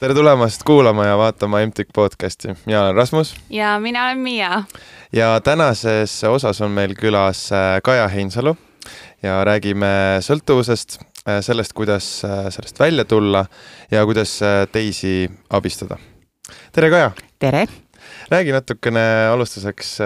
tere 0.00 0.14
tulemast 0.16 0.62
kuulama 0.64 1.04
ja 1.04 1.16
vaatama 1.20 1.58
MTÜK 1.66 1.88
podcasti, 1.92 2.54
mina 2.66 2.82
olen 2.82 2.94
Rasmus. 2.94 3.34
ja 3.50 3.80
mina 3.80 4.04
olen 4.04 4.18
Miia. 4.18 4.62
ja 5.12 5.40
tänases 5.44 6.24
osas 6.24 6.60
on 6.60 6.70
meil 6.70 6.94
külas 6.96 7.50
äh, 7.52 7.82
Kaja 7.84 8.08
Heinsalu 8.08 8.54
ja 9.22 9.44
räägime 9.44 9.90
sõltuvusest, 10.24 10.96
äh, 11.28 11.42
sellest, 11.44 11.76
kuidas 11.76 12.08
äh, 12.24 12.48
sellest 12.48 12.80
välja 12.80 13.04
tulla 13.04 13.44
ja 13.90 14.04
kuidas 14.08 14.38
teisi 14.72 15.30
abistada. 15.50 15.98
tere, 16.72 16.90
Kaja! 16.90 17.10
tere! 17.38 17.66
räägi 18.30 18.54
natukene 18.56 19.02
alustuseks, 19.32 19.98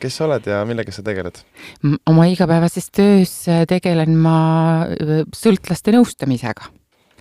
kes 0.00 0.16
sa 0.16 0.24
oled 0.26 0.48
ja 0.50 0.64
millega 0.66 0.90
sa 0.92 1.06
tegeled? 1.06 1.38
oma 2.06 2.26
igapäevases 2.26 2.90
töös 2.90 3.36
tegelen 3.68 4.18
ma 4.18 4.40
sõltlaste 5.38 5.94
nõustamisega 5.94 6.66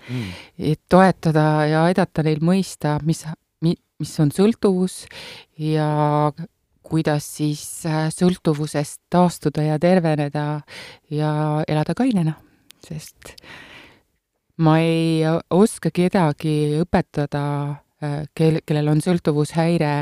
mm.. 0.10 0.32
et 0.74 0.82
toetada 0.90 1.66
ja 1.70 1.86
aidata 1.90 2.24
neil 2.26 2.44
mõista, 2.46 2.98
mis, 3.06 3.26
mis 3.62 4.14
on 4.20 4.32
sõltuvus 4.36 5.04
ja 5.62 6.32
kuidas 6.86 7.26
siis 7.38 7.64
äh, 7.90 8.08
sõltuvusest 8.14 9.02
taastuda 9.10 9.66
ja 9.66 9.80
terveneda 9.82 10.46
ja 11.10 11.32
elada 11.68 11.96
kainena, 11.98 12.36
sest 12.86 13.34
ma 14.62 14.78
ei 14.84 15.24
oska 15.52 15.92
kedagi 15.96 16.78
õpetada, 16.84 17.46
äh, 18.04 18.20
kel, 18.38 18.62
kellel 18.66 18.94
on 18.94 19.04
sõltuvushäire, 19.04 19.96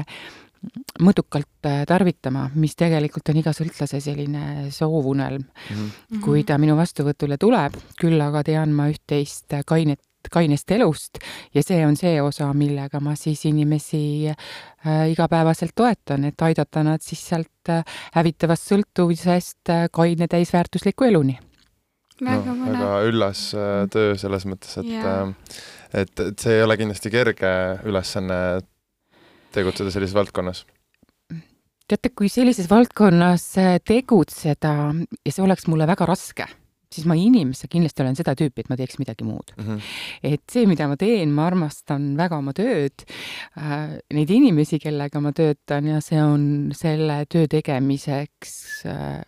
mõõdukalt 1.03 1.67
äh, 1.67 1.84
tarvitama, 1.90 2.48
mis 2.55 2.76
tegelikult 2.80 3.30
on 3.34 3.41
iga 3.41 3.54
sõltlase 3.55 3.99
selline 4.04 4.71
soovunelm 4.71 5.43
mm. 5.43 5.76
-hmm. 5.76 6.24
kui 6.24 6.43
ta 6.48 6.57
minu 6.57 6.77
vastuvõtule 6.79 7.37
tuleb, 7.37 7.77
küll 7.99 8.21
aga 8.21 8.43
tean 8.43 8.74
ma 8.74 8.90
üht-teist 8.91 9.62
kainet 9.65 10.02
kainest 10.32 10.71
elust 10.71 11.20
ja 11.54 11.63
see 11.65 11.82
on 11.85 11.98
see 11.99 12.21
osa, 12.21 12.48
millega 12.55 12.99
ma 13.04 13.15
siis 13.20 13.46
inimesi 13.49 14.29
äh, 14.29 15.10
igapäevaselt 15.12 15.74
toetan, 15.76 16.26
et 16.29 16.41
aidata 16.41 16.84
nad 16.84 17.04
siis 17.04 17.24
sealt 17.27 17.71
äh, 17.71 17.84
hävitavast 18.15 18.71
sõltuvusest 18.71 19.74
äh, 19.74 19.87
kaine 19.91 20.27
täisväärtusliku 20.32 21.09
eluni. 21.09 21.40
No, 22.21 22.37
väga 22.46 22.91
üllas 23.09 23.49
äh, 23.57 23.84
töö 23.91 24.13
selles 24.20 24.46
mõttes, 24.48 24.77
et 24.80 24.87
yeah. 24.87 25.34
et, 25.91 26.13
et 26.20 26.40
see 26.40 26.59
ei 26.59 26.63
ole 26.63 26.77
kindlasti 26.80 27.12
kerge 27.12 27.54
ülesanne 27.90 28.37
tegutseda 29.54 29.93
sellises 29.93 30.18
valdkonnas 30.18 30.65
teate, 31.90 32.12
kui 32.15 32.32
sellises 32.32 32.70
valdkonnas 32.71 33.46
äh, 33.62 33.77
tegutseda 33.85 34.73
ja 34.93 35.34
see 35.34 35.43
oleks 35.43 35.68
mulle 35.71 35.87
väga 35.90 36.07
raske, 36.07 36.48
siis 36.93 37.07
ma 37.09 37.18
inimesena 37.20 37.71
kindlasti 37.71 38.04
olen 38.05 38.18
seda 38.18 38.35
tüüpi, 38.40 38.63
et 38.63 38.71
ma 38.71 38.77
teeks 38.79 38.99
midagi 39.01 39.27
muud 39.27 39.54
mm. 39.57 39.68
-hmm. 39.68 39.91
et 40.31 40.43
see, 40.51 40.65
mida 40.70 40.87
ma 40.87 40.98
teen, 40.99 41.34
ma 41.35 41.48
armastan 41.49 42.13
väga 42.18 42.40
oma 42.40 42.54
tööd 42.57 43.05
äh,, 43.57 43.99
neid 44.13 44.31
inimesi, 44.31 44.79
kellega 44.79 45.21
ma 45.21 45.34
töötan 45.35 45.90
ja 45.91 46.01
see 46.01 46.21
on 46.24 46.71
selle 46.77 47.24
töö 47.29 47.48
tegemiseks 47.51 48.85
äh,, 48.90 49.21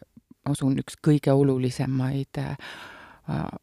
ma 0.46 0.56
usun, 0.56 0.78
üks 0.80 1.00
kõige 1.02 1.34
olulisemaid 1.34 2.42
äh, 2.42 2.58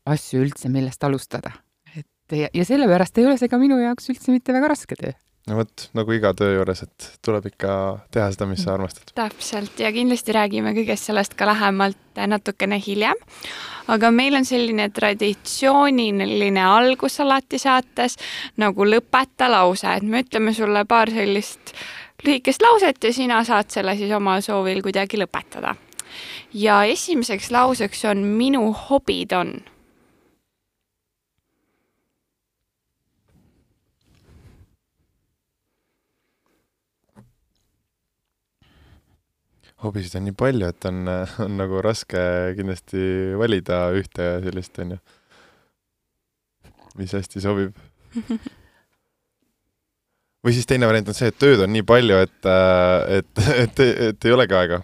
asju 0.07 0.43
üldse, 0.43 0.69
millest 0.69 1.05
alustada. 1.05 1.53
et 1.95 2.37
ja, 2.37 2.49
ja 2.53 2.65
sellepärast 2.65 3.19
ei 3.19 3.27
ole 3.27 3.39
see 3.39 3.49
ka 3.49 3.59
minu 3.59 3.79
jaoks 3.79 4.11
üldse 4.11 4.35
mitte 4.35 4.53
väga 4.53 4.75
raske 4.75 4.99
töö 4.99 5.13
no 5.47 5.59
vot, 5.59 5.87
nagu 5.97 6.15
iga 6.15 6.33
töö 6.39 6.55
juures, 6.57 6.85
et 6.87 7.09
tuleb 7.25 7.49
ikka 7.51 7.73
teha 8.15 8.29
seda, 8.35 8.47
mis 8.51 8.63
sa 8.63 8.77
armastad. 8.77 9.11
täpselt 9.19 9.81
ja 9.81 9.91
kindlasti 9.95 10.35
räägime 10.37 10.75
kõigest 10.77 11.11
sellest 11.11 11.35
ka 11.39 11.49
lähemalt 11.51 12.21
natukene 12.27 12.79
hiljem. 12.87 13.19
aga 13.89 14.11
meil 14.11 14.37
on 14.39 14.45
selline 14.47 14.89
traditsiooniline 14.91 16.63
algus 16.63 17.21
alati 17.21 17.59
saates 17.59 18.19
nagu 18.57 18.87
lõpeta 18.87 19.51
lause, 19.51 19.97
et 19.97 20.03
me 20.03 20.23
ütleme 20.23 20.55
sulle 20.55 20.85
paar 20.85 21.11
sellist 21.11 21.75
lühikest 22.25 22.63
lauset 22.63 23.03
ja 23.05 23.13
sina 23.13 23.43
saad 23.45 23.71
selle 23.71 23.97
siis 23.99 24.13
omal 24.15 24.43
soovil 24.43 24.83
kuidagi 24.83 25.19
lõpetada. 25.19 25.75
ja 26.55 26.85
esimeseks 26.85 27.51
lauseks 27.51 28.05
on 28.05 28.25
minu 28.39 28.71
hobid 28.73 29.33
on 29.33 29.57
hobisid 39.83 40.19
on 40.19 40.27
nii 40.29 40.37
palju, 40.39 40.71
et 40.73 40.89
on, 40.91 41.03
on 41.47 41.59
nagu 41.61 41.83
raske 41.85 42.23
kindlasti 42.59 43.35
valida 43.39 43.85
ühte 43.99 44.29
sellist, 44.47 44.83
onju, 44.85 44.99
mis 47.01 47.15
hästi 47.19 47.43
sobib. 47.45 47.79
või 50.43 50.57
siis 50.57 50.67
teine 50.69 50.89
variant 50.91 51.13
on 51.13 51.17
see, 51.17 51.31
et 51.33 51.39
tööd 51.39 51.63
on 51.65 51.73
nii 51.73 51.85
palju, 51.87 52.19
et, 52.27 52.51
et, 53.19 53.45
et, 53.65 53.85
et 54.09 54.29
ei 54.29 54.35
olegi 54.35 54.59
aega. 54.59 54.83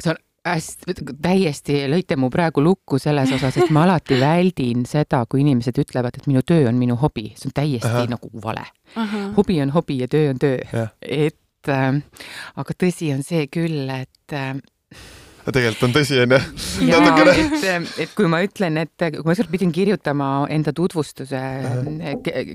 see 0.00 0.14
on 0.14 0.20
hästi, 0.44 0.94
täiesti 1.22 1.78
lõite 1.90 2.18
mu 2.20 2.28
praegu 2.32 2.62
lukku 2.64 2.98
selles 3.02 3.32
osas, 3.36 3.56
et 3.58 3.72
ma 3.74 3.84
alati 3.86 4.18
väldin 4.20 4.84
seda, 4.88 5.24
kui 5.30 5.42
inimesed 5.44 5.78
ütlevad, 5.80 6.18
et 6.18 6.28
minu 6.30 6.44
töö 6.46 6.68
on 6.68 6.76
minu 6.80 6.98
hobi, 7.00 7.30
see 7.38 7.48
on 7.50 7.56
täiesti 7.56 7.90
Aha. 7.90 8.04
nagu 8.12 8.30
vale. 8.42 8.66
hobi 9.36 9.60
on 9.64 9.72
hobi 9.74 9.98
ja 10.02 10.08
töö 10.10 10.30
on 10.34 10.42
töö. 10.42 10.58
et 11.00 11.34
äh, 11.34 11.43
aga 11.72 12.76
tõsi 12.78 13.12
on 13.14 13.22
see 13.26 13.46
küll, 13.52 13.88
et 13.90 14.34
äh, 14.36 14.54
tegelikult 15.52 15.88
on 15.88 15.94
tõsi, 15.98 16.16
onju. 16.22 16.38
et, 17.34 17.90
et 18.04 18.12
kui 18.16 18.28
ma 18.30 18.40
ütlen, 18.44 18.78
et 18.80 19.04
kui 19.16 19.26
ma 19.26 19.34
ükskord 19.34 19.52
pidin 19.52 19.72
kirjutama 19.74 20.28
enda 20.52 20.72
tutvustuse, 20.76 21.40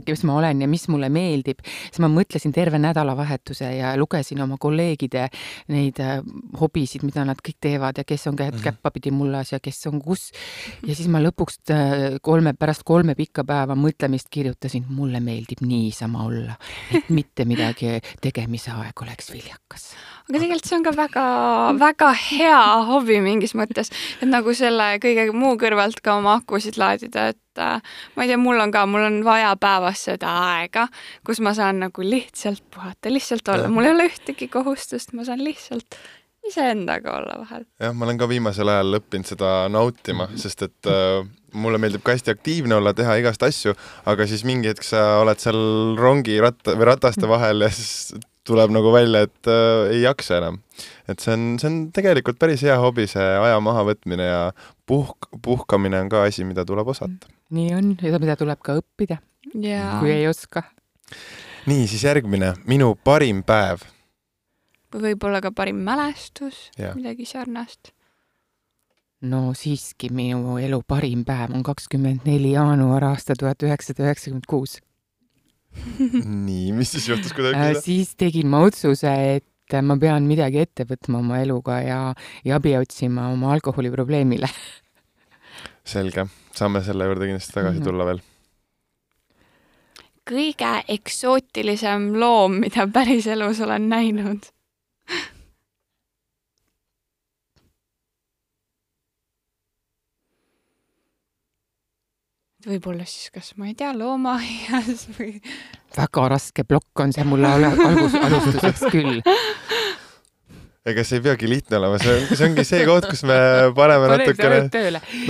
kes 0.07 0.23
ma 0.27 0.37
olen 0.39 0.63
ja 0.65 0.69
mis 0.71 0.87
mulle 0.89 1.11
meeldib, 1.13 1.61
siis 1.65 2.01
ma 2.01 2.09
mõtlesin 2.11 2.53
terve 2.55 2.79
nädalavahetuse 2.81 3.69
ja 3.77 3.93
lugesin 3.99 4.41
oma 4.45 4.57
kolleegide 4.61 5.27
neid 5.73 6.01
äh, 6.03 6.19
hobisid, 6.59 7.05
mida 7.05 7.25
nad 7.27 7.41
kõik 7.45 7.59
teevad 7.61 8.01
ja 8.01 8.07
kes 8.07 8.27
on 8.31 8.37
mhm. 8.39 8.63
käppapidi 8.65 9.13
mullas 9.13 9.53
ja 9.53 9.61
kes 9.63 9.85
on 9.91 10.01
kus. 10.01 10.29
ja 10.85 10.95
siis 10.95 11.09
ma 11.11 11.21
lõpuks 11.21 11.61
äh, 11.75 11.97
kolme, 12.25 12.55
pärast 12.57 12.85
kolme 12.87 13.15
pikka 13.19 13.45
päeva 13.47 13.77
mõtlemist 13.77 14.31
kirjutasin, 14.33 14.87
mulle 14.89 15.21
meeldib 15.23 15.61
niisama 15.65 16.25
olla, 16.25 16.57
et 16.93 17.11
mitte 17.13 17.45
midagi 17.45 17.99
tegemise 18.21 18.73
aeg 18.73 19.05
oleks 19.05 19.29
viljakas 19.33 19.91
aga 20.29 20.37
tegelikult 20.37 20.67
see 20.69 20.77
on 20.77 20.83
ka 20.85 20.91
väga-väga 20.93 22.09
hea 22.21 22.59
hobi 22.85 23.17
mingis 23.25 23.55
mõttes, 23.57 23.89
et 24.21 24.29
nagu 24.29 24.53
selle 24.53 24.91
kõige 25.01 25.31
muu 25.33 25.55
kõrvalt 25.57 26.03
ka 26.05 26.19
oma 26.19 26.35
akusid 26.37 26.77
laadida, 26.77 27.31
et 27.33 27.61
äh, 27.63 27.81
ma 28.13 28.25
ei 28.25 28.29
tea, 28.29 28.37
mul 28.37 28.61
on 28.61 28.73
ka, 28.75 28.85
mul 28.85 29.07
on 29.07 29.19
vaja 29.25 29.55
päevas 29.59 30.05
seda 30.05 30.35
aega, 30.51 30.85
kus 31.25 31.41
ma 31.41 31.55
saan 31.57 31.81
nagu 31.81 32.05
lihtsalt 32.05 32.61
puhata, 32.69 33.09
lihtsalt 33.09 33.49
olla, 33.49 33.73
mul 33.73 33.89
ei 33.89 33.95
ole 33.95 34.07
ühtegi 34.11 34.51
kohustust, 34.53 35.15
ma 35.17 35.25
saan 35.25 35.41
lihtsalt 35.41 35.97
iseendaga 36.45 37.17
olla 37.17 37.41
vahel. 37.41 37.65
jah, 37.81 37.93
ma 37.97 38.05
olen 38.05 38.21
ka 38.21 38.29
viimasel 38.29 38.69
ajal 38.69 39.01
õppinud 39.01 39.33
seda 39.33 39.51
nautima, 39.73 40.29
sest 40.39 40.61
et 40.69 40.89
äh, 40.93 41.25
mulle 41.57 41.81
meeldib 41.81 42.05
ka 42.05 42.13
hästi 42.13 42.37
aktiivne 42.37 42.77
olla, 42.77 42.93
teha 42.93 43.17
igast 43.17 43.43
asju, 43.49 43.73
aga 44.09 44.29
siis 44.29 44.45
mingi 44.45 44.69
hetk 44.69 44.85
sa 44.85 45.23
oled 45.23 45.41
seal 45.41 45.97
rongi 45.97 46.37
ratta 46.37 46.77
või 46.77 46.93
rataste 46.93 47.29
vahel 47.29 47.65
ja 47.65 47.73
siis 47.73 48.13
tuleb 48.49 48.73
nagu 48.73 48.91
välja, 48.93 49.23
et 49.27 49.49
äh, 49.49 49.91
ei 49.93 50.01
jaksa 50.03 50.39
enam. 50.39 50.59
et 51.09 51.19
see 51.19 51.33
on, 51.33 51.45
see 51.61 51.69
on 51.69 51.77
tegelikult 51.95 52.39
päris 52.41 52.63
hea 52.65 52.77
hobi, 52.81 53.07
see 53.09 53.25
aja 53.43 53.59
mahavõtmine 53.63 54.25
ja 54.29 54.41
puhk, 54.89 55.29
puhkamine 55.45 56.01
on 56.05 56.09
ka 56.11 56.23
asi, 56.27 56.45
mida 56.47 56.65
tuleb 56.65 56.89
osata. 56.95 57.29
nii 57.55 57.75
on, 57.77 57.93
ja 58.01 58.21
mida 58.21 58.37
tuleb 58.39 58.61
ka 58.65 58.79
õppida 58.81 59.19
yeah., 59.53 59.99
kui 60.01 60.13
ei 60.13 60.27
oska. 60.29 60.65
nii, 61.69 61.85
siis 61.91 62.03
järgmine, 62.07 62.55
minu 62.69 62.95
parim 63.03 63.43
päev. 63.47 63.85
või 64.93 65.11
võib-olla 65.11 65.41
ka 65.45 65.53
parim 65.55 65.81
mälestus, 65.85 66.67
midagi 66.95 67.29
sarnast 67.29 67.93
no 69.21 69.49
siiski 69.57 70.09
minu 70.15 70.57
elu 70.61 70.79
parim 70.87 71.25
päev 71.27 71.51
on 71.55 71.63
kakskümmend 71.65 72.27
neli 72.27 72.53
jaanuar 72.53 73.03
aasta 73.11 73.35
tuhat 73.39 73.67
üheksasada 73.67 74.07
üheksakümmend 74.07 74.47
kuus 74.47 74.77
nii, 76.47 76.71
mis 76.75 76.91
siis 76.95 77.07
juhtus, 77.11 77.33
kui 77.33 77.45
ta 77.45 77.53
ütles 77.53 77.79
seda? 77.79 77.85
siis 77.85 78.15
tegin 78.19 78.49
ma 78.51 78.63
otsuse, 78.67 79.13
et 79.37 79.77
ma 79.85 79.99
pean 80.01 80.25
midagi 80.25 80.63
ette 80.63 80.85
võtma 80.89 81.21
oma 81.21 81.39
eluga 81.43 81.77
ja, 81.85 81.99
ja 82.45 82.57
abi 82.57 82.73
otsima 82.79 83.27
oma 83.33 83.53
alkoholiprobleemile 83.53 84.49
selge, 85.93 86.25
saame 86.57 86.81
selle 86.85 87.09
juurde 87.09 87.29
kindlasti 87.29 87.55
tagasi 87.55 87.79
mm 87.79 87.81
-hmm. 87.81 87.89
tulla 87.89 88.05
veel. 88.05 88.21
kõige 90.29 90.73
eksootilisem 90.95 92.13
loom, 92.21 92.59
mida 92.65 92.87
päriselus 92.87 93.61
olen 93.65 93.89
näinud 93.89 94.49
võib-olla 102.67 103.05
siis 103.07 103.29
kas, 103.33 103.53
ma 103.59 103.69
ei 103.69 103.75
tea, 103.79 103.91
loomaaias 103.95 105.05
või? 105.15 105.37
väga 105.95 106.25
raske 106.35 106.63
plokk 106.67 107.03
on 107.05 107.13
see 107.15 107.23
mulle 107.27 107.49
algus, 107.55 108.15
alustuseks 108.19 108.83
küll. 108.91 109.21
ega 110.89 111.03
see 111.05 111.19
ei 111.19 111.25
peagi 111.29 111.49
lihtne 111.49 111.79
olema, 111.79 111.99
see 112.01 112.15
on, 112.15 112.25
see 112.35 112.47
ongi 112.49 112.65
see 112.67 112.85
koht, 112.87 113.07
kus 113.11 113.23
me 113.27 113.37
paneme 113.77 114.09
natukene, 114.11 114.63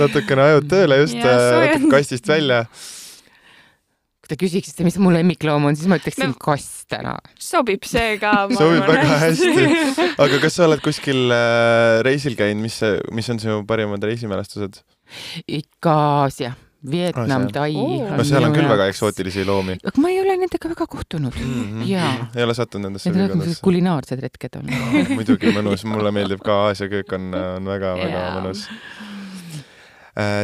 natukene 0.00 0.46
ajud 0.48 0.70
tööle 0.72 1.02
just, 1.02 1.20
äh, 1.20 1.76
kastist 1.92 2.28
välja. 2.30 2.64
te 4.30 4.36
küsiksite, 4.38 4.84
mis 4.86 4.94
mu 5.02 5.10
lemmikloom 5.10 5.64
on, 5.70 5.74
siis 5.78 5.88
ma 5.90 5.98
ütleksin 5.98 6.30
No. 6.30 6.36
kass 6.38 6.84
täna. 6.90 7.16
sobib 7.38 7.82
see 7.88 8.14
ka. 8.22 8.46
sobib 8.54 8.86
väga 8.86 9.18
hästi. 9.24 9.66
aga 10.22 10.38
kas 10.44 10.58
sa 10.58 10.66
oled 10.68 10.82
kuskil 10.84 11.30
äh, 11.34 11.98
reisil 12.06 12.38
käinud, 12.38 12.62
mis, 12.66 12.78
mis 13.14 13.30
on 13.34 13.42
sinu 13.42 13.60
parimad 13.66 14.02
reisimälestused? 14.06 14.82
ikka 15.50 15.94
Aasia, 16.22 16.52
Vietnam 16.80 17.46
Tai 17.52 17.74
no 17.76 18.24
seal 18.24 18.44
on 18.46 18.54
küll 18.56 18.68
väga. 18.68 18.86
eksootilisi 18.88 19.44
loomi 19.44 19.76
aga 19.84 20.00
ma 20.00 20.08
ei 20.12 20.20
ole 20.22 20.36
nendega 20.40 20.70
väga 20.72 20.86
kohtunud 20.88 21.36
mm. 21.36 21.64
-hmm. 21.64 21.88
Jaa. 21.90 22.30
ei 22.36 22.44
ole 22.46 22.54
sattunud 22.56 22.88
nendesse 22.88 23.12
piirkondadesse? 23.12 23.60
kulinaarsed 23.64 24.22
retked 24.24 24.56
on. 24.56 24.72
muidugi 25.14 25.52
mõnus, 25.52 25.84
mulle 25.84 26.12
meeldib 26.14 26.40
ka 26.44 26.56
Aasia 26.68 26.88
köök 26.88 27.12
on, 27.12 27.34
on 27.34 27.68
väga-väga 27.68 28.22
Jaa. 28.24 28.40
mõnus. 28.40 28.64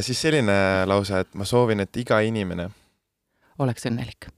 siis 0.01 0.21
selline 0.21 0.59
lause, 0.87 1.25
et 1.25 1.35
ma 1.35 1.45
soovin, 1.45 1.81
et 1.81 1.97
iga 1.97 2.21
inimene, 2.21 2.69
oleks 3.59 3.89
õnnelik. 3.89 4.29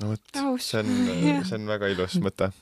no 0.00 0.14
vot, 0.14 0.60
see 0.60 0.80
on 0.80 0.92
see 1.48 1.60
on 1.60 1.68
väga 1.68 1.92
ilus 1.92 2.16
mõte. 2.24 2.52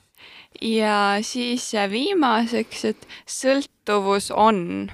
ja 0.61 1.19
siis 1.23 1.71
viimaseks, 1.91 2.85
et 2.91 3.09
sõltuvus 3.27 4.33
on. 4.35 4.91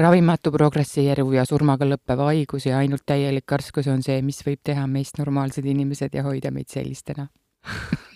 Ravimatu 0.00 0.52
progresseeruv 0.54 1.34
ja 1.36 1.44
surmaga 1.48 1.88
lõppev 1.88 2.24
haigus 2.24 2.66
ja 2.68 2.78
ainult 2.80 3.04
täielik 3.06 3.46
karskus 3.48 3.88
on 3.92 4.04
see, 4.06 4.20
mis 4.24 4.40
võib 4.46 4.62
teha 4.64 4.86
meist 4.88 5.20
normaalsed 5.20 5.66
inimesed 5.66 6.14
ja 6.16 6.24
hoida 6.26 6.52
meid 6.54 6.70
sellistena. 6.72 7.28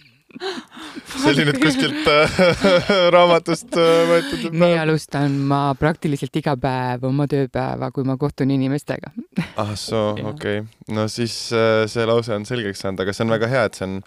see 1.14 1.30
oli 1.30 1.44
nüüd 1.48 1.60
kuskilt 1.62 2.08
äh, 2.10 2.38
raamatust 3.14 3.76
äh, 3.78 3.90
võetud. 4.08 4.46
nii 4.56 4.78
alustan 4.80 5.36
ma 5.50 5.60
praktiliselt 5.78 6.34
iga 6.40 6.56
päev 6.60 7.06
oma 7.08 7.28
tööpäeva, 7.30 7.90
kui 7.94 8.06
ma 8.08 8.16
kohtun 8.20 8.50
inimestega. 8.54 9.12
ah 9.60 9.74
soo, 9.78 10.14
okei 10.32 10.62
okay.. 10.64 10.94
no 10.96 11.06
siis 11.12 11.36
äh, 11.54 11.84
see 11.90 12.06
lause 12.08 12.34
on 12.34 12.48
selgeks 12.48 12.84
saanud, 12.84 13.04
aga 13.04 13.14
see 13.14 13.26
on 13.26 13.34
väga 13.36 13.50
hea, 13.52 13.64
et 13.68 13.78
see 13.78 13.88
on 13.88 13.98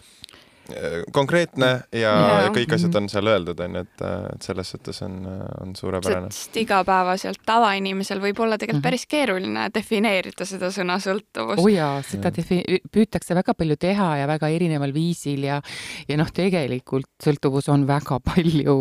konkreetne 1.15 1.71
ja, 1.91 2.13
ja 2.45 2.49
kõik 2.55 2.73
asjad 2.77 2.95
on 2.99 3.09
seal 3.11 3.27
öeldud, 3.33 3.59
onju, 3.67 3.83
et, 3.85 4.05
et 4.33 4.49
selles 4.49 4.71
suhtes 4.73 5.01
on, 5.05 5.19
on 5.61 5.75
suurepärane. 5.75 6.31
sest 6.35 6.57
igapäevaselt 6.63 7.43
tavainimesel 7.47 8.23
võib 8.23 8.45
olla 8.45 8.57
tegelikult 8.57 8.77
Mhm. 8.77 8.83
päris 8.83 9.05
keeruline 9.09 9.69
defineerida 9.73 10.45
seda 10.47 10.69
sõna 10.73 10.97
sõltuvus 11.01 11.57
oo 11.61 11.65
oh 11.65 11.71
jaa, 11.71 12.01
seda 12.05 12.31
defi-, 12.33 12.81
püütakse 12.91 13.35
väga 13.37 13.55
palju 13.57 13.77
teha 13.79 14.09
ja 14.21 14.27
väga 14.29 14.49
erineval 14.53 14.93
viisil 14.93 15.47
ja, 15.47 15.61
ja 16.07 16.17
noh, 16.19 16.29
tegelikult 16.33 17.09
sõltuvus 17.23 17.69
on 17.73 17.87
väga 17.89 18.19
palju 18.23 18.77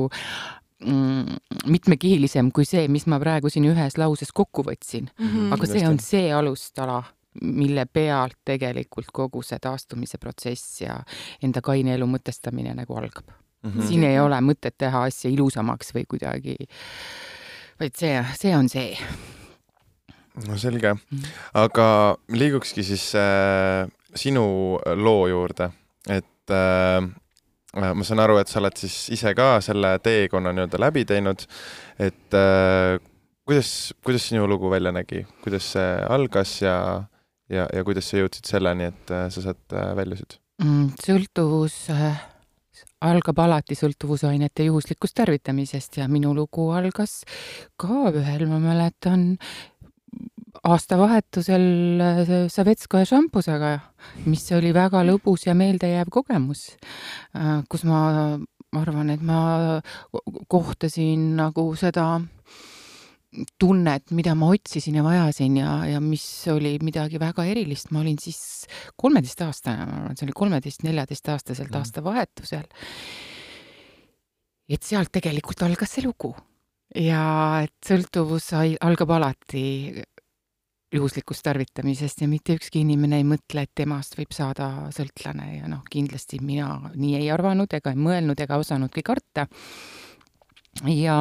mm, 0.85 1.41
mitmekihilisem 1.73 2.51
kui 2.55 2.67
see, 2.69 2.87
mis 2.93 3.07
ma 3.11 3.21
praegu 3.23 3.51
siin 3.53 3.69
ühes 3.71 3.99
lauses 4.01 4.33
kokku 4.33 4.67
võtsin. 4.67 5.11
mm. 5.19 5.53
aga 5.57 5.71
see 5.71 5.87
on 5.89 6.01
see 6.03 6.31
alustala, 6.35 7.03
mille 7.43 7.87
pealt 7.87 8.37
tegelikult 8.45 9.11
kogu 9.13 9.43
see 9.43 9.59
taastumise 9.63 10.19
protsess 10.19 10.81
ja 10.81 11.01
enda 11.43 11.61
kaine 11.65 11.95
elu 11.95 12.07
mõtestamine 12.07 12.75
nagu 12.75 12.97
algab. 12.99 13.25
Mhm. 13.67 13.83
siin 13.89 14.05
ei 14.05 14.19
ole 14.21 14.37
mõtet 14.45 14.77
teha 14.79 15.01
asja 15.09 15.31
ilusamaks 15.31 15.89
või 15.95 16.05
kuidagi, 16.07 16.55
vaid 17.81 17.97
see, 17.99 18.21
see 18.39 18.53
on 18.57 18.69
see. 18.69 18.97
no 20.47 20.57
selge, 20.61 20.93
Mhm. 20.95 21.25
aga 21.55 22.17
liigukski 22.29 22.85
siis 22.85 23.15
äh, 23.15 23.89
sinu 24.15 24.79
loo 24.97 25.27
juurde, 25.29 25.71
et 26.09 26.51
äh, 26.53 27.01
ma 27.95 28.05
saan 28.05 28.21
aru, 28.21 28.37
et 28.39 28.49
sa 28.49 28.61
oled 28.61 28.77
siis 28.77 29.09
ise 29.17 29.35
ka 29.35 29.61
selle 29.61 29.99
teekonna 29.99 30.53
nii-öelda 30.53 30.79
läbi 30.81 31.05
teinud, 31.09 31.47
et 31.99 32.35
äh, 32.37 33.01
kuidas, 33.47 33.95
kuidas 34.05 34.29
sinu 34.29 34.47
lugu 34.49 34.71
välja 34.71 34.93
nägi, 34.93 35.25
kuidas 35.43 35.73
see 35.73 35.91
algas 36.09 36.61
ja, 36.63 36.77
ja, 37.53 37.67
ja 37.73 37.85
kuidas 37.87 38.09
sa 38.11 38.21
jõudsid 38.21 38.49
selleni, 38.49 38.91
et 38.93 39.13
äh, 39.15 39.29
sa 39.33 39.45
sealt 39.45 39.77
äh, 39.77 39.93
väljusid? 39.99 40.39
Mm, 40.63 40.89
sõltuvus 41.03 41.77
äh, 41.93 42.19
algab 43.07 43.43
alati 43.45 43.77
sõltuvusainete 43.79 44.67
juhuslikust 44.69 45.17
tarvitamisest 45.21 46.01
ja 46.01 46.09
minu 46.11 46.33
lugu 46.37 46.71
algas 46.75 47.21
ka 47.81 48.11
ühel, 48.13 48.47
ma 48.51 48.61
mäletan, 48.63 49.29
aastavahetusel 50.67 51.67
äh, 52.03 52.35
Savetskoja 52.53 53.09
šampusega, 53.13 53.77
mis 54.27 54.47
oli 54.57 54.73
väga 54.77 55.05
lõbus 55.07 55.47
ja 55.49 55.55
meeldejääv 55.59 56.11
kogemus, 56.13 56.71
kus 57.71 57.85
ma 57.87 58.01
arvan, 58.77 59.11
et 59.13 59.23
ma 59.25 59.81
kohtasin 60.53 61.37
nagu 61.39 61.69
seda 61.79 62.07
tunnet, 63.59 64.11
mida 64.17 64.35
ma 64.39 64.49
otsisin 64.55 64.99
ja 65.01 65.05
vajasin 65.05 65.57
ja, 65.61 65.71
ja 65.87 66.01
mis 66.01 66.25
oli 66.53 66.77
midagi 66.83 67.21
väga 67.21 67.45
erilist, 67.45 67.91
ma 67.91 68.01
olin 68.01 68.19
siis 68.23 68.67
kolmeteistaastane, 68.97 69.87
ma 69.87 70.01
arvan, 70.01 70.17
see 70.17 70.27
oli 70.29 70.37
kolmeteist-neljateistaastaselt 70.43 71.71
Mhm. 71.71 71.79
aastavahetusel. 71.79 72.67
et 74.69 74.83
sealt 74.83 75.13
tegelikult 75.15 75.63
algas 75.63 75.93
see 75.95 76.03
lugu 76.03 76.35
ja 76.95 77.63
et 77.63 77.75
sõltuvus 77.87 78.51
algab 78.81 79.11
alati 79.15 80.03
juhuslikust 80.95 81.45
tarvitamisest 81.47 82.23
ja 82.23 82.29
mitte 82.31 82.57
ükski 82.57 82.81
inimene 82.83 83.21
ei 83.21 83.27
mõtle, 83.27 83.63
et 83.67 83.73
temast 83.75 84.17
võib 84.19 84.33
saada 84.35 84.89
sõltlane 84.95 85.59
ja 85.59 85.69
noh, 85.71 85.83
kindlasti 85.91 86.39
mina 86.43 86.91
nii 86.95 87.17
ei 87.21 87.31
arvanud 87.35 87.73
ega 87.75 87.93
ei 87.93 88.01
mõelnud 88.01 88.41
ega 88.41 88.59
osanudki 88.63 89.03
karta. 89.07 89.47
ja 90.87 91.19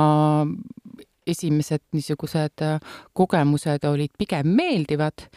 esimesed 1.27 1.83
niisugused 1.95 2.61
äh, 2.65 2.79
kogemused 3.13 3.85
olid 3.89 4.13
pigem 4.17 4.53
meeldivad, 4.57 5.27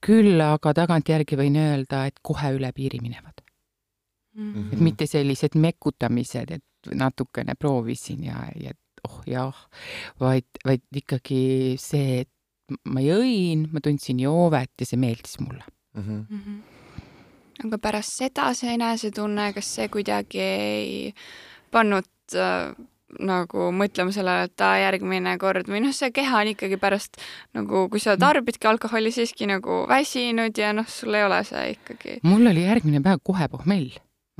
küll 0.00 0.40
aga 0.40 0.72
tagantjärgi 0.76 1.36
võin 1.36 1.58
öelda, 1.60 2.06
et 2.08 2.20
kohe 2.24 2.54
üle 2.56 2.72
piiri 2.76 3.02
minevad. 3.02 3.40
Mhm. 4.30 4.68
et 4.72 4.80
mitte 4.80 5.06
sellised 5.10 5.56
mekutamised, 5.58 6.52
et 6.54 6.90
natukene 6.94 7.56
proovisin 7.58 8.28
ja, 8.28 8.44
ja 8.54 8.70
oh 9.08 9.22
jah, 9.26 9.56
vaid, 10.20 10.46
vaid 10.64 10.84
ikkagi 11.02 11.74
see, 11.80 12.20
et 12.22 12.78
ma 12.86 13.02
jõin, 13.02 13.66
ma 13.72 13.82
tundsin 13.82 14.20
joovet 14.22 14.70
ja 14.80 14.86
see 14.86 15.00
meeldis 15.00 15.40
mulle. 15.42 15.64
Mhm. 15.98 16.20
Mhm. 16.30 16.60
aga 17.66 17.78
pärast 17.82 18.14
seda 18.22 18.52
see 18.56 18.70
enesetunne, 18.72 19.50
kas 19.52 19.74
see 19.74 19.88
kuidagi 19.92 20.40
ei 20.40 20.92
pannud 21.74 22.38
äh, 22.38 22.70
nagu 23.18 23.70
mõtlema 23.74 24.12
sellele, 24.14 24.46
et 24.50 24.60
aa, 24.64 24.76
järgmine 24.84 25.36
kord 25.38 25.66
või 25.68 25.80
noh, 25.82 25.92
see 25.96 26.10
keha 26.14 26.42
on 26.44 26.52
ikkagi 26.52 26.78
pärast 26.80 27.18
nagu, 27.56 27.88
kui 27.90 28.00
sa 28.02 28.16
tarbidki 28.20 28.68
alkoholi 28.70 29.10
siiski 29.14 29.48
nagu 29.50 29.82
väsinud 29.90 30.56
ja 30.58 30.72
noh, 30.76 30.86
sul 30.88 31.14
ei 31.18 31.24
ole 31.26 31.42
see 31.44 31.72
ikkagi. 31.74 32.20
mul 32.22 32.46
oli 32.52 32.62
järgmine 32.68 33.02
päev 33.02 33.18
kohe 33.24 33.48
pohmell. 33.48 33.90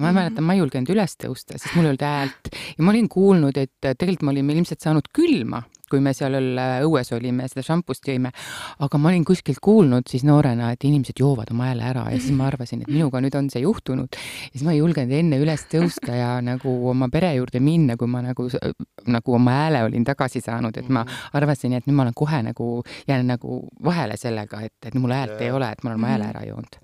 ma 0.00 0.12
Mhm. 0.12 0.16
mäletan, 0.16 0.44
ma 0.44 0.54
ei 0.54 0.58
julgenud 0.62 0.88
üles 0.94 1.12
tõusta, 1.20 1.58
sest 1.58 1.74
mul 1.76 1.84
ei 1.84 1.90
olnud 1.90 2.00
häält 2.06 2.48
ja 2.78 2.84
ma 2.84 2.90
olin 2.90 3.08
kuulnud, 3.08 3.56
et 3.58 3.70
tegelikult 3.82 4.22
me 4.22 4.30
olime 4.30 4.54
ilmselt 4.54 4.80
saanud 4.80 5.10
külma, 5.12 5.60
kui 5.90 6.00
me 6.00 6.12
seal 6.16 6.36
õues 6.86 7.12
olime, 7.16 7.48
seda 7.50 7.64
šampust 7.66 8.06
jõime, 8.08 8.32
aga 8.80 8.98
ma 8.98 9.10
olin 9.10 9.24
kuskilt 9.28 9.60
kuulnud 9.62 10.08
siis 10.10 10.24
noorena, 10.24 10.70
et 10.72 10.84
inimesed 10.88 11.20
joovad 11.20 11.50
oma 11.54 11.70
hääle 11.70 11.84
ära 11.90 12.06
ja 12.12 12.20
siis 12.20 12.32
ma 12.36 12.46
arvasin, 12.48 12.84
et 12.84 12.92
minuga 12.92 13.20
nüüd 13.20 13.36
on 13.38 13.50
see 13.52 13.64
juhtunud. 13.64 14.08
ja 14.16 14.52
siis 14.54 14.64
ma 14.66 14.72
ei 14.72 14.80
julgenud 14.80 15.12
enne 15.18 15.40
üles 15.42 15.66
tõusta 15.70 16.16
ja 16.16 16.30
nagu 16.44 16.72
oma 16.90 17.08
pere 17.12 17.34
juurde 17.34 17.60
minna, 17.60 17.96
kui 18.00 18.08
ma 18.08 18.22
nagu, 18.24 18.48
nagu 19.06 19.34
oma 19.34 19.58
hääle 19.64 19.84
olin 19.88 20.04
tagasi 20.08 20.40
saanud, 20.40 20.76
et 20.76 20.88
ma 20.88 21.04
arvasin, 21.32 21.74
et 21.76 21.86
nüüd 21.86 21.96
ma 21.98 22.06
olen 22.08 22.14
kohe 22.16 22.42
nagu, 22.46 22.70
jään 23.08 23.26
nagu 23.34 23.60
vahele 23.84 24.16
sellega, 24.20 24.62
et, 24.66 24.76
et 24.86 24.94
mul 24.94 25.12
häält 25.14 25.40
ei 25.40 25.50
ole, 25.50 25.70
et 25.72 25.82
ma 25.84 25.90
olen 25.90 26.00
oma 26.00 26.14
hääle 26.14 26.20
Mhm. 26.20 26.30
ära 26.36 26.46
joonud. 26.46 26.76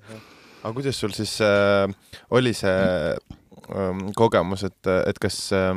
aga 0.62 0.72
kuidas 0.75 1.00
sul 1.00 1.12
siis 1.14 1.40
äh, 1.40 1.92
oli 2.30 2.52
see 2.52 2.70
ähm, 3.70 4.08
kogemus, 4.16 4.64
et, 4.64 4.86
et 5.06 5.18
kas 5.22 5.52
äh, 5.52 5.76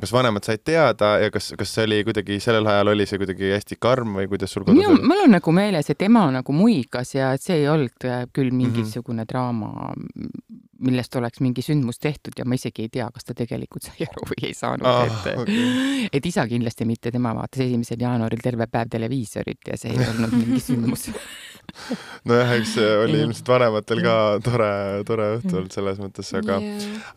kas 0.00 0.12
vanemad 0.12 0.44
said 0.46 0.62
teada 0.64 1.14
ja 1.22 1.30
kas, 1.34 1.52
kas 1.58 1.72
see 1.74 1.84
oli 1.88 2.02
kuidagi 2.06 2.38
sellel 2.40 2.66
ajal 2.66 2.92
oli 2.94 3.06
see 3.06 3.18
kuidagi 3.20 3.52
hästi 3.54 3.76
karm 3.80 4.14
või 4.20 4.28
kuidas 4.30 4.52
sul 4.54 4.64
kodus 4.66 4.78
minu, 4.78 4.94
oli? 4.96 5.06
mul 5.10 5.24
on 5.26 5.34
nagu 5.38 5.52
meeles, 5.52 5.90
et 5.90 6.02
ema 6.06 6.26
nagu 6.34 6.52
muigas 6.52 7.14
ja 7.14 7.32
et 7.36 7.42
see 7.42 7.60
ei 7.62 7.68
olnud 7.68 8.04
äh, 8.08 8.26
küll 8.32 8.48
Mhm. 8.48 8.56
mingisugune 8.62 9.24
draama, 9.28 9.92
millest 10.78 11.16
oleks 11.18 11.40
mingi 11.42 11.62
sündmus 11.64 11.98
tehtud 11.98 12.36
ja 12.38 12.44
ma 12.46 12.54
isegi 12.54 12.84
ei 12.86 12.88
tea, 12.94 13.08
kas 13.14 13.24
ta 13.26 13.34
tegelikult 13.34 13.82
sai 13.88 14.06
aru 14.06 14.28
või 14.30 14.44
ei 14.46 14.54
saanud 14.54 14.86
Ah, 14.86 15.04
et 15.26 15.38
okei. 15.42 16.08
et 16.12 16.26
isa 16.26 16.44
kindlasti 16.46 16.86
mitte, 16.86 17.10
tema 17.10 17.32
vaatas 17.34 17.64
esimesel 17.66 17.98
jaanuaril 18.00 18.40
terve 18.42 18.66
päev 18.70 18.88
televiisorit 18.92 19.58
ja 19.72 19.76
see 19.76 19.90
ei 19.96 20.06
olnud 20.06 20.32
mingi 20.38 20.60
sündmus. 20.62 21.08
nojah, 22.28 22.52
eks 22.58 22.74
see 22.76 22.88
oli 23.04 23.20
ilmselt 23.24 23.48
vanematel 23.48 24.02
ka 24.04 24.14
tore, 24.44 24.70
tore 25.08 25.28
õhtu 25.38 25.56
olnud 25.60 25.74
selles 25.74 26.00
mõttes, 26.02 26.32
aga 26.38 26.58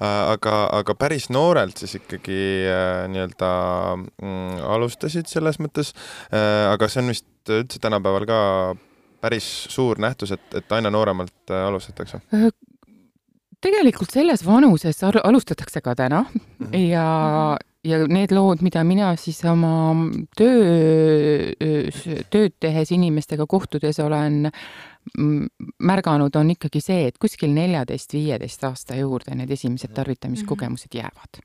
Äh, 0.01 0.33
aga, 0.33 0.53
aga 0.79 0.95
päris 0.97 1.27
noorelt 1.33 1.77
siis 1.81 1.93
ikkagi 1.99 2.37
äh, 2.65 3.03
nii-öelda 3.11 3.49
mm, 3.97 4.61
alustasid 4.73 5.29
selles 5.29 5.59
mõttes. 5.61 5.93
Äh,, 6.33 6.71
aga 6.71 6.89
see 6.89 7.03
on 7.03 7.11
vist 7.13 7.51
üldse 7.51 7.81
tänapäeval 7.83 8.25
ka 8.29 8.39
päris 9.21 9.47
suur 9.69 10.01
nähtus, 10.01 10.33
et, 10.33 10.43
et 10.57 10.73
aina 10.73 10.89
nooremalt 10.93 11.53
alustatakse. 11.53 12.21
Tegelikult 13.61 14.09
selles 14.13 14.41
vanuses 14.45 15.03
al- 15.05 15.21
alustatakse 15.21 15.83
ka 15.85 15.93
täna. 15.99 16.23
Mhm. 16.33 16.73
ja, 16.89 17.05
ja 17.87 17.99
need 18.07 18.33
lood, 18.35 18.61
mida 18.65 18.83
mina 18.85 19.11
siis 19.19 19.41
oma 19.49 19.93
töö, 20.37 21.51
tööd 22.33 22.55
tehes 22.61 22.91
inimestega 22.93 23.47
kohtudes 23.49 23.99
olen 24.03 24.49
märganud, 25.81 26.35
on 26.37 26.51
ikkagi 26.53 26.81
see, 26.83 27.07
et 27.09 27.17
kuskil 27.21 27.53
neljateist, 27.55 28.13
viieteist 28.13 28.67
aasta 28.69 28.99
juurde 28.99 29.35
need 29.37 29.51
esimesed 29.57 29.95
tarvitamiskogemused 29.97 30.93
jäävad. 30.99 31.41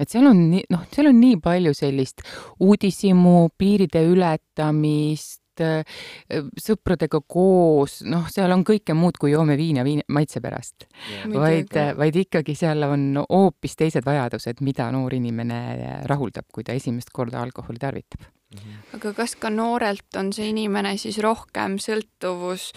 Et 0.00 0.08
seal 0.08 0.24
on 0.30 0.38
nii, 0.48 0.64
noh, 0.72 0.84
seal 0.92 1.10
on 1.10 1.18
nii 1.20 1.36
palju 1.44 1.74
sellist 1.76 2.22
uudishimu, 2.64 3.50
piiride 3.60 4.00
ületamist, 4.08 5.39
sõpradega 5.58 7.20
koos, 7.26 8.00
noh, 8.08 8.28
seal 8.32 8.52
on 8.54 8.64
kõike 8.64 8.94
muud 8.96 9.18
kui 9.20 9.32
joome 9.34 9.56
viina 9.60 9.84
viina 9.84 10.04
maitse 10.08 10.40
pärast. 10.40 10.86
vaid, 11.32 11.74
vaid 11.96 12.16
ikkagi 12.16 12.54
seal 12.54 12.82
on 12.88 13.24
hoopis 13.28 13.76
teised 13.76 14.06
vajadused, 14.06 14.60
mida 14.60 14.90
noor 14.94 15.14
inimene 15.14 16.02
rahuldab, 16.08 16.46
kui 16.52 16.64
ta 16.64 16.72
esimest 16.72 17.10
korda 17.12 17.42
alkoholi 17.42 17.78
tarvitab 17.78 18.28
Mhm. 18.50 18.96
aga 18.96 19.12
kas 19.14 19.36
ka 19.38 19.46
noorelt 19.50 20.16
on 20.18 20.32
see 20.34 20.48
inimene 20.50 20.96
siis 20.98 21.20
rohkem 21.22 21.76
sõltuvus 21.78 22.72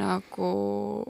nagu 0.00 0.48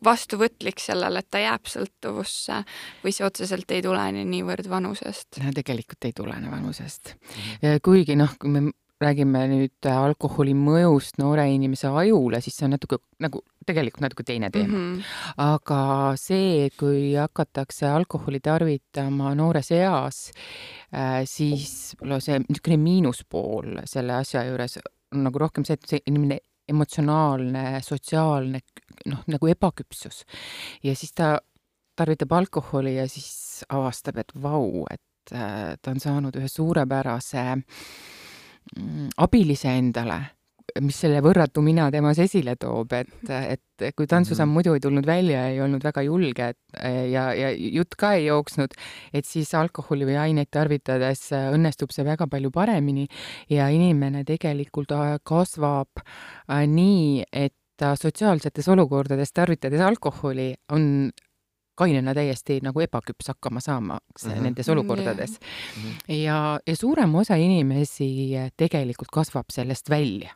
vastuvõtlik 0.03 0.83
sellele, 0.83 1.23
et 1.23 1.29
ta 1.31 1.39
jääb 1.39 1.71
sõltuvusse 1.71 2.65
või 3.05 3.15
see 3.15 3.27
otseselt 3.29 3.71
ei 3.71 3.85
tulene 3.87 4.25
niivõrd 4.27 4.67
vanusest? 4.71 5.39
no 5.39 5.55
tegelikult 5.55 6.11
ei 6.11 6.17
tulene 6.19 6.51
vanusest 6.51 7.15
mm. 7.15 7.31
-hmm. 7.63 7.81
kuigi 7.87 8.19
noh, 8.19 8.35
kui 8.43 8.51
me 8.51 8.65
räägime 9.03 9.45
nüüd 9.51 9.89
alkoholi 9.91 10.55
mõjust 10.59 11.21
noore 11.23 11.45
inimese 11.53 11.91
ajule, 11.91 12.41
siis 12.43 12.57
see 12.59 12.67
on 12.67 12.75
natuke 12.75 12.99
nagu 13.23 13.43
tegelikult 13.69 14.03
natuke 14.03 14.25
teine 14.27 14.51
teema 14.51 14.75
mm. 14.75 14.85
-hmm. 14.97 15.05
aga 15.45 15.81
see, 16.17 16.69
kui 16.79 17.15
hakatakse 17.15 17.87
alkoholi 17.87 18.41
tarvitama 18.41 19.35
noores 19.39 19.71
eas, 19.71 20.31
äh, 20.95 21.23
siis 21.25 21.95
võib-olla 21.99 22.21
see 22.25 22.39
niisugune 22.43 22.79
miinuspool 22.83 23.83
selle 23.85 24.19
asja 24.19 24.45
juures 24.49 24.79
on 25.15 25.25
nagu 25.29 25.39
rohkem 25.39 25.65
see, 25.65 25.79
et 25.79 25.89
see 25.89 26.01
inimene 26.07 26.41
emotsionaalne, 26.69 27.81
sotsiaalne 27.81 28.61
noh, 29.07 29.23
nagu 29.27 29.49
ebaküpsus. 29.49 30.25
ja 30.83 30.95
siis 30.97 31.13
ta 31.13 31.39
tarvitab 31.97 32.33
alkoholi 32.33 32.97
ja 32.97 33.09
siis 33.09 33.65
avastab, 33.69 34.19
et 34.19 34.33
vau, 34.43 34.87
et 34.91 35.33
äh, 35.33 35.77
ta 35.83 35.91
on 35.91 36.01
saanud 36.01 36.37
ühe 36.37 36.49
suurepärase 36.49 37.39
äh, 37.39 37.63
abilise 39.17 39.73
endale, 39.79 40.19
mis 40.85 40.99
selle 41.01 41.21
võrratu 41.25 41.63
mina 41.65 41.89
temas 41.91 42.19
esile 42.23 42.55
toob, 42.61 42.93
et, 42.93 43.31
et 43.31 43.87
kui 43.97 44.07
tantsusamm 44.07 44.49
mm 44.49 44.51
-hmm. 44.51 44.55
muidu 44.55 44.75
ei 44.75 44.81
tulnud 44.81 45.07
välja, 45.07 45.47
ei 45.49 45.61
olnud 45.61 45.85
väga 45.85 46.03
julge 46.03 46.49
et, 46.49 46.59
ja, 47.11 47.33
ja 47.35 47.51
jutt 47.51 47.95
ka 47.99 48.13
ei 48.15 48.27
jooksnud, 48.27 48.75
et 49.13 49.25
siis 49.25 49.55
alkoholi 49.55 50.05
või 50.05 50.19
aineid 50.19 50.51
tarvitades 50.51 51.31
õnnestub 51.33 51.91
see 51.93 52.05
väga 52.05 52.27
palju 52.27 52.51
paremini 52.51 53.07
ja 53.51 53.69
inimene 53.69 54.25
tegelikult 54.25 54.93
äh, 54.93 55.17
kasvab 55.23 55.89
äh, 56.03 56.67
nii, 56.67 57.25
et 57.33 57.55
ta 57.79 57.95
sotsiaalsetes 57.97 58.69
olukordades 58.69 59.33
tarvitades 59.33 59.81
alkoholi 59.81 60.55
on 60.75 61.11
kainena 61.79 62.15
täiesti 62.17 62.59
nagu 62.65 62.83
ebaküps 62.85 63.31
hakkama 63.33 63.63
saamaks 63.65 64.27
mm 64.27 64.33
-hmm. 64.33 64.47
nendes 64.47 64.69
olukordades 64.69 65.39
mm. 65.39 65.83
-hmm. 65.83 66.15
ja, 66.15 66.61
ja 66.67 66.77
suurem 66.77 67.15
osa 67.15 67.37
inimesi 67.37 68.11
tegelikult 68.57 69.11
kasvab 69.13 69.51
sellest 69.53 69.91
välja. 69.91 70.35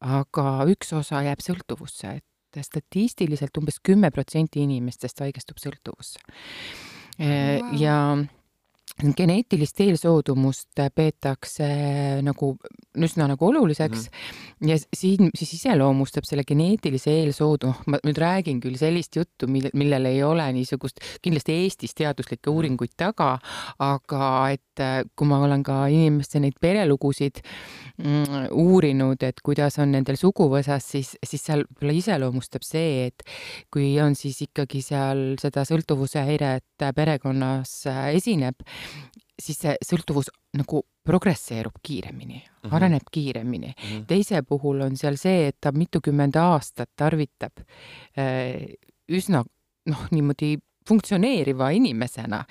aga 0.00 0.64
üks 0.66 0.92
osa 0.98 1.22
jääb 1.22 1.40
sõltuvusse, 1.40 2.16
et 2.16 2.64
statistiliselt 2.66 3.56
umbes 3.58 3.78
kümme 3.82 4.10
protsenti 4.10 4.62
inimestest 4.62 5.20
haigestub 5.20 5.56
sõltuvusse 5.62 6.18
wow.. 7.18 7.80
ja 7.80 8.16
geneetilist 9.00 9.80
eelsoodumust 9.80 10.80
peetakse 10.94 11.68
nagu 12.22 12.52
üsna 12.92 13.26
nagu 13.30 13.46
oluliseks 13.46 13.98
mm 13.98 14.10
-hmm. 14.12 14.68
ja 14.68 14.76
siin 14.96 15.30
siis 15.34 15.54
iseloomustab 15.54 16.24
selle 16.28 16.44
geneetilise 16.44 17.10
eelsoodu, 17.10 17.66
noh, 17.66 17.80
ma 17.86 17.98
nüüd 18.04 18.18
räägin 18.18 18.60
küll 18.60 18.76
sellist 18.76 19.16
juttu, 19.16 19.48
mille, 19.48 19.70
millel 19.74 20.04
ei 20.04 20.22
ole 20.22 20.52
niisugust 20.52 21.00
kindlasti 21.22 21.52
Eestis 21.52 21.94
teaduslikke 21.94 22.50
mhm. 22.50 22.56
uuringuid 22.56 22.92
taga, 22.96 23.38
aga 23.78 24.50
et 24.50 24.82
kui 25.16 25.28
ma 25.28 25.40
olen 25.44 25.62
ka 25.62 25.86
inimeste 25.92 26.40
neid 26.40 26.56
perelugusid 26.60 27.42
mm, 27.98 28.48
uurinud, 28.50 29.22
et 29.22 29.40
kuidas 29.44 29.78
on 29.82 29.92
nendel 29.92 30.16
suguvõsas, 30.16 30.86
siis, 30.94 31.16
siis 31.26 31.44
seal 31.44 31.64
võib-olla 31.66 31.96
iseloomustab 31.98 32.64
see, 32.64 33.06
et 33.06 33.24
kui 33.72 34.00
on 34.00 34.16
siis 34.18 34.40
ikkagi 34.46 34.82
seal 34.84 35.36
seda 35.40 35.66
sõltuvuse 35.68 36.24
häiret 36.24 36.86
perekonnas 36.96 37.74
esineb, 38.12 38.64
siis 39.42 39.58
see 39.64 39.74
sõltuvus 39.84 40.30
nagu 40.58 40.82
progresseerub 41.04 41.80
kiiremini 41.82 42.38
mm, 42.38 42.44
-hmm. 42.62 42.74
areneb 42.76 43.08
kiiremini 43.10 43.72
mm. 43.72 43.88
-hmm. 43.88 44.04
teise 44.06 44.42
puhul 44.42 44.80
on 44.80 44.96
seal 44.96 45.16
see, 45.16 45.48
et 45.48 45.56
ta 45.60 45.72
mitukümmend 45.72 46.36
aastat 46.36 46.90
tarvitab 46.96 47.64
äh, 48.18 48.76
üsna 49.08 49.44
noh, 49.86 50.06
niimoodi 50.10 50.56
funktsioneeriva 50.88 51.70
inimesena, 51.70 52.44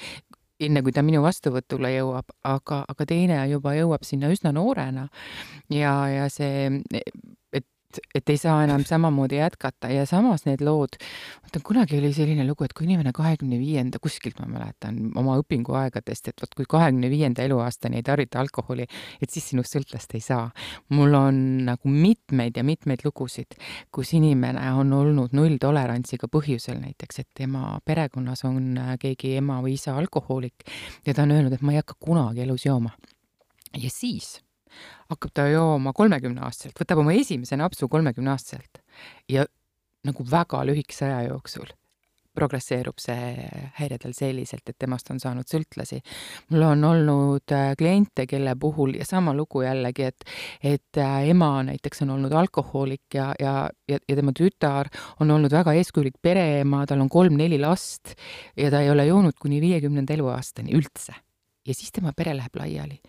enne 0.60 0.82
kui 0.82 0.94
ta 0.96 1.04
minu 1.04 1.22
vastuvõtule 1.24 1.92
jõuab, 1.96 2.32
aga, 2.44 2.86
aga 2.88 3.06
teine 3.06 3.40
juba 3.50 3.74
jõuab 3.76 4.06
sinna 4.08 4.30
üsna 4.32 4.54
noorena 4.56 5.08
ja, 5.70 5.94
ja 6.10 6.30
see 6.30 6.70
et 8.16 8.30
ei 8.30 8.38
saa 8.38 8.64
enam 8.64 8.84
samamoodi 8.88 9.40
jätkata 9.40 9.90
ja 9.92 10.06
samas 10.10 10.46
need 10.46 10.64
lood, 10.66 10.98
vaata 11.44 11.62
kunagi 11.66 11.98
oli 12.00 12.12
selline 12.16 12.46
lugu, 12.48 12.66
et 12.66 12.74
kui 12.78 12.86
inimene 12.88 13.14
kahekümne 13.16 13.60
viienda, 13.60 14.00
kuskilt 14.02 14.40
ma 14.42 14.48
mäletan 14.52 15.00
oma 15.20 15.38
õpinguaegadest, 15.42 16.32
et 16.32 16.44
vot 16.44 16.56
kui 16.58 16.68
kahekümne 16.70 17.10
viienda 17.12 17.46
eluaastani 17.48 18.02
ei 18.02 18.06
tarvita 18.08 18.42
alkoholi, 18.42 18.88
et 19.22 19.30
siis 19.30 19.50
sinust 19.52 19.76
sõltlast 19.76 20.16
ei 20.18 20.24
saa. 20.26 20.50
mul 20.90 21.14
on 21.16 21.42
nagu 21.66 21.90
mitmeid 21.90 22.58
ja 22.58 22.64
mitmeid 22.64 23.06
lugusid, 23.06 23.58
kus 23.92 24.14
inimene 24.14 24.72
on 24.74 24.94
olnud 24.94 25.34
nulltolerantsiga 25.38 26.28
põhjusel 26.32 26.80
näiteks, 26.82 27.20
et 27.20 27.30
tema 27.36 27.80
perekonnas 27.86 28.46
on 28.46 28.78
keegi 29.00 29.36
ema 29.38 29.62
või 29.62 29.76
isa 29.80 29.96
alkohoolik 29.98 30.68
ja 31.06 31.14
ta 31.14 31.24
on 31.24 31.36
öelnud, 31.36 31.54
et 31.54 31.62
ma 31.66 31.76
ei 31.76 31.82
hakka 31.82 31.98
kunagi 32.00 32.46
elus 32.46 32.66
jooma. 32.66 32.96
ja 33.78 33.90
siis 33.90 34.40
hakkab 35.12 35.34
ta 35.34 35.48
jooma 35.52 35.94
kolmekümneaastaselt, 35.94 36.78
võtab 36.80 37.04
oma 37.04 37.14
esimese 37.18 37.60
napsu 37.60 37.90
kolmekümneaastaselt 37.92 38.82
ja 39.30 39.46
nagu 40.08 40.26
väga 40.32 40.64
lühikese 40.66 41.10
aja 41.10 41.30
jooksul 41.30 41.70
progresseerub 42.38 43.00
see 43.02 43.48
häire 43.78 43.98
tal 44.02 44.14
selliselt, 44.16 44.64
et 44.70 44.78
temast 44.80 45.10
on 45.12 45.20
saanud 45.20 45.48
sõltlasi. 45.48 46.00
mul 46.52 46.64
on 46.64 46.84
olnud 46.88 47.56
äh, 47.56 47.74
kliente, 47.78 48.26
kelle 48.30 48.56
puhul 48.60 48.96
ja 49.00 49.08
sama 49.08 49.34
lugu 49.36 49.66
jällegi, 49.66 50.08
et, 50.08 50.24
et 50.64 51.02
äh, 51.02 51.18
ema 51.34 51.52
näiteks 51.68 52.06
on 52.06 52.16
olnud 52.16 52.32
alkohoolik 52.32 53.18
ja, 53.20 53.32
ja, 53.40 53.56
ja, 53.88 54.00
ja 54.08 54.16
tema 54.16 54.32
tütar 54.38 54.92
on 55.20 55.32
olnud 55.32 55.52
väga 55.52 55.76
eeskujulik 55.80 56.22
pereema, 56.22 56.86
tal 56.88 57.04
on 57.04 57.12
kolm-neli 57.12 57.60
last 57.62 58.16
ja 58.58 58.72
ta 58.72 58.82
ei 58.82 58.92
ole 58.94 59.06
joonud 59.10 59.36
kuni 59.40 59.60
viiekümnenda 59.64 60.16
eluaastani 60.16 60.76
üldse. 60.78 61.16
ja 61.68 61.74
siis 61.76 61.92
tema 61.92 62.14
pere 62.18 62.34
läheb 62.38 62.56
laiali 62.56 63.02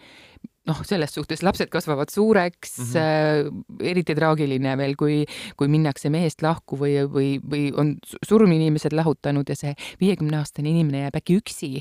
noh, 0.69 0.83
selles 0.87 1.15
suhtes 1.15 1.43
lapsed 1.43 1.71
kasvavad 1.73 2.11
suureks 2.13 2.77
mm, 2.79 2.85
-hmm. 2.85 3.83
äh, 3.83 3.89
eriti 3.91 4.15
traagiline 4.15 4.77
veel, 4.79 4.95
kui, 4.97 5.25
kui 5.57 5.69
minnakse 5.69 6.11
mehest 6.11 6.43
lahku 6.43 6.79
või, 6.79 6.95
või, 7.11 7.35
või 7.43 7.71
on 7.77 7.97
surminimesed 8.29 8.95
lahutanud 8.95 9.49
ja 9.49 9.57
see 9.59 9.75
viiekümneaastane 10.01 10.71
inimene 10.71 11.07
jääb 11.07 11.19
äkki 11.19 11.39
üksi 11.43 11.73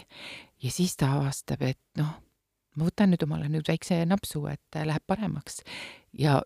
ja 0.64 0.72
siis 0.72 0.96
ta 0.98 1.14
avastab, 1.20 1.62
et 1.62 1.82
noh, 1.98 2.16
ma 2.76 2.88
võtan 2.88 3.14
nüüd 3.14 3.24
omale 3.28 3.50
nüüd 3.52 3.68
väikse 3.68 4.02
napsu, 4.10 4.46
et 4.50 4.82
läheb 4.86 5.04
paremaks 5.08 5.62
ja 6.18 6.42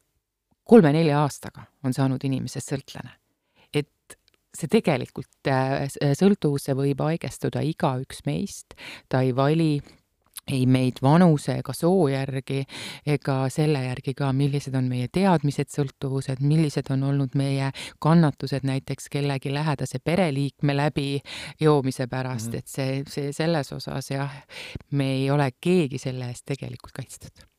kolme-nelja 0.65 1.21
aastaga 1.21 1.69
on 1.83 1.93
saanud 1.93 2.23
inimesest 2.23 2.73
sõltlane. 2.73 3.15
et 3.73 4.17
see 4.55 4.71
tegelikult, 4.71 5.47
äh, 5.47 5.87
sõltuvusse 6.15 6.75
võib 6.75 7.01
haigestuda 7.03 7.61
igaüks 7.61 8.23
meist, 8.25 8.75
ta 9.09 9.21
ei 9.21 9.35
vali 9.35 9.83
ei 10.51 10.65
meid 10.65 11.01
vanuse 11.01 11.57
ega 11.59 11.73
soo 11.73 12.07
järgi 12.11 12.63
ega 13.15 13.37
selle 13.53 13.81
järgi 13.85 14.13
ka, 14.17 14.31
millised 14.33 14.75
on 14.77 14.89
meie 14.89 15.07
teadmised, 15.11 15.71
sõltuvused, 15.73 16.43
millised 16.45 16.91
on 16.93 17.03
olnud 17.09 17.37
meie 17.39 17.71
kannatused 18.03 18.67
näiteks 18.67 19.09
kellegi 19.13 19.53
lähedase 19.53 19.99
pereliikme 20.03 20.77
läbi 20.77 21.21
joomise 21.59 22.07
pärast 22.07 22.51
mm, 22.51 22.53
-hmm. 22.53 22.57
et 22.57 22.67
see, 22.67 23.03
see 23.07 23.33
selles 23.33 23.73
osas 23.73 24.11
jah, 24.11 24.31
me 24.91 25.11
ei 25.17 25.31
ole 25.31 25.49
keegi 25.61 25.97
selle 25.97 26.29
eest 26.29 26.45
tegelikult 26.45 26.93
kaitstud 26.93 27.54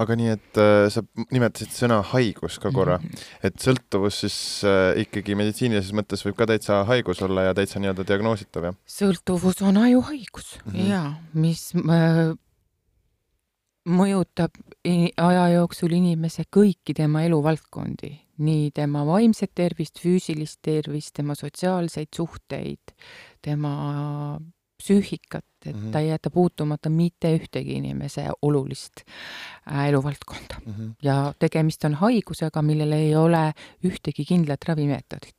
aga 0.00 0.16
nii, 0.18 0.34
et 0.36 0.60
äh, 0.60 0.88
sa 0.92 1.02
nimetasid 1.30 1.72
sõna 1.76 2.00
haigus 2.12 2.58
ka 2.62 2.72
korra 2.74 2.98
-hmm. 2.98 3.24
et 3.46 3.56
sõltuvus 3.60 4.20
siis 4.24 4.38
äh, 4.64 4.98
ikkagi 5.04 5.36
meditsiinilises 5.38 5.92
mõttes 5.96 6.24
võib 6.26 6.38
ka 6.38 6.48
täitsa 6.50 6.84
haigus 6.88 7.22
olla 7.22 7.50
ja 7.50 7.54
täitsa 7.54 7.80
nii-öelda 7.80 8.06
diagnoositav, 8.08 8.70
jah? 8.70 8.78
sõltuvus 8.86 9.62
on 9.62 9.76
ajuhaigus 9.76 10.58
mm 10.64 10.72
-hmm. 10.72 10.88
ja 10.88 11.02
mis 11.34 11.72
äh, 11.76 12.34
mõjutab 13.88 14.56
aja 15.16 15.48
jooksul 15.54 15.92
inimese 15.96 16.44
kõiki 16.56 16.94
tema 16.96 17.24
eluvaldkondi, 17.24 18.12
nii 18.38 18.70
tema 18.76 19.04
vaimset 19.06 19.52
tervist, 19.54 20.00
füüsilist 20.00 20.60
tervist, 20.62 21.14
tema 21.14 21.34
sotsiaalseid 21.34 22.08
suhteid, 22.16 22.94
tema 23.42 24.38
psüühikat, 24.80 25.44
et 25.66 25.76
Mhm. 25.76 25.90
ta 25.92 26.00
ei 26.00 26.08
jäta 26.08 26.30
puutumata 26.30 26.90
mitte 26.90 27.36
ühtegi 27.36 27.76
inimese 27.76 28.26
olulist 28.42 29.04
äh, 29.70 29.88
eluvaldkonda 29.88 30.60
mm. 30.66 30.72
-hmm. 30.72 30.94
ja 31.02 31.34
tegemist 31.38 31.84
on 31.84 31.94
haigusega, 31.94 32.62
millel 32.62 32.92
ei 32.92 33.16
ole 33.16 33.52
ühtegi 33.84 34.24
kindlat 34.24 34.64
ravimeetodit. 34.68 35.36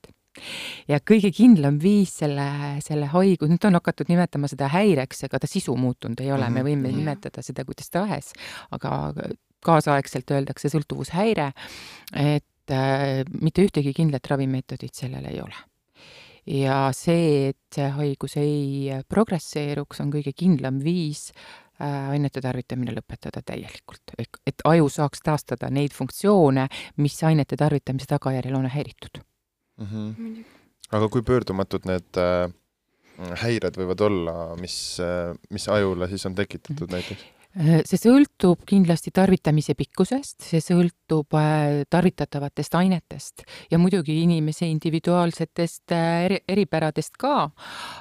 ja 0.88 0.98
kõige 1.10 1.32
kindlam 1.36 1.78
viis 1.82 2.14
selle, 2.18 2.46
selle 2.80 3.06
haigus, 3.06 3.48
nüüd 3.48 3.66
on 3.66 3.74
hakatud 3.74 4.08
nimetama 4.08 4.48
seda 4.48 4.68
häireks, 4.68 5.24
ega 5.24 5.38
ta 5.38 5.46
sisu 5.46 5.76
muutunud 5.76 6.20
ei 6.20 6.32
ole 6.32 6.48
mm, 6.48 6.54
-hmm. 6.54 6.62
me 6.62 6.62
võime 6.62 6.88
Jah. 6.88 6.96
nimetada 6.96 7.42
seda 7.42 7.64
kuidas 7.64 7.90
tahes, 7.90 8.32
aga 8.70 9.12
kaasaegselt 9.60 10.30
öeldakse 10.30 10.68
sõltuvushäire, 10.68 11.52
et 12.14 12.70
äh, 12.70 13.24
mitte 13.40 13.62
ühtegi 13.62 13.92
kindlat 13.92 14.26
ravimeetodit 14.30 14.94
sellel 14.94 15.24
ei 15.24 15.40
ole 15.40 15.54
ja 16.46 16.76
see, 16.96 17.50
et 17.52 17.74
see 17.74 17.90
haigus 17.96 18.36
ei 18.40 19.02
progresseeruks, 19.08 20.00
on 20.02 20.12
kõige 20.12 20.32
kindlam 20.36 20.80
viis 20.82 21.30
äh, 21.32 22.10
ainete 22.14 22.42
tarvitamine 22.44 22.94
lõpetada 22.96 23.42
täielikult. 23.46 24.16
ehk 24.18 24.40
et 24.46 24.64
aju 24.64 24.88
saaks 24.88 25.22
taastada 25.22 25.70
neid 25.70 25.94
funktsioone, 25.94 26.68
mis 26.96 27.20
ainete 27.24 27.56
tarvitamise 27.56 28.10
tagajärjel 28.10 28.58
on 28.58 28.66
häiritud. 28.66 29.22
Mm 29.80 29.86
-hmm. 29.86 30.44
aga 30.90 31.08
kui 31.08 31.22
pöördumatud 31.22 31.86
need 31.86 32.18
äh, 32.18 32.52
häired 33.18 33.76
võivad 33.76 34.00
olla, 34.00 34.56
mis 34.56 35.00
äh,, 35.00 35.36
mis 35.50 35.68
ajule 35.68 36.08
siis 36.08 36.26
on 36.26 36.34
tekitatud 36.34 36.88
mm 36.88 36.96
näiteks? 36.96 37.41
Äh, 37.52 37.82
see 37.84 37.98
sõltub 38.00 38.62
kindlasti 38.64 39.10
tarvitamise 39.12 39.74
pikkusest, 39.76 40.38
see 40.46 40.60
sõltub 40.64 41.36
äh, 41.36 41.82
tarvitatavatest 41.92 42.78
ainetest 42.78 43.44
ja 43.68 43.76
muidugi 43.76 44.22
inimese 44.22 44.70
individuaalsetest 44.72 45.92
äh, 45.92 46.06
eri, 46.30 46.38
eripäradest 46.48 47.18
ka, 47.20 47.50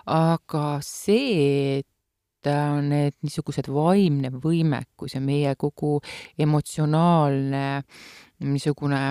aga 0.07 0.65
see, 0.87 1.81
et 1.81 2.49
need 2.87 3.17
niisugused 3.21 3.67
vaimne 3.69 4.31
võimekus 4.41 5.17
ja 5.17 5.21
meie 5.21 5.51
kogu 5.59 5.99
emotsionaalne 6.41 7.65
niisugune 8.47 9.03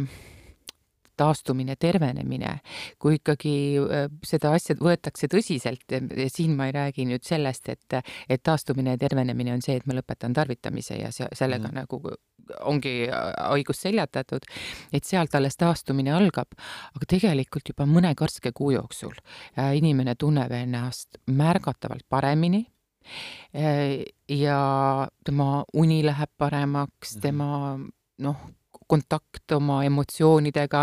taastumine, 1.21 1.77
tervenemine, 1.81 2.57
kui 3.01 3.19
ikkagi 3.21 3.55
äh, 3.85 4.09
seda 4.27 4.55
asja 4.57 4.79
võetakse 4.81 5.31
tõsiselt 5.31 5.93
ja 5.93 6.29
siin 6.33 6.57
ma 6.59 6.71
ei 6.71 6.77
räägi 6.77 7.07
nüüd 7.09 7.27
sellest, 7.27 7.69
et, 7.73 8.01
et 8.29 8.43
taastumine 8.43 8.97
ja 8.97 9.01
tervenemine 9.01 9.55
on 9.57 9.65
see, 9.65 9.79
et 9.81 9.89
ma 9.89 9.97
lõpetan 9.99 10.35
tarvitamise 10.37 11.01
ja 11.01 11.13
se 11.15 11.29
sellega 11.37 11.69
mm. 11.69 11.81
nagu 11.83 12.17
ongi 12.67 12.95
haigus 13.11 13.83
seljatatud, 13.85 14.47
et 14.93 15.07
sealt 15.07 15.35
alles 15.39 15.59
taastumine 15.61 16.13
algab, 16.15 16.55
aga 16.97 17.09
tegelikult 17.15 17.73
juba 17.73 17.87
mõne 17.89 18.13
karske 18.19 18.53
kuu 18.57 18.73
jooksul 18.75 19.15
äh, 19.15 19.75
inimene 19.79 20.17
tunneb 20.19 20.53
ennast 20.57 21.21
märgatavalt 21.31 22.07
paremini 22.09 22.65
äh, 23.55 24.01
ja 24.29 24.61
tema 25.25 25.65
uni 25.75 26.03
läheb 26.07 26.33
paremaks, 26.39 27.19
tema 27.23 27.79
noh, 28.21 28.49
kontakt 28.91 29.55
oma 29.55 29.81
emotsioonidega, 29.87 30.83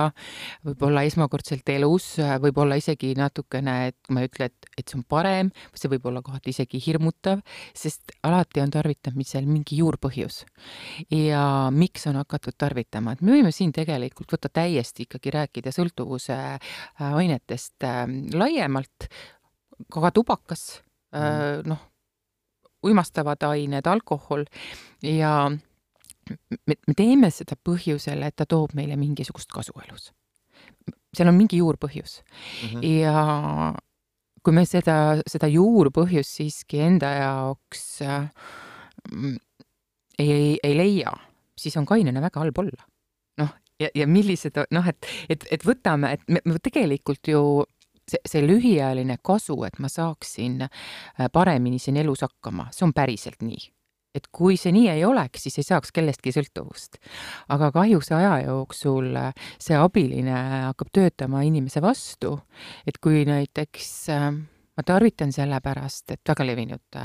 võib-olla 0.67 1.03
esmakordselt 1.07 1.67
elus, 1.73 2.13
võib-olla 2.43 2.77
isegi 2.79 3.13
natukene, 3.17 3.75
et 3.91 4.11
ma 4.13 4.23
ei 4.23 4.31
ütle, 4.31 4.49
et, 4.51 4.69
et 4.79 4.87
see 4.87 4.99
on 4.99 5.05
parem, 5.09 5.51
see 5.77 5.91
võib 5.91 6.07
olla 6.11 6.23
kohati 6.25 6.53
isegi 6.55 6.81
hirmutav, 6.85 7.43
sest 7.77 8.15
alati 8.27 8.63
on 8.63 8.71
tarvitamisel 8.73 9.47
mingi 9.49 9.81
juurpõhjus. 9.81 10.43
ja 11.11 11.43
miks 11.73 12.07
on 12.07 12.19
hakatud 12.21 12.57
tarvitama, 12.57 13.15
et 13.15 13.21
me 13.21 13.37
võime 13.37 13.51
siin 13.55 13.73
tegelikult 13.75 14.31
võtta 14.35 14.51
täiesti 14.53 15.07
ikkagi 15.07 15.33
rääkida 15.35 15.73
sõltuvuse 15.75 16.37
äh, 16.37 16.59
ainetest 17.07 17.83
äh, 17.83 18.05
laiemalt, 18.33 19.09
ka 19.93 20.11
tubakas 20.11 20.81
mm., 21.13 21.67
noh, 21.69 21.85
uimastavad 22.85 23.41
ained, 23.49 23.87
alkohol 23.89 24.45
ja 25.03 25.49
me, 26.29 26.75
me 26.75 26.95
teeme 26.97 27.31
seda 27.33 27.57
põhjusel, 27.69 28.23
et 28.27 28.35
ta 28.35 28.45
toob 28.49 28.75
meile 28.77 28.97
mingisugust 28.99 29.51
kasu 29.53 29.75
elus. 29.85 30.11
seal 31.15 31.29
on 31.31 31.37
mingi 31.37 31.57
juurpõhjus 31.61 32.21
mm 32.21 32.69
-hmm. 32.69 32.85
ja 33.01 33.73
kui 34.43 34.53
me 34.53 34.65
seda, 34.65 35.19
seda 35.27 35.47
juurpõhjust 35.51 36.39
siiski 36.39 36.79
enda 36.79 37.11
jaoks 37.11 38.01
äh, 38.01 38.29
ei, 40.19 40.31
ei, 40.31 40.59
ei 40.63 40.77
leia, 40.77 41.11
siis 41.57 41.77
on 41.77 41.85
kainena 41.85 42.21
väga 42.21 42.39
halb 42.39 42.57
olla. 42.57 42.83
noh, 43.37 43.49
ja, 43.79 43.89
ja 43.95 44.07
millised, 44.07 44.57
noh, 44.71 44.87
et, 44.87 45.09
et, 45.29 45.47
et 45.51 45.65
võtame, 45.65 46.13
et 46.13 46.23
me, 46.27 46.41
me 46.45 46.59
tegelikult 46.63 47.27
ju 47.27 47.41
see, 48.07 48.21
see 48.25 48.45
lühiajaline 48.45 49.17
kasu, 49.23 49.63
et 49.67 49.79
ma 49.79 49.91
saaksin 49.91 50.61
äh, 50.63 51.27
paremini 51.33 51.79
siin 51.79 51.97
elus 51.97 52.23
hakkama, 52.25 52.69
see 52.71 52.87
on 52.87 52.95
päriselt 52.95 53.43
nii 53.45 53.76
et 54.17 54.27
kui 54.33 54.57
see 54.59 54.73
nii 54.75 54.89
ei 54.95 55.05
oleks, 55.07 55.45
siis 55.47 55.59
ei 55.61 55.67
saaks 55.67 55.93
kellestki 55.95 56.33
sõltuvust. 56.35 56.99
aga 57.53 57.71
kahjuks 57.75 58.11
aja 58.17 58.35
jooksul 58.47 59.15
äh, 59.15 59.47
see 59.59 59.77
abiline 59.77 60.35
hakkab 60.67 60.91
töötama 60.93 61.43
inimese 61.47 61.81
vastu, 61.83 62.37
et 62.87 62.99
kui 63.03 63.25
näiteks 63.29 63.93
äh, 64.13 64.29
ma 64.77 64.85
tarvitan 64.85 65.31
sellepärast, 65.33 66.11
et 66.13 66.21
väga 66.29 66.45
levinud 66.45 66.99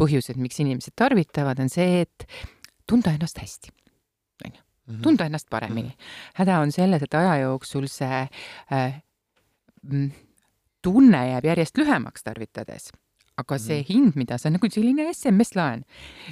põhjused, 0.00 0.38
miks 0.40 0.62
inimesed 0.64 0.94
tarvitavad, 0.96 1.60
on 1.60 1.68
see, 1.68 2.06
et 2.06 2.24
tunda 2.88 3.12
ennast 3.12 3.36
hästi, 3.42 3.74
on 4.46 4.54
ju, 4.54 4.62
Mhm. 4.88 5.02
tunda 5.02 5.26
ennast 5.26 5.50
paremini. 5.50 5.92
häda 6.34 6.60
on 6.60 6.72
selles, 6.72 7.02
et 7.02 7.14
aja 7.14 7.36
jooksul 7.42 7.86
see 7.86 8.28
äh, 8.72 9.02
tunne 10.82 11.20
jääb 11.28 11.44
järjest 11.44 11.78
lühemaks 11.78 12.24
tarvitades 12.24 12.90
aga 13.38 13.58
see 13.62 13.82
hind, 13.86 14.16
mida 14.18 14.38
sa, 14.40 14.50
nagu 14.52 14.68
selline 14.72 15.08
SMS-laen, 15.12 15.84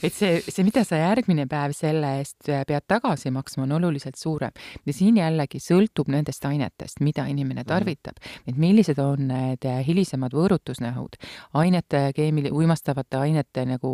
et 0.03 0.14
see, 0.14 0.40
see, 0.42 0.64
mida 0.66 0.83
sa 0.87 0.99
järgmine 1.01 1.47
päev 1.51 1.75
selle 1.77 2.16
eest 2.21 2.49
pead 2.49 2.87
tagasi 2.90 3.33
maksma, 3.35 3.66
on 3.66 3.77
oluliselt 3.79 4.19
suurem. 4.19 4.55
ja 4.87 4.95
siin 4.95 5.21
jällegi 5.21 5.61
sõltub 5.62 6.11
nendest 6.12 6.45
ainetest, 6.49 7.03
mida 7.07 7.27
inimene 7.31 7.64
tarvitab, 7.66 8.19
et 8.47 8.57
millised 8.59 8.99
on 9.03 9.29
need 9.31 9.69
hilisemad 9.87 10.35
võõrutusnähud, 10.37 11.19
ainete 11.55 12.11
keemili-, 12.16 12.53
uimastavate 12.55 13.21
ainete 13.23 13.66
nagu, 13.69 13.92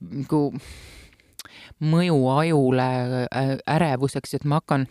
nagu 0.00 0.42
mõju 1.80 2.16
ajule, 2.36 2.88
ärevuseks, 3.68 4.34
et 4.38 4.48
ma 4.48 4.60
hakkan 4.60 4.86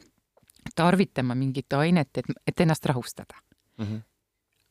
tarvitama 0.75 1.35
mingit 1.37 1.73
ainet, 1.73 2.11
et, 2.21 2.29
et 2.47 2.65
ennast 2.65 2.85
rahustada. 2.85 3.41
Mm. 3.79 3.85
-hmm 3.85 4.08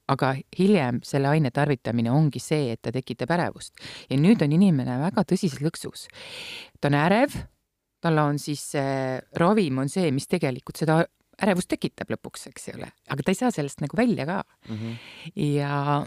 aga 0.09 0.33
hiljem 0.59 1.03
selle 1.07 1.31
aine 1.33 1.53
tarvitamine 1.55 2.13
ongi 2.13 2.41
see, 2.43 2.73
et 2.75 2.83
ta 2.83 2.93
tekitab 2.95 3.31
ärevust. 3.37 3.75
ja 4.09 4.17
nüüd 4.17 4.43
on 4.45 4.53
inimene 4.57 4.99
väga 5.03 5.25
tõsises 5.29 5.61
lõksus. 5.65 6.09
ta 6.81 6.89
on 6.89 6.99
ärev, 6.99 7.37
tal 8.01 8.19
on 8.23 8.39
siis 8.39 8.63
see 8.75 9.21
ravim 9.41 9.79
on 9.85 9.89
see, 9.93 10.11
mis 10.15 10.29
tegelikult 10.31 10.81
seda 10.81 11.03
ärevust 11.39 11.71
tekitab 11.71 12.11
lõpuks, 12.11 12.49
eks 12.51 12.73
ole, 12.75 12.91
aga 13.09 13.23
ta 13.23 13.35
ei 13.35 13.39
saa 13.39 13.53
sellest 13.55 13.85
nagu 13.85 13.97
välja 13.97 14.27
ka 14.27 14.43
mm. 14.69 14.77
-hmm. 14.77 14.95
ja 15.55 16.07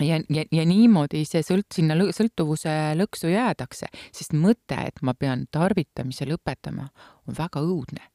ja, 0.00 0.20
ja, 0.28 0.44
ja 0.52 0.64
niimoodi 0.68 1.24
see 1.24 1.42
sõlt-, 1.42 1.72
sinna 1.74 1.96
lõ, 1.96 2.10
sõltuvuse 2.14 2.72
lõksu 3.00 3.32
jäädakse, 3.32 3.88
sest 4.12 4.36
mõte, 4.36 4.78
et 4.90 5.00
ma 5.02 5.14
pean 5.14 5.46
tarvitamise 5.50 6.28
lõpetama, 6.28 6.88
on 7.26 7.38
väga 7.38 7.62
õudne. 7.64 8.12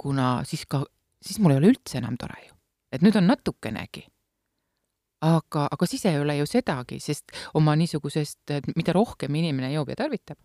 kuna 0.00 0.40
siis 0.48 0.64
ka, 0.66 0.86
siis 1.20 1.38
mul 1.38 1.52
ei 1.52 1.60
ole 1.60 1.74
üldse 1.74 1.98
enam 1.98 2.16
tore 2.16 2.38
ju 2.46 2.54
et 2.92 3.04
nüüd 3.04 3.16
on 3.16 3.30
natukenegi. 3.30 4.06
aga, 5.20 5.66
aga 5.68 5.86
siis 5.86 6.06
ei 6.08 6.16
ole 6.16 6.38
ju 6.38 6.46
sedagi, 6.48 6.96
sest 7.00 7.34
oma 7.54 7.74
niisugusest, 7.76 8.54
mida 8.72 8.94
rohkem 8.96 9.34
inimene 9.36 9.68
joob 9.74 9.90
ja 9.92 9.98
tarvitab, 10.00 10.38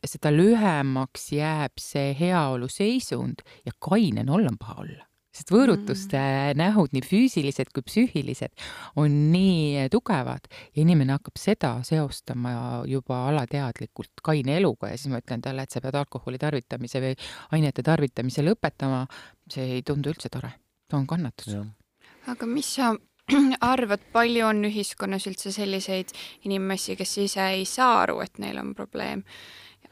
seda 0.00 0.32
lühemaks 0.32 1.32
jääb 1.36 1.76
see 1.80 2.14
heaoluseisund 2.16 3.44
ja 3.66 3.74
kaine 3.78 4.24
on 4.24 4.38
olla 4.38 4.54
on 4.54 4.56
paha 4.58 4.80
olla 4.80 5.04
sest 5.34 5.50
võõrutuste 5.50 6.18
mm. 6.20 6.58
nähud, 6.60 6.92
nii 6.94 7.02
füüsilised 7.04 7.72
kui 7.74 7.84
psüühilised, 7.88 8.54
on 9.00 9.14
nii 9.32 9.88
tugevad 9.92 10.46
ja 10.46 10.82
inimene 10.84 11.16
hakkab 11.16 11.40
seda 11.40 11.72
seostama 11.86 12.54
juba 12.90 13.24
alateadlikult 13.32 14.22
kaine 14.24 14.58
eluga 14.60 14.92
ja 14.92 15.00
siis 15.00 15.10
ma 15.12 15.22
ütlen 15.22 15.42
talle, 15.44 15.66
et 15.66 15.74
sa 15.74 15.82
pead 15.84 15.98
alkoholi 15.98 16.38
tarvitamise 16.42 17.02
või 17.02 17.16
ainete 17.58 17.82
tarvitamise 17.86 18.46
lõpetama. 18.46 19.06
see 19.50 19.78
ei 19.78 19.82
tundu 19.82 20.14
üldse 20.14 20.30
tore 20.32 20.54
see 20.90 20.98
on 20.98 21.06
kannatus. 21.06 21.56
aga 22.30 22.46
mis 22.46 22.74
sa 22.76 22.94
arvad, 23.72 24.00
palju 24.12 24.46
on 24.46 24.64
ühiskonnas 24.68 25.28
üldse 25.30 25.52
selliseid 25.54 26.12
inimesi, 26.44 26.96
kes 26.96 27.18
ise 27.24 27.50
ei 27.56 27.64
saa 27.68 28.02
aru, 28.04 28.20
et 28.24 28.42
neil 28.42 28.60
on 28.60 28.74
probleem? 28.76 29.24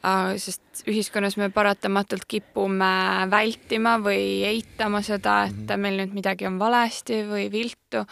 sest 0.03 0.81
ühiskonnas 0.91 1.37
me 1.39 1.47
paratamatult 1.53 2.25
kipume 2.27 2.89
vältima 3.31 3.93
või 4.03 4.43
eitama 4.49 4.99
seda, 4.99 5.45
et 5.47 5.61
mhm. 5.61 5.79
meil 5.79 6.01
nüüd 6.01 6.17
midagi 6.17 6.47
on 6.49 6.57
valesti 6.59 7.21
või 7.29 7.45
viltu. 7.53 8.03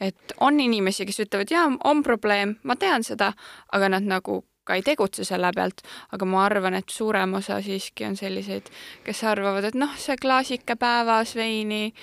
et 0.00 0.34
on 0.42 0.58
inimesi, 0.60 1.06
kes 1.06 1.22
ütlevad, 1.22 1.52
jaa, 1.54 1.68
on 1.84 2.02
probleem, 2.02 2.56
ma 2.66 2.74
tean 2.74 3.06
seda, 3.06 3.30
aga 3.70 3.92
nad 3.94 4.02
nagu 4.02 4.40
ka 4.66 4.76
ei 4.76 4.82
tegutse 4.82 5.24
selle 5.24 5.50
pealt, 5.54 5.82
aga 6.12 6.28
ma 6.28 6.44
arvan, 6.44 6.74
et 6.74 6.90
suurem 6.92 7.38
osa 7.38 7.60
siiski 7.62 8.06
on 8.08 8.16
selliseid, 8.18 8.70
kes 9.06 9.24
arvavad, 9.24 9.70
et 9.70 9.78
noh, 9.78 9.94
see 10.00 10.18
klaasike 10.20 10.76
päevas 10.76 11.36
veini 11.38 11.94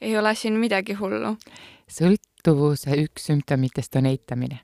ei 0.00 0.16
ole 0.18 0.34
siin 0.34 0.58
midagi 0.60 0.98
hullu. 0.98 1.36
sõlt-, 1.88 2.28
sõltuvuse 2.38 2.94
üks 3.02 3.28
sümptomitest 3.28 3.96
on 3.98 4.06
eitamine 4.06 4.60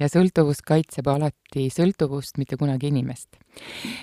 ja 0.00 0.08
sõltuvus 0.10 0.60
kaitseb 0.66 1.08
alati 1.10 1.66
sõltuvust, 1.72 2.38
mitte 2.40 2.58
kunagi 2.60 2.90
inimest. 2.90 3.38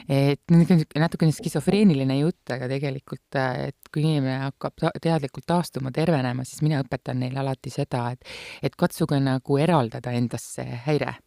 et 0.08 0.54
natukene 0.96 1.34
skisofreeniline 1.36 2.20
jutt, 2.22 2.54
aga 2.56 2.70
tegelikult, 2.72 3.40
et 3.68 3.92
kui 3.92 4.06
inimene 4.06 4.38
hakkab 4.46 4.86
teadlikult 5.04 5.46
taastuma, 5.48 5.92
tervenema, 5.92 6.46
siis 6.48 6.64
mina 6.64 6.80
õpetan 6.84 7.20
neile 7.20 7.44
alati 7.44 7.74
seda, 7.74 8.10
et 8.16 8.24
et 8.62 8.76
katsuge 8.76 9.20
nagu 9.20 9.58
eraldada 9.58 10.14
endast 10.16 10.56
see 10.56 10.80
häire. 10.88 11.18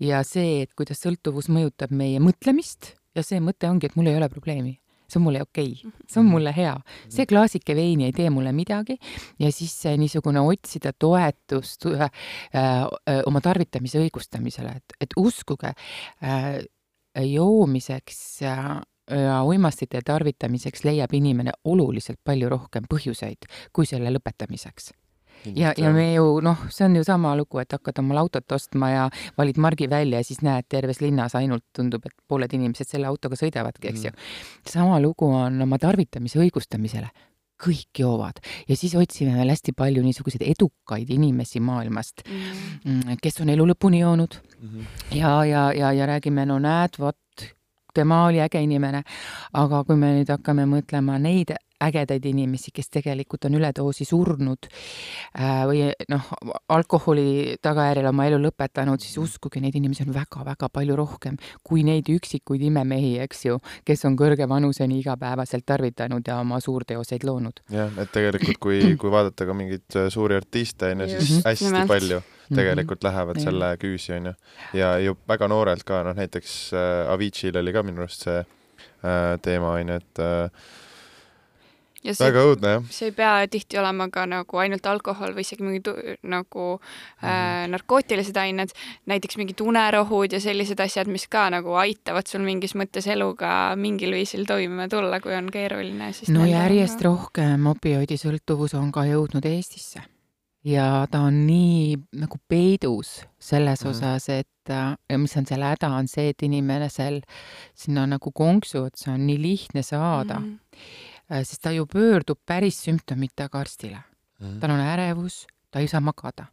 ja 0.00 0.24
see, 0.24 0.62
et 0.62 0.74
kuidas 0.74 1.00
sõltuvus 1.04 1.48
mõjutab 1.48 1.94
meie 1.94 2.18
mõtlemist 2.18 2.94
ja 3.14 3.22
see 3.22 3.40
mõte 3.40 3.70
ongi, 3.70 3.86
et 3.86 3.96
mul 3.96 4.10
ei 4.10 4.18
ole 4.18 4.28
probleemi 4.28 4.78
see 5.08 5.20
on 5.20 5.24
mulle 5.24 5.42
okei 5.42 5.72
okay., 5.72 5.92
see 6.06 6.20
on 6.20 6.26
mhm. 6.26 6.32
mulle 6.32 6.52
hea. 6.56 6.74
see 7.08 7.26
klaasike 7.26 7.76
veini 7.76 8.08
ei 8.08 8.12
tee 8.16 8.30
mulle 8.30 8.52
midagi 8.52 8.98
ja 9.38 9.52
siis 9.52 9.80
niisugune 9.96 10.40
otsida 10.40 10.92
toetust 10.92 11.86
äh, 11.86 12.10
äh, 12.54 13.22
oma 13.26 13.40
tarvitamise 13.40 14.02
õigustamisele, 14.02 14.76
et, 14.76 14.98
et 15.00 15.16
uskuge 15.16 15.72
äh,, 15.72 16.54
joomiseks 17.24 18.42
ja 18.44 18.54
ja 19.08 19.38
uimastite 19.40 20.02
tarvitamiseks 20.04 20.82
leiab 20.84 21.14
inimene 21.16 21.54
oluliselt 21.64 22.18
palju 22.24 22.50
rohkem 22.52 22.84
põhjuseid 22.92 23.48
kui 23.72 23.88
selle 23.88 24.12
lõpetamiseks 24.12 24.90
ja, 25.44 25.72
ja 25.76 25.92
me 25.94 26.08
ju 26.14 26.40
noh, 26.44 26.66
see 26.70 26.86
on 26.86 26.96
ju 26.96 27.04
sama 27.04 27.34
lugu, 27.36 27.60
et 27.62 27.72
hakkad 27.72 28.00
omale 28.02 28.24
autot 28.24 28.52
ostma 28.52 28.90
ja 28.90 29.06
valid 29.38 29.58
margi 29.58 29.88
välja 29.90 30.22
ja 30.22 30.26
siis 30.26 30.42
näed 30.42 30.68
terves 30.68 31.00
linnas 31.00 31.34
ainult 31.38 31.64
tundub, 31.76 32.06
et 32.06 32.14
pooled 32.28 32.52
inimesed 32.52 32.88
selle 32.88 33.08
autoga 33.10 33.38
sõidavadki, 33.38 33.88
eks 33.90 34.04
mm. 34.04 34.06
ju. 34.06 34.72
sama 34.72 35.00
lugu 35.00 35.30
on 35.30 35.62
oma 35.62 35.78
tarvitamise 35.78 36.40
õigustamisele 36.42 37.10
kõik 37.58 37.98
joovad 37.98 38.38
ja 38.68 38.76
siis 38.78 38.94
otsime 38.94 39.34
veel 39.34 39.50
hästi 39.50 39.74
palju 39.76 40.02
niisuguseid 40.04 40.44
edukaid 40.46 41.08
inimesi 41.10 41.60
maailmast 41.60 42.22
mm., 42.28 43.18
kes 43.22 43.40
on 43.42 43.50
elu 43.54 43.66
lõpuni 43.72 44.02
joonud 44.04 44.38
mm 44.38 44.68
-hmm. 44.68 45.16
ja, 45.18 45.32
ja, 45.44 45.72
ja, 45.74 45.92
ja 45.92 46.06
räägime, 46.06 46.46
no 46.46 46.58
näed, 46.62 46.98
vot 46.98 47.18
tema 47.94 48.24
oli 48.26 48.40
äge 48.40 48.60
inimene. 48.62 49.02
aga 49.52 49.84
kui 49.84 49.96
me 49.96 50.12
nüüd 50.18 50.30
hakkame 50.30 50.66
mõtlema 50.66 51.18
neid 51.18 51.54
ägedaid 51.84 52.24
inimesi, 52.30 52.72
kes 52.74 52.90
tegelikult 52.90 53.46
on 53.48 53.58
üledoosi 53.58 54.06
surnud 54.08 54.68
äh, 54.68 55.64
või 55.68 55.84
noh, 56.10 56.30
alkoholi 56.68 57.58
tagajärjel 57.62 58.10
oma 58.10 58.26
elu 58.28 58.40
lõpetanud, 58.48 59.02
siis 59.02 59.18
uskuge, 59.22 59.62
neid 59.62 59.76
inimesi 59.78 60.06
on 60.06 60.14
väga-väga 60.14 60.70
palju 60.72 60.96
rohkem 60.98 61.38
kui 61.66 61.84
neid 61.86 62.08
üksikuid 62.12 62.62
imemehi, 62.68 63.16
eks 63.24 63.44
ju, 63.48 63.58
kes 63.86 64.04
on 64.08 64.16
kõrge 64.18 64.48
vanuseni 64.48 65.00
igapäevaselt 65.02 65.66
tarvitanud 65.68 66.26
ja 66.26 66.40
oma 66.42 66.60
suurteoseid 66.64 67.26
loonud. 67.28 67.62
jah, 67.72 67.92
et 67.98 68.12
tegelikult 68.14 68.60
kui, 68.62 68.80
kui 69.00 69.12
vaadata 69.12 69.46
ka 69.48 69.56
mingeid 69.56 69.98
äh, 69.98 70.10
suuri 70.12 70.38
artiste, 70.38 70.92
on 70.94 71.06
ju, 71.06 71.14
siis 71.18 71.46
hästi 71.46 71.70
Nimelt. 71.70 71.88
palju 71.88 72.20
tegelikult 72.54 73.04
lähevad 73.04 73.36
mm 73.36 73.40
-hmm. 73.40 73.44
selle 73.44 73.76
küüsi, 73.76 74.12
on 74.16 74.26
ju. 74.26 74.34
ja 74.72 74.98
ju 74.98 75.16
väga 75.28 75.48
noorelt 75.48 75.84
ka, 75.84 76.02
noh 76.02 76.16
näiteks 76.16 76.72
äh, 76.72 77.12
Aviciil 77.12 77.56
oli 77.56 77.72
ka 77.72 77.82
minu 77.82 78.02
arust 78.02 78.24
see 78.24 78.38
äh, 78.38 79.40
teema, 79.42 79.72
on 79.72 79.88
ju, 79.88 79.94
et 79.94 80.18
äh, 80.18 80.50
ja 82.08 82.16
see, 82.16 82.26
väga 82.28 82.44
õudne, 82.48 82.72
jah. 82.76 82.88
see 82.94 83.10
ei 83.10 83.14
pea 83.16 83.32
tihti 83.50 83.78
olema 83.80 84.08
ka 84.12 84.24
nagu 84.30 84.60
ainult 84.62 84.86
alkohol 84.90 85.34
või 85.36 85.44
isegi 85.46 85.64
mingi 85.66 85.94
nagu 86.28 86.66
äh, 87.22 87.64
narkootilised 87.72 88.36
ained, 88.40 88.74
näiteks 89.10 89.38
mingid 89.40 89.62
unerohud 89.64 90.34
ja 90.36 90.42
sellised 90.42 90.80
asjad, 90.84 91.10
mis 91.12 91.28
ka 91.30 91.48
nagu 91.54 91.76
aitavad 91.80 92.28
sul 92.30 92.44
mingis 92.46 92.76
mõttes 92.78 93.08
eluga 93.10 93.74
mingil 93.78 94.16
viisil 94.16 94.46
toime 94.48 94.88
tulla, 94.92 95.22
kui 95.24 95.36
on 95.36 95.50
keeruline, 95.52 96.12
no 96.34 96.46
järjest 96.48 97.02
ka... 97.02 97.08
rohkem 97.10 97.66
opioidisõltuvus 97.74 98.76
on 98.78 98.92
ka 98.94 99.08
jõudnud 99.08 99.48
Eestisse 99.48 100.04
ja 100.68 101.06
ta 101.10 101.22
on 101.28 101.44
nii 101.46 101.96
nagu 102.18 102.40
peidus 102.48 103.22
selles 103.38 103.84
mm. 103.84 103.90
osas, 103.92 104.28
et 104.32 104.48
ja 104.68 105.18
mis 105.18 105.36
on 105.40 105.46
selle 105.48 105.64
häda, 105.70 105.88
on 105.96 106.08
see, 106.10 106.32
et 106.34 106.42
inimesel 106.44 107.22
sinna 107.78 108.04
nagu 108.10 108.32
konksu 108.36 108.82
otsa 108.88 109.14
on 109.14 109.24
nii 109.28 109.38
lihtne 109.42 109.82
saada 109.86 110.40
mm 110.40 111.07
Äh, 111.28 111.44
sest 111.44 111.62
ta 111.62 111.72
ju 111.72 111.86
pöördub 111.86 112.38
päris 112.46 112.80
sümptomitega 112.84 113.58
arstile 113.60 113.98
mm. 114.40 114.46
-hmm. 114.46 114.60
tal 114.60 114.70
on 114.70 114.80
ärevus, 114.80 115.46
ta 115.70 115.78
ei 115.78 115.88
saa 115.88 116.00
magada. 116.00 116.46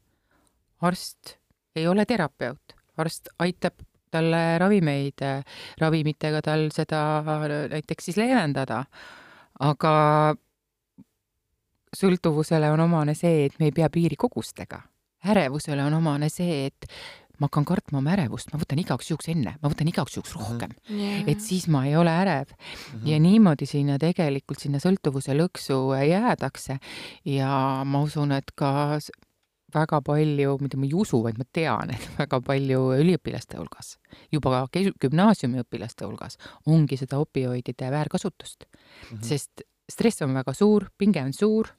arst 0.82 1.38
ei 1.76 1.88
ole 1.88 2.06
terapeut, 2.06 2.76
arst 2.98 3.28
aitab 3.40 3.74
talle 4.12 4.58
ravimeid, 4.58 5.22
äh, 5.22 5.44
ravimitega 5.78 6.42
tal 6.42 6.70
seda 6.72 7.24
näiteks 7.70 8.06
siis 8.06 8.18
leevendada. 8.18 8.86
aga 9.60 10.36
sõltuvusele 11.96 12.72
on 12.72 12.80
omane 12.80 13.14
see, 13.14 13.46
et 13.46 13.60
me 13.60 13.66
ei 13.66 13.72
pea 13.72 13.90
piiri 13.90 14.16
kogustega. 14.16 14.82
ärevusele 15.26 15.84
on 15.84 15.94
omane 15.94 16.30
see, 16.30 16.66
et 16.66 16.86
ma 17.40 17.50
hakkan 17.50 17.68
kartma 17.68 18.00
oma 18.02 18.14
ärevust, 18.16 18.52
ma 18.54 18.60
võtan 18.62 18.82
igaks 18.82 19.12
juhuks 19.12 19.30
enne, 19.34 19.56
ma 19.62 19.72
võtan 19.72 19.90
igaks 19.92 20.18
juhuks 20.18 20.36
rohkem 20.38 20.74
yeah.. 20.90 21.24
et 21.32 21.44
siis 21.44 21.68
ma 21.72 21.86
ei 21.90 21.96
ole 22.00 22.14
ärev 22.14 22.50
mm. 22.50 22.56
-hmm. 22.94 23.06
ja 23.12 23.20
niimoodi 23.20 23.68
sinna 23.70 24.00
tegelikult, 24.02 24.60
sinna 24.60 24.82
sõltuvuse 24.84 25.36
lõksu 25.38 25.80
jäädakse 26.10 26.80
ja 27.26 27.84
ma 27.86 28.02
usun, 28.06 28.32
et 28.36 28.52
ka 28.56 28.98
väga 29.76 30.00
palju, 30.06 30.58
mitte 30.62 30.78
ma 30.80 30.88
ei 30.88 30.94
usu, 30.96 31.20
vaid 31.24 31.40
ma 31.42 31.46
tean, 31.52 31.92
et 31.96 32.10
väga 32.22 32.42
palju 32.46 32.82
üliõpilaste 33.02 33.60
hulgas, 33.60 33.98
juba 34.32 34.66
gümnaasiumiõpilaste 34.74 36.08
hulgas 36.08 36.38
ongi 36.66 36.98
seda 36.98 37.20
opioidide 37.20 37.92
väärkasutust 37.92 38.66
mm. 38.66 39.18
-hmm. 39.18 39.24
sest 39.24 39.66
stress 39.90 40.22
on 40.26 40.34
väga 40.34 40.54
suur, 40.54 40.90
pinge 40.98 41.22
on 41.22 41.34
suur 41.34 41.70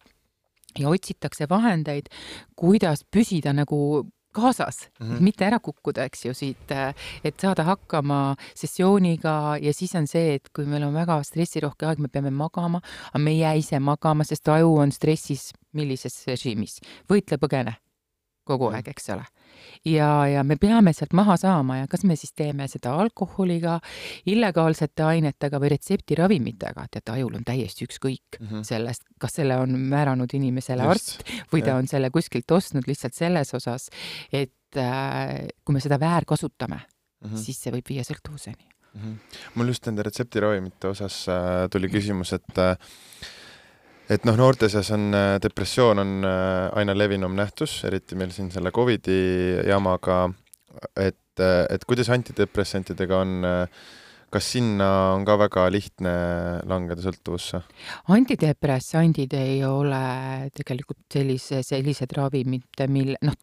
ja 0.78 0.90
otsitakse 0.92 1.48
vahendeid, 1.48 2.10
kuidas 2.56 3.04
püsida 3.10 3.52
nagu 3.56 4.06
kaasas 4.36 4.82
mm, 4.88 5.06
-hmm. 5.06 5.22
mitte 5.28 5.46
ära 5.46 5.58
kukkuda, 5.62 6.04
eks 6.04 6.26
ju, 6.26 6.34
siit, 6.34 6.74
et 7.24 7.40
saada 7.40 7.64
hakkama 7.64 8.36
sessiooniga 8.54 9.56
ja 9.62 9.72
siis 9.72 9.94
on 9.94 10.06
see, 10.06 10.36
et 10.36 10.52
kui 10.54 10.66
meil 10.66 10.84
on 10.86 10.94
väga 10.94 11.22
stressirohke 11.24 11.86
aeg, 11.86 11.98
me 11.98 12.12
peame 12.12 12.30
magama, 12.30 12.82
aga 13.12 13.22
me 13.22 13.30
ei 13.30 13.40
jää 13.40 13.54
ise 13.62 13.80
magama, 13.80 14.24
sest 14.24 14.48
aju 14.48 14.76
on 14.84 14.92
stressis 14.92 15.52
millises 15.72 16.22
režiimis, 16.26 16.80
võitle-põgene 17.10 17.76
kogu 18.46 18.70
aeg, 18.70 18.88
eks 18.92 19.10
ole. 19.14 19.24
ja, 19.88 20.08
ja 20.30 20.42
me 20.46 20.56
peame 20.60 20.92
sealt 20.96 21.14
maha 21.16 21.36
saama 21.40 21.80
ja 21.80 21.88
kas 21.90 22.04
me 22.08 22.16
siis 22.18 22.32
teeme 22.36 22.68
seda 22.70 22.94
alkoholiga, 23.02 23.78
illegaalsete 24.26 25.06
ainetega 25.06 25.60
või 25.62 25.72
retseptiravimitega, 25.74 26.86
teate, 26.90 27.14
ajul 27.16 27.38
on 27.40 27.46
täiesti 27.46 27.86
ükskõik 27.88 28.40
mm 28.40 28.46
-hmm. 28.46 28.66
sellest, 28.68 29.06
kas 29.22 29.38
selle 29.40 29.58
on 29.62 29.76
määranud 29.90 30.32
inimesele 30.38 30.86
Just, 30.86 31.20
arst 31.20 31.52
või 31.52 31.62
ta 31.62 31.74
ja. 31.74 31.80
on 31.80 31.90
selle 31.90 32.10
kuskilt 32.14 32.50
ostnud 32.50 32.86
lihtsalt 32.86 33.14
selles 33.14 33.54
osas, 33.54 33.88
et 34.32 34.80
äh, 34.80 35.48
kui 35.64 35.76
me 35.76 35.80
seda 35.80 36.00
väärkasutame 36.00 36.80
mm, 36.80 37.30
-hmm. 37.30 37.36
siis 37.36 37.62
see 37.62 37.72
võib 37.72 37.88
viia 37.88 38.04
sõltuvuseni 38.04 38.62
mm. 38.94 39.00
-hmm. 39.00 39.40
mul 39.54 39.74
just 39.74 39.86
nende 39.86 40.02
retseptiravimite 40.02 40.88
osas 40.88 41.26
äh, 41.28 41.68
tuli 41.70 41.88
küsimus, 41.88 42.32
et 42.32 42.58
äh, 42.58 42.76
et 44.12 44.26
noh, 44.26 44.36
noorte 44.38 44.68
seas 44.70 44.90
on 44.94 45.10
äh, 45.16 45.36
depressioon 45.42 46.02
on 46.02 46.16
äh, 46.26 46.78
aina 46.78 46.94
levinum 46.96 47.34
nähtus, 47.38 47.78
eriti 47.88 48.18
meil 48.18 48.32
siin 48.34 48.50
selle 48.54 48.72
Covidi 48.74 49.18
jamaga, 49.66 50.24
et, 50.94 51.40
äh, 51.42 51.64
et 51.72 51.86
kuidas 51.88 52.10
antidepressantidega 52.14 53.20
on, 53.24 53.48
kas 54.32 54.52
sinna 54.56 54.90
on 55.16 55.26
ka 55.26 55.38
väga 55.40 55.66
lihtne 55.72 56.14
langeda 56.68 57.02
sõltuvusse? 57.02 57.62
antidepressandid 58.14 59.34
ei 59.38 59.60
ole 59.66 60.04
tegelikult 60.54 61.04
sellise, 61.18 61.62
sellised 61.66 62.16
ravimid, 62.18 62.86
mille, 62.92 63.18
noh, 63.26 63.38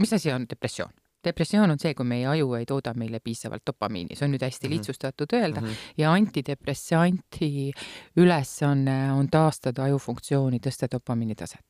mis 0.00 0.14
asi 0.16 0.34
on 0.34 0.48
depressioon? 0.50 0.92
Depressioon 1.24 1.70
on 1.70 1.78
see, 1.80 1.94
kui 1.94 2.04
meie 2.08 2.26
aju 2.30 2.54
ei 2.58 2.66
tooda 2.68 2.94
meile 2.98 3.20
piisavalt 3.24 3.62
dopamiini, 3.66 4.16
see 4.16 4.26
on 4.26 4.32
nüüd 4.34 4.44
hästi 4.46 4.66
mhm. 4.68 4.74
lihtsustatud 4.74 5.30
öelda 5.32 5.60
mm, 5.60 5.66
-hmm. 5.66 5.76
ja 5.96 6.12
antidepressanti 6.12 7.72
ülesanne 8.16 9.12
on 9.12 9.28
taastada 9.30 9.84
aju 9.84 9.98
funktsiooni, 9.98 10.58
tõsta 10.66 10.86
dopamiini 10.92 11.34
taset. 11.34 11.66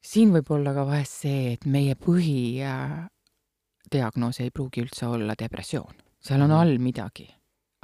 siin 0.00 0.32
võib 0.32 0.50
olla 0.50 0.74
ka 0.74 0.86
vahest 0.86 1.12
see, 1.22 1.52
et 1.52 1.64
meie 1.64 1.94
põhidiagnoos 1.94 4.40
ei 4.40 4.50
pruugi 4.50 4.80
üldse 4.80 5.06
olla 5.06 5.34
depressioon, 5.38 5.94
seal 6.20 6.40
on 6.40 6.50
mhm. 6.50 6.60
all 6.60 6.78
midagi 6.78 7.36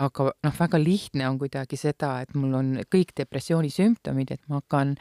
aga 0.03 0.29
noh, 0.45 0.55
väga 0.59 0.81
lihtne 0.81 1.29
on 1.29 1.39
kuidagi 1.41 1.79
seda, 1.81 2.13
et 2.25 2.35
mul 2.39 2.57
on 2.59 2.73
kõik 2.93 3.15
depressiooni 3.19 3.71
sümptomid, 3.73 4.35
et 4.35 4.43
ma 4.51 4.61
hakkan, 4.61 4.95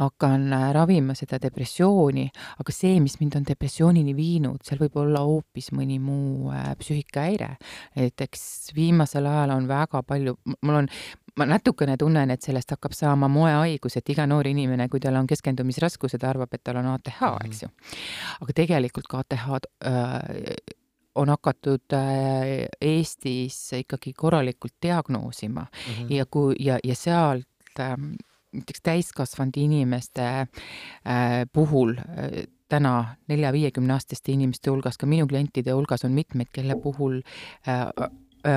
hakkan 0.00 0.46
äh, 0.56 0.68
ravima 0.76 1.16
seda 1.18 1.40
depressiooni, 1.42 2.28
aga 2.62 2.74
see, 2.74 2.98
mis 3.04 3.18
mind 3.20 3.38
on 3.40 3.48
depressioonini 3.48 4.14
viinud, 4.18 4.62
seal 4.66 4.82
võib 4.82 4.98
olla 5.04 5.24
hoopis 5.26 5.72
mõni 5.76 5.98
muu 6.02 6.52
äh, 6.52 6.72
psüühikahäire. 6.80 7.56
näiteks 7.96 8.72
viimasel 8.76 9.26
ajal 9.26 9.56
on 9.56 9.68
väga 9.70 10.02
palju, 10.06 10.36
mul 10.62 10.82
on, 10.82 10.90
ma 11.38 11.48
natukene 11.48 11.96
tunnen, 12.00 12.30
et 12.34 12.44
sellest 12.44 12.74
hakkab 12.74 12.94
saama 12.96 13.28
moehaigus, 13.32 13.96
et 13.96 14.12
iga 14.12 14.26
noor 14.28 14.48
inimene, 14.50 14.88
kui 14.92 15.00
tal 15.00 15.16
on 15.20 15.28
keskendumisraskused, 15.30 16.24
arvab, 16.28 16.52
et 16.52 16.64
tal 16.64 16.80
on 16.82 16.92
ATH, 16.92 17.24
eks 17.46 17.64
ju. 17.64 17.72
aga 18.42 18.60
tegelikult 18.62 19.08
ka 19.10 19.22
ATH-d 19.24 19.72
äh, 19.88 20.80
on 21.14 21.28
hakatud 21.28 21.92
äh, 21.92 22.68
Eestis 22.80 23.72
ikkagi 23.72 24.12
korralikult 24.12 24.74
diagnoosima. 24.82 25.60
Mm 25.60 25.92
-hmm. 25.94 26.14
ja 26.14 26.26
kui 26.26 26.54
ja, 26.58 26.78
ja 26.84 26.94
sealt 26.94 27.46
ähm, 27.80 28.12
näiteks 28.52 28.80
täiskasvanud 28.82 29.56
inimeste 29.56 30.22
äh, 30.26 30.48
puhul 31.52 31.94
äh, 31.98 32.44
täna 32.68 33.16
nelja-viiekümneaastaste 33.28 34.32
inimeste 34.32 34.70
hulgas, 34.70 34.98
ka 34.98 35.06
minu 35.06 35.26
klientide 35.26 35.72
hulgas 35.72 36.04
on 36.04 36.12
mitmeid, 36.12 36.48
kelle 36.52 36.76
puhul 36.76 37.20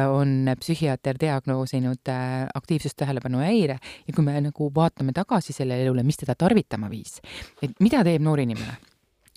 on 0.09 0.49
psühhiaater 0.59 1.15
diagnoosinud 1.19 2.09
äh, 2.09 2.47
aktiivsustähelepanu 2.53 3.37
häire. 3.37 3.77
Ja 4.07 4.13
kui 4.15 4.23
me 4.25 4.39
nagu 4.41 4.71
vaatame 4.75 5.11
tagasi 5.13 5.53
sellele 5.53 5.83
elule, 5.83 6.03
mis 6.03 6.17
teda 6.17 6.35
tarvitama 6.37 6.89
viis, 6.89 7.19
et 7.61 7.75
mida 7.79 8.03
teeb 8.03 8.23
noor 8.25 8.41
inimene 8.41 8.79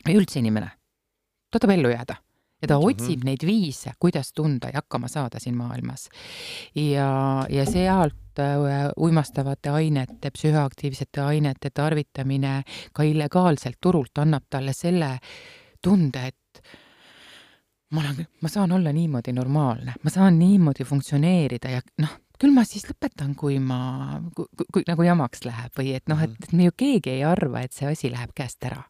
või 0.07 0.17
üldse 0.23 0.39
inimene, 0.41 0.71
ta 1.51 1.59
tahab 1.59 1.77
ellu 1.77 1.93
jääda 1.93 2.17
ja 2.63 2.69
ta 2.69 2.79
mm 2.79 2.83
-hmm. 2.83 2.91
otsib 2.91 3.25
neid 3.25 3.47
viise, 3.47 3.93
kuidas 3.99 4.33
tunda 4.33 4.69
ja 4.69 4.83
hakkama 4.83 5.09
saada 5.09 5.39
siin 5.39 5.57
maailmas. 5.57 6.09
ja, 6.75 7.47
ja 7.51 7.67
sealt 7.67 8.39
äh, 8.39 8.91
uimastavate 8.97 9.71
ainete, 9.71 10.31
psühhoaktiivsete 10.31 11.21
ainete 11.21 11.71
tarvitamine 11.71 12.63
ka 12.93 13.03
illegaalselt 13.03 13.77
turult 13.81 14.19
annab 14.19 14.43
talle 14.51 14.73
selle 14.73 15.19
tunde, 15.83 16.27
et 16.27 16.63
ma 17.91 18.01
olen, 18.01 18.27
ma 18.43 18.49
saan 18.49 18.73
olla 18.73 18.93
niimoodi 18.93 19.33
normaalne, 19.33 19.95
ma 20.03 20.11
saan 20.11 20.39
niimoodi 20.39 20.85
funktsioneerida 20.85 21.71
ja 21.71 21.81
noh, 21.99 22.17
küll 22.39 22.55
ma 22.55 22.65
siis 22.65 22.87
lõpetan, 22.91 23.35
kui 23.35 23.59
ma, 23.59 24.21
kui, 24.35 24.47
kui 24.73 24.83
nagu 24.87 25.03
jamaks 25.03 25.45
läheb 25.45 25.79
või 25.79 25.95
et 25.95 26.09
noh, 26.09 26.21
et, 26.23 26.35
et 26.43 26.53
me 26.53 26.69
ju 26.69 26.75
keegi 26.77 27.11
ei 27.11 27.25
arva, 27.25 27.61
et 27.61 27.73
see 27.73 27.89
asi 27.91 28.11
läheb 28.11 28.35
käest 28.35 28.65
ära 28.65 28.83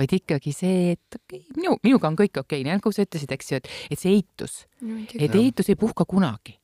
vaid 0.00 0.14
ikkagi 0.20 0.54
see, 0.56 0.94
et 0.96 1.18
okei 1.18 1.42
okay,, 1.42 1.58
minu, 1.58 1.76
minuga 1.84 2.10
on 2.10 2.18
kõik 2.18 2.40
okei 2.40 2.60
okay., 2.60 2.66
nii 2.66 2.78
nagu 2.78 2.92
sa 2.94 3.06
ütlesid, 3.06 3.34
eks 3.36 3.52
ju, 3.52 3.60
et, 3.60 3.70
et 3.92 4.00
see 4.00 4.14
eitus 4.16 4.62
no,, 4.80 5.02
et 5.18 5.36
eitus 5.36 5.70
ei 5.72 5.78
puhka 5.80 6.06
kunagi. 6.08 6.56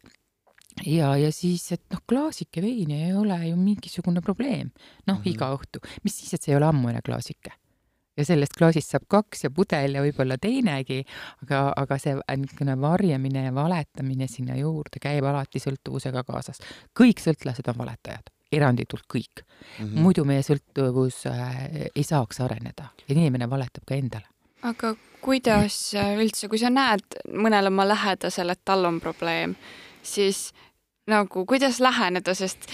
ja, 0.87 1.12
ja 1.20 1.31
siis, 1.35 1.68
et 1.77 1.85
noh, 1.92 2.03
klaasike 2.09 2.64
veini 2.64 3.03
ei 3.09 3.14
ole 3.16 3.38
ju 3.49 3.61
mingisugune 3.61 4.25
probleem, 4.25 4.72
noh 5.07 5.18
mm 5.18 5.22
-hmm. 5.22 5.31
iga 5.35 5.53
õhtu, 5.57 5.85
mis 6.05 6.18
siis, 6.18 6.35
et 6.35 6.42
see 6.42 6.55
ei 6.55 6.61
ole 6.61 6.68
ammune 6.72 7.03
klaasike 7.05 7.55
ja 8.16 8.25
sellest 8.25 8.57
klaasist 8.57 8.92
saab 8.92 9.05
kaks 9.12 9.44
ja 9.44 9.51
pudel 9.53 9.99
ja 9.99 10.05
võib-olla 10.05 10.38
teinegi, 10.40 11.03
aga, 11.44 11.72
aga 11.77 11.99
see 12.01 12.16
niisugune 12.16 12.79
varjamine 12.81 13.44
ja 13.49 13.55
valetamine 13.55 14.29
sinna 14.31 14.57
juurde 14.57 15.03
käib 15.03 15.25
alati 15.29 15.61
sõltuvusega 15.61 16.25
kaasas. 16.25 16.62
kõik 16.96 17.20
sõltlased 17.20 17.68
on 17.68 17.79
valetajad 17.85 18.33
eranditult 18.57 19.05
kõik 19.12 19.42
mm. 19.42 19.85
-hmm. 19.85 20.01
muidu 20.07 20.25
meie 20.25 20.42
sõltuvus 20.47 21.25
äh, 21.31 21.90
ei 21.95 22.05
saaks 22.05 22.40
areneda 22.40 22.90
ja 23.09 23.14
inimene 23.14 23.51
valetab 23.51 23.85
ka 23.87 23.95
endale. 23.95 24.27
aga 24.62 24.95
kuidas 25.21 25.95
äh, 25.95 26.16
üldse, 26.19 26.49
kui 26.49 26.59
sa 26.59 26.71
näed 26.71 27.21
mõnel 27.33 27.73
oma 27.73 27.88
lähedasel, 27.88 28.51
et 28.51 28.61
tal 28.64 28.85
on 28.85 29.01
probleem, 29.01 29.57
siis 30.03 30.53
nagu 31.07 31.47
kuidas 31.47 31.81
läheneda, 31.81 32.35
sest 32.35 32.71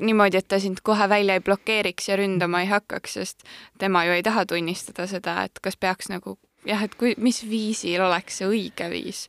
niimoodi, 0.00 0.40
et 0.40 0.48
ta 0.48 0.58
sind 0.60 0.80
kohe 0.82 1.08
välja 1.08 1.36
ei 1.36 1.44
blokeeriks 1.44 2.08
ja 2.08 2.16
ründama 2.16 2.62
ei 2.64 2.70
hakkaks, 2.70 3.18
sest 3.18 3.44
tema 3.78 4.04
ju 4.04 4.16
ei 4.16 4.22
taha 4.22 4.46
tunnistada 4.46 5.06
seda, 5.06 5.42
et 5.44 5.60
kas 5.62 5.76
peaks 5.76 6.08
nagu 6.08 6.38
jah, 6.66 6.82
et 6.84 6.94
kui, 6.94 7.14
mis 7.18 7.42
viisil 7.48 8.02
oleks 8.04 8.40
see 8.40 8.48
õige 8.48 8.90
viis 8.92 9.28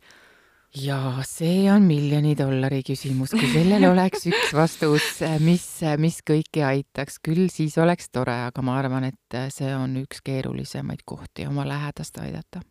ja 0.75 0.97
see 1.27 1.65
on 1.71 1.83
miljoni 1.87 2.31
dollari 2.37 2.81
küsimus, 2.85 3.33
kui 3.35 3.49
sellel 3.51 3.85
oleks 3.89 4.25
üks 4.29 4.53
vastus, 4.55 5.07
mis, 5.43 5.65
mis 6.01 6.21
kõiki 6.27 6.63
aitaks, 6.65 7.19
küll 7.23 7.49
siis 7.51 7.75
oleks 7.81 8.11
tore, 8.13 8.35
aga 8.47 8.63
ma 8.65 8.77
arvan, 8.79 9.09
et 9.11 9.37
see 9.53 9.71
on 9.75 9.97
üks 10.01 10.23
keerulisemaid 10.25 11.03
kohti 11.05 11.47
oma 11.49 11.65
lähedast 11.67 12.17
aidata. 12.23 12.63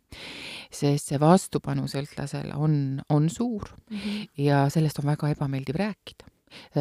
sest 0.71 1.13
see 1.13 1.21
vastupanu 1.21 1.89
sõltlasel 1.91 2.53
on, 2.57 3.03
on 3.09 3.29
suur 3.31 3.69
mm 3.91 3.99
-hmm. 3.99 4.27
ja 4.39 4.69
sellest 4.71 4.99
on 4.99 5.07
väga 5.07 5.29
ebameeldiv 5.29 5.75
rääkida. 5.75 6.25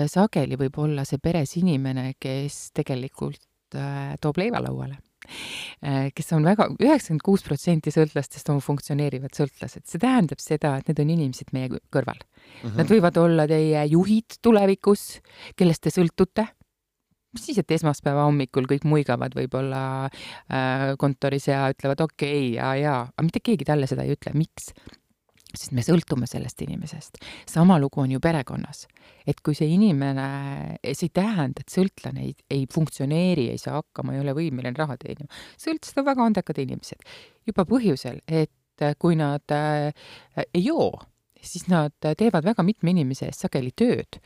sageli 0.08 0.56
võib 0.56 0.78
olla 0.78 1.06
see 1.06 1.18
peres 1.18 1.58
inimene, 1.58 2.14
kes 2.20 2.72
tegelikult 2.74 3.76
äh, 3.76 4.16
toob 4.22 4.38
leiva 4.38 4.62
lauale 4.62 4.98
Äh, 4.98 5.09
kes 6.15 6.32
on 6.36 6.48
väga, 6.48 6.70
üheksakümmend 6.80 7.26
kuus 7.26 7.44
protsenti 7.46 7.94
sõltlastest 7.94 8.50
on 8.54 8.62
funktsioneerivad 8.63 9.36
sõltlased, 9.38 9.86
see 9.89 10.02
tähendab 10.02 10.42
seda, 10.44 10.78
et 10.80 10.89
need 10.92 11.02
on 11.04 11.15
inimesed 11.15 11.54
meie 11.56 11.72
kõrval 11.94 12.20
mm. 12.20 12.62
-hmm. 12.62 12.78
Nad 12.78 12.94
võivad 12.94 13.20
olla 13.22 13.48
teie 13.48 13.86
juhid 13.92 14.39
tulevikus, 14.42 15.20
kellest 15.56 15.84
te 15.86 15.94
sõltute 15.94 16.48
mis 17.34 17.46
siis, 17.46 17.60
et 17.62 17.72
esmaspäeva 17.72 18.26
hommikul 18.28 18.68
kõik 18.70 18.86
muigavad 18.89 19.36
võib-olla 19.38 19.84
äh, 20.08 20.96
kontoris 21.02 21.50
ja 21.50 21.68
ütlevad 21.74 22.02
okei 22.08 22.56
okay, 22.56 22.56
ja, 22.58 22.74
ja, 22.80 22.96
aga 23.13 23.26
mitte 23.26 23.44
keegi 23.44 23.68
talle 23.70 23.89
seda 23.89 24.06
ei 24.06 24.15
ütle, 24.18 24.34
miks? 24.38 24.72
Sest 25.54 25.74
me 25.74 25.84
sõltume 25.86 26.28
sellest 26.30 26.62
inimesest. 26.62 27.20
sama 27.50 27.80
lugu 27.80 28.02
on 28.02 28.12
ju 28.12 28.20
perekonnas. 28.20 28.88
et 29.28 29.42
kui 29.42 29.56
see 29.56 29.70
inimene, 29.74 30.78
see 30.84 31.10
ei 31.10 31.14
tähenda, 31.14 31.62
et 31.62 31.74
sõltlane 31.74 32.24
ei, 32.24 32.36
ei 32.50 32.66
funktsioneeri, 32.72 33.50
ei 33.50 33.58
saa 33.58 33.80
hakkama, 33.82 34.14
ei 34.14 34.24
ole 34.24 34.34
võimeline 34.38 34.78
raha 34.78 34.98
teenima. 34.98 35.30
sõltlased 35.58 36.02
on 36.02 36.06
väga 36.06 36.26
andekad 36.26 36.58
inimesed. 36.66 37.06
juba 37.48 37.66
põhjusel, 37.66 38.22
et 38.28 38.52
kui 39.00 39.18
nad 39.20 39.52
äh, 39.52 39.92
ei 40.54 40.64
joo, 40.64 40.94
siis 41.41 41.67
nad 41.71 41.93
teevad 41.99 42.45
väga 42.45 42.63
mitme 42.65 42.93
inimese 42.93 43.30
eest 43.30 43.45
sageli 43.45 43.71
tööd 43.78 44.19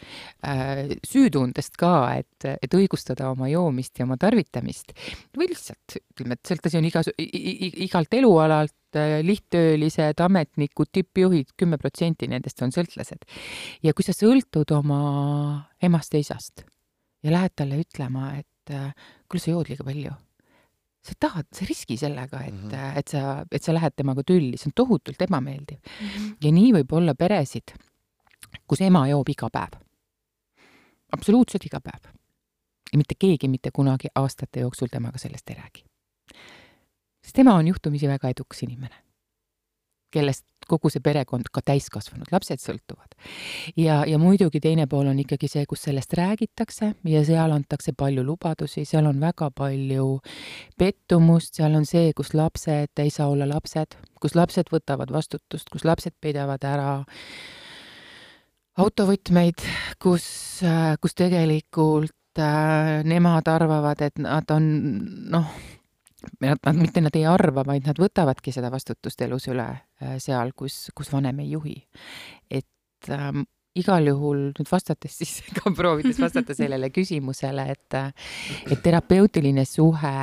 äh, 0.46 0.94
süütundest 1.06 1.78
ka, 1.80 1.94
et, 2.20 2.48
et 2.50 2.78
õigustada 2.78 3.30
oma 3.32 3.50
joomist 3.52 4.00
ja 4.00 4.08
oma 4.08 4.18
tarvitamist. 4.22 4.94
või 5.38 5.50
lihtsalt, 5.52 6.00
ütleme, 6.16 6.38
et 6.40 6.54
sõltlasi 6.54 6.80
on 6.80 6.90
igas, 6.90 7.12
igalt 7.18 8.20
elualalt, 8.20 8.76
äh, 8.98 9.20
lihttöölised, 9.26 10.26
ametnikud, 10.26 10.92
tippjuhid, 10.92 11.56
kümme 11.58 11.80
protsenti 11.82 12.30
nendest 12.32 12.62
on 12.66 12.74
sõltlased. 12.76 13.26
ja 13.84 13.94
kui 13.94 14.06
sa 14.06 14.16
sõltud 14.18 14.74
oma 14.76 15.02
emast 15.82 16.14
ja 16.14 16.24
isast 16.24 16.66
ja 17.24 17.32
lähed 17.32 17.56
talle 17.56 17.80
ütlema, 17.82 18.34
et 18.42 18.74
äh, 18.74 18.94
kuule, 19.30 19.44
sa 19.44 19.54
jood 19.54 19.72
liiga 19.72 19.86
palju 19.88 20.14
sa 21.04 21.14
tahad, 21.20 21.48
sa 21.52 21.66
riski 21.68 21.98
sellega, 22.00 22.42
et 22.48 22.54
mm, 22.54 22.70
-hmm. 22.70 22.98
et 22.98 23.08
sa, 23.08 23.46
et 23.52 23.64
sa 23.64 23.74
lähed 23.74 23.96
temaga 23.96 24.24
tülli, 24.24 24.58
see 24.58 24.70
on 24.72 24.76
tohutult 24.76 25.22
ebameeldiv 25.22 25.78
mm. 25.78 26.08
-hmm. 26.08 26.36
ja 26.42 26.52
nii 26.52 26.74
võib 26.74 26.94
olla 26.96 27.16
peresid, 27.16 27.76
kus 28.68 28.82
ema 28.82 29.08
joob 29.08 29.30
iga 29.30 29.50
päev. 29.50 29.80
absoluutselt 31.12 31.66
iga 31.66 31.80
päev. 31.82 32.12
ja 32.94 32.98
mitte 32.98 33.16
keegi 33.20 33.48
mitte 33.48 33.72
kunagi 33.72 34.08
aastate 34.16 34.60
jooksul 34.60 34.88
temaga 34.92 35.18
sellest 35.18 35.50
ei 35.50 35.56
räägi. 35.56 35.84
sest 37.24 37.36
tema 37.36 37.54
on 37.54 37.68
juhtumisi 37.68 38.08
väga 38.08 38.30
edukas 38.30 38.64
inimene 38.64 38.96
kellest 40.14 40.46
kogu 40.70 40.92
see 40.94 41.04
perekond, 41.04 41.50
ka 41.54 41.64
täiskasvanud 41.66 42.32
lapsed 42.34 42.62
sõltuvad. 42.64 43.16
ja, 43.80 44.04
ja 44.10 44.20
muidugi 44.22 44.62
teine 44.64 44.88
pool 44.88 45.08
on 45.12 45.20
ikkagi 45.24 45.50
see, 45.52 45.66
kus 45.70 45.86
sellest 45.88 46.14
räägitakse 46.18 46.94
ja 47.10 47.24
seal 47.26 47.56
antakse 47.56 47.94
palju 47.98 48.24
lubadusi, 48.24 48.86
seal 48.86 49.08
on 49.10 49.20
väga 49.22 49.50
palju 49.56 50.20
pettumust, 50.78 51.56
seal 51.60 51.76
on 51.76 51.86
see, 51.90 52.14
kus 52.16 52.34
lapsed 52.34 53.04
ei 53.04 53.10
saa 53.14 53.30
olla 53.32 53.48
lapsed, 53.50 53.98
kus 54.22 54.36
lapsed 54.36 54.72
võtavad 54.74 55.12
vastutust, 55.14 55.70
kus 55.72 55.86
lapsed 55.88 56.16
peidavad 56.22 56.64
ära 56.68 56.90
autovõtmeid, 58.82 59.62
kus, 60.02 60.26
kus 61.02 61.16
tegelikult 61.18 62.42
äh, 62.42 63.04
nemad 63.06 63.48
arvavad, 63.52 64.02
et 64.02 64.18
nad 64.22 64.50
on 64.54 64.68
noh, 65.34 65.52
nad, 66.44 66.60
nad 66.66 66.80
mitte 66.80 67.02
nad 67.04 67.16
ei 67.20 67.26
arva, 67.30 67.66
vaid 67.68 67.88
nad 67.88 68.00
võtavadki 68.00 68.54
seda 68.56 68.72
vastutust 68.74 69.22
elus 69.26 69.50
üle 69.52 69.68
äh, 69.74 70.16
seal, 70.24 70.54
kus, 70.58 70.88
kus 70.96 71.12
vanem 71.14 71.44
ei 71.44 71.52
juhi. 71.56 71.78
et 72.50 73.12
ähm, 73.12 73.46
igal 73.76 74.08
juhul 74.08 74.50
nüüd 74.54 74.70
vastates 74.70 75.18
siis 75.22 75.40
ka 75.58 75.74
proovides 75.76 76.20
vastata 76.22 76.56
sellele 76.58 76.92
küsimusele, 76.94 77.68
et, 77.74 77.98
et 78.70 78.84
terapeutiline 78.84 79.66
suhe 79.66 80.18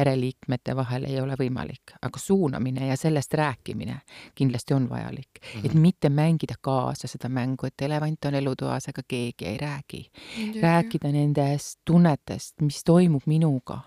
pereliikmete 0.00 0.74
vahel 0.76 1.04
ei 1.08 1.18
ole 1.20 1.34
võimalik, 1.36 1.92
aga 2.00 2.20
suunamine 2.20 2.88
ja 2.88 2.96
sellest 2.96 3.34
rääkimine 3.36 3.98
kindlasti 4.38 4.74
on 4.74 4.88
vajalik 4.88 5.40
mm. 5.40 5.48
-hmm. 5.50 5.66
et 5.66 5.74
mitte 5.74 6.08
mängida 6.08 6.56
kaasa 6.60 7.08
seda 7.08 7.28
mängu, 7.28 7.66
et 7.66 7.84
elevant 7.84 8.24
on 8.24 8.34
elutoas, 8.34 8.88
aga 8.88 9.02
keegi 9.08 9.46
ei 9.46 9.58
räägi 9.58 10.00
mm. 10.06 10.44
-hmm. 10.44 10.62
rääkida 10.62 11.12
nendest 11.12 11.80
tunnetest, 11.84 12.60
mis 12.60 12.84
toimub 12.84 13.26
minuga, 13.26 13.80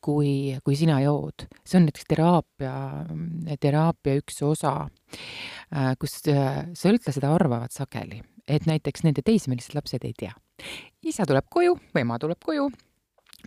kui, 0.00 0.56
kui 0.64 0.76
sina 0.76 1.00
jood. 1.00 1.46
see 1.66 1.78
on 1.78 1.86
näiteks 1.86 2.04
teraapia, 2.08 2.74
teraapia 3.60 4.14
üks 4.22 4.42
osa, 4.42 4.88
äh, 5.76 5.96
kus 6.00 6.22
äh, 6.28 6.64
sõltlased 6.72 7.24
arvavad 7.24 7.70
sageli, 7.70 8.22
et 8.48 8.66
näiteks 8.66 9.04
nende 9.04 9.22
teismelised 9.24 9.74
lapsed 9.74 10.04
ei 10.04 10.12
tea. 10.18 10.32
isa 11.02 11.26
tuleb 11.26 11.44
koju 11.50 11.76
või 11.94 12.00
ema 12.00 12.18
tuleb 12.18 12.38
koju, 12.44 12.70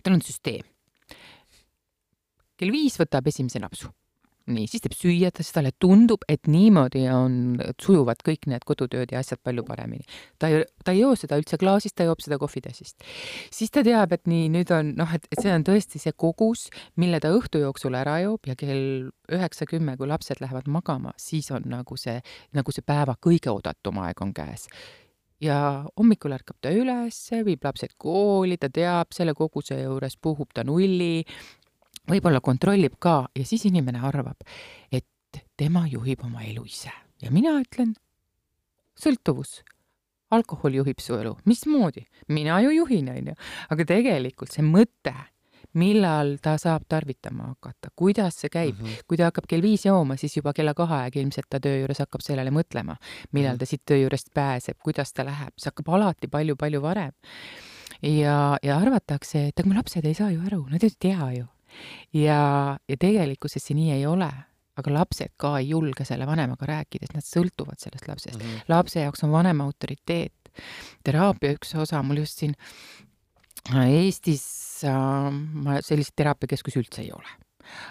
tal 0.02 0.14
on 0.14 0.22
süsteem 0.22 0.71
kell 2.62 2.74
viis 2.74 3.00
võtab 3.00 3.26
esimese 3.32 3.62
napsu. 3.62 3.90
nii, 4.42 4.64
siis 4.66 4.82
teeb 4.82 4.94
süüa, 4.98 5.28
siis 5.38 5.52
talle 5.54 5.70
tundub, 5.78 6.24
et 6.26 6.48
niimoodi 6.50 7.04
on, 7.14 7.34
sujuvad 7.78 8.24
kõik 8.26 8.48
need 8.50 8.64
kodutööd 8.66 9.12
ja 9.14 9.20
asjad 9.22 9.38
palju 9.38 9.62
paremini. 9.68 10.02
ta 10.42 10.50
ei, 10.50 10.64
ta 10.82 10.90
ei 10.90 10.98
joo 11.04 11.12
seda 11.14 11.38
üldse 11.38 11.60
klaasist, 11.62 11.94
ta 11.94 12.08
joob 12.08 12.24
seda 12.24 12.40
kohvitassist. 12.42 13.06
siis 13.54 13.70
ta 13.70 13.84
teab, 13.86 14.16
et 14.16 14.26
nii, 14.26 14.48
nüüd 14.56 14.72
on 14.74 14.96
noh, 14.98 15.14
et, 15.14 15.28
et 15.30 15.38
see 15.44 15.54
on 15.54 15.62
tõesti 15.68 16.02
see 16.02 16.14
kogus, 16.24 16.66
mille 16.98 17.22
ta 17.22 17.30
õhtu 17.30 17.62
jooksul 17.62 17.94
ära 17.94 18.18
joob 18.24 18.50
ja 18.50 18.58
kell 18.58 19.12
üheksa-kümme, 19.30 19.94
kui 20.00 20.10
lapsed 20.10 20.42
lähevad 20.42 20.66
magama, 20.66 21.14
siis 21.22 21.52
on 21.54 21.62
nagu 21.70 21.96
see, 21.96 22.18
nagu 22.58 22.74
see 22.74 22.82
päeva 22.82 23.14
kõige 23.22 23.54
oodatum 23.54 24.02
aeg 24.02 24.26
on 24.26 24.34
käes 24.34 24.66
ja 25.42 25.56
hommikul 25.98 26.34
ärkab 26.34 26.58
ta 26.62 26.70
üles, 26.74 27.18
viib 27.46 27.64
lapsed 27.66 27.96
kooli, 28.00 28.58
ta 28.58 28.70
teab 28.72 29.14
selle 29.14 29.34
koguse 29.38 29.78
juures, 29.80 30.18
puhub 30.22 30.50
ta 30.54 30.64
nulli, 30.66 31.24
võib-olla 32.08 32.40
kontrollib 32.40 32.98
ka 32.98 33.28
ja 33.38 33.44
siis 33.46 33.64
inimene 33.64 34.00
arvab, 34.02 34.40
et 34.92 35.42
tema 35.56 35.86
juhib 35.88 36.24
oma 36.24 36.42
elu 36.42 36.64
ise 36.64 36.92
ja 37.22 37.30
mina 37.30 37.54
ütlen, 37.60 37.94
sõltuvus 38.98 39.60
alkohol 40.32 40.80
juhib 40.80 41.02
su 41.02 41.16
elu, 41.18 41.36
mismoodi? 41.48 42.06
mina 42.28 42.60
ju 42.64 42.70
juhin, 42.70 43.10
on 43.12 43.32
ju. 43.32 43.36
aga 43.70 43.86
tegelikult 43.88 44.52
see 44.52 44.64
mõte, 44.64 45.14
millal 45.78 46.36
ta 46.42 46.56
saab 46.60 46.84
tarvitama 46.88 47.52
hakata, 47.52 47.92
kuidas 47.96 48.40
see 48.40 48.50
käib 48.52 48.76
mm, 48.76 48.86
-hmm. 48.86 49.04
kui 49.08 49.16
ta 49.16 49.30
hakkab 49.30 49.46
kell 49.48 49.64
viis 49.64 49.86
jooma, 49.86 50.16
siis 50.20 50.36
juba 50.36 50.52
kella 50.52 50.74
kahe 50.74 51.04
aeg 51.04 51.16
ilmselt 51.16 51.48
ta 51.48 51.60
töö 51.60 51.78
juures 51.80 52.02
hakkab 52.04 52.24
sellele 52.24 52.50
mõtlema, 52.50 52.96
millal 53.32 53.54
mm 53.54 53.56
-hmm. 53.56 53.58
ta 53.58 53.66
siit 53.66 53.82
töö 53.86 54.02
juurest 54.02 54.34
pääseb, 54.34 54.78
kuidas 54.84 55.12
ta 55.12 55.24
läheb, 55.24 55.52
see 55.56 55.70
hakkab 55.70 55.88
alati 55.88 56.28
palju-palju 56.28 56.82
varem. 56.82 57.12
ja, 58.02 58.58
ja 58.62 58.76
arvatakse, 58.78 59.46
et 59.48 59.60
aga 59.60 59.68
mu 59.68 59.74
lapsed 59.74 60.04
ei 60.04 60.14
saa 60.14 60.30
ju 60.30 60.40
aru, 60.46 60.66
nad 60.70 60.82
ei 60.82 60.90
tea 60.98 61.32
ju. 61.32 61.46
Ja, 62.12 62.78
ja 62.88 62.96
tegelikkuses 63.00 63.68
see 63.68 63.76
nii 63.78 63.92
ei 63.98 64.06
ole 64.06 64.30
aga 64.80 64.94
lapsed 64.94 65.34
ka 65.40 65.56
ei 65.60 65.68
julge 65.72 66.06
selle 66.08 66.26
vanemaga 66.28 66.68
rääkida, 66.70 67.06
sest 67.06 67.18
nad 67.18 67.26
sõltuvad 67.26 67.80
sellest 67.82 68.08
lapsest 68.08 68.38
mm. 68.38 68.46
-hmm. 68.46 68.72
lapse 68.72 69.04
jaoks 69.04 69.24
on 69.24 69.32
vanema 69.32 69.64
autoriteet. 69.64 70.32
teraapia 71.04 71.54
üks 71.56 71.74
osa, 71.80 72.02
mul 72.02 72.20
just 72.20 72.38
siin 72.38 72.54
äh, 73.72 73.88
Eestis 73.88 74.44
äh, 74.84 75.30
ma 75.32 75.80
selliseid 75.80 76.16
teraapiakeskusi 76.16 76.78
üldse 76.78 77.02
ei 77.02 77.12
ole 77.12 77.38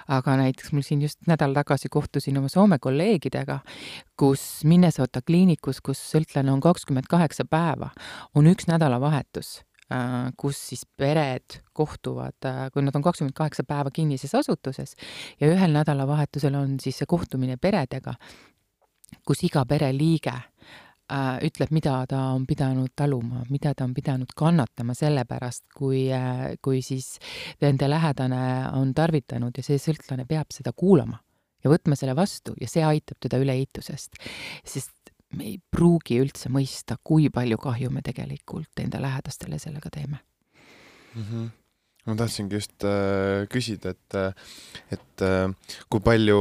aga 0.07 0.35
näiteks 0.37 0.71
mul 0.71 0.83
siin 0.85 1.01
just 1.01 1.19
nädal 1.27 1.53
tagasi 1.53 1.89
kohtusin 1.89 2.37
oma 2.37 2.49
Soome 2.49 2.77
kolleegidega, 2.79 3.59
kus 4.19 4.63
Minnesota 4.63 5.21
kliinikus, 5.21 5.81
kus 5.81 6.01
sõltlane 6.11 6.51
on 6.51 6.61
kakskümmend 6.61 7.07
kaheksa 7.09 7.45
päeva, 7.45 7.89
on 8.35 8.49
üks 8.51 8.67
nädalavahetus 8.67 9.61
kus 10.37 10.59
siis 10.71 10.85
pered 10.97 11.61
kohtuvad, 11.73 12.37
äh, 12.45 12.67
kui 12.73 12.83
nad 12.83 12.95
on 12.95 13.03
kakskümmend 13.05 13.35
kaheksa 13.37 13.65
päeva 13.67 13.91
kinnises 13.93 14.35
asutuses 14.35 14.95
ja 15.41 15.49
ühel 15.51 15.75
nädalavahetusel 15.75 16.55
on 16.55 16.77
siis 16.79 17.01
see 17.01 17.09
kohtumine 17.09 17.57
peredega, 17.61 18.13
kus 19.27 19.43
iga 19.47 19.65
pereliige 19.67 20.33
äh, 20.35 21.41
ütleb, 21.47 21.73
mida 21.75 21.97
ta 22.09 22.21
on 22.35 22.45
pidanud 22.47 22.93
taluma, 22.95 23.43
mida 23.49 23.73
ta 23.75 23.87
on 23.87 23.95
pidanud 23.97 24.31
kannatama 24.37 24.95
selle 24.97 25.25
pärast, 25.27 25.65
kui, 25.75 26.07
kui 26.61 26.81
siis 26.85 27.17
nende 27.61 27.89
lähedane 27.89 28.45
on 28.79 28.93
tarvitanud 28.95 29.57
ja 29.57 29.65
see 29.65 29.81
sõltlane 29.81 30.27
peab 30.29 30.55
seda 30.55 30.71
kuulama 30.71 31.19
ja 31.63 31.69
võtma 31.69 31.97
selle 31.97 32.15
vastu 32.17 32.55
ja 32.61 32.69
see 32.69 32.83
aitab 32.85 33.19
teda 33.21 33.39
üle 33.41 33.53
eitusest. 33.59 34.17
sest 34.63 34.95
me 35.37 35.47
ei 35.53 35.57
pruugi 35.71 36.19
üldse 36.21 36.51
mõista, 36.53 36.97
kui 37.03 37.29
palju 37.33 37.57
kahju 37.61 37.91
me 37.93 38.03
tegelikult 38.05 38.83
enda 38.83 39.01
lähedastele 39.01 39.59
sellega 39.59 39.89
teeme 39.93 40.19
mm. 41.15 41.23
-hmm 41.23 41.49
ma 42.07 42.15
tahtsingi 42.17 42.57
just 42.57 42.85
äh, 42.87 43.45
küsida, 43.51 43.93
et, 43.93 44.15
äh, 44.17 44.33
et 44.95 45.23
äh, 45.25 45.75
kui 45.91 46.01
palju 46.01 46.39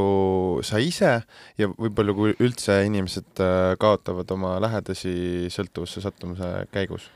sa 0.64 0.80
ise 0.80 1.12
ja 1.60 1.68
võib-olla 1.74 2.14
kui 2.16 2.32
üldse 2.40 2.78
inimesed 2.88 3.42
äh, 3.44 3.74
kaotavad 3.80 4.32
oma 4.36 4.54
lähedasi 4.64 5.50
sõltuvusse 5.52 6.00
sattumise 6.04 6.64
käigus? 6.72 7.10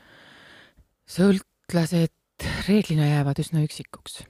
sõltlased 1.09 2.13
reeglina 2.67 3.09
jäävad 3.09 3.41
üsna 3.41 3.65
üksikuks. 3.65 4.23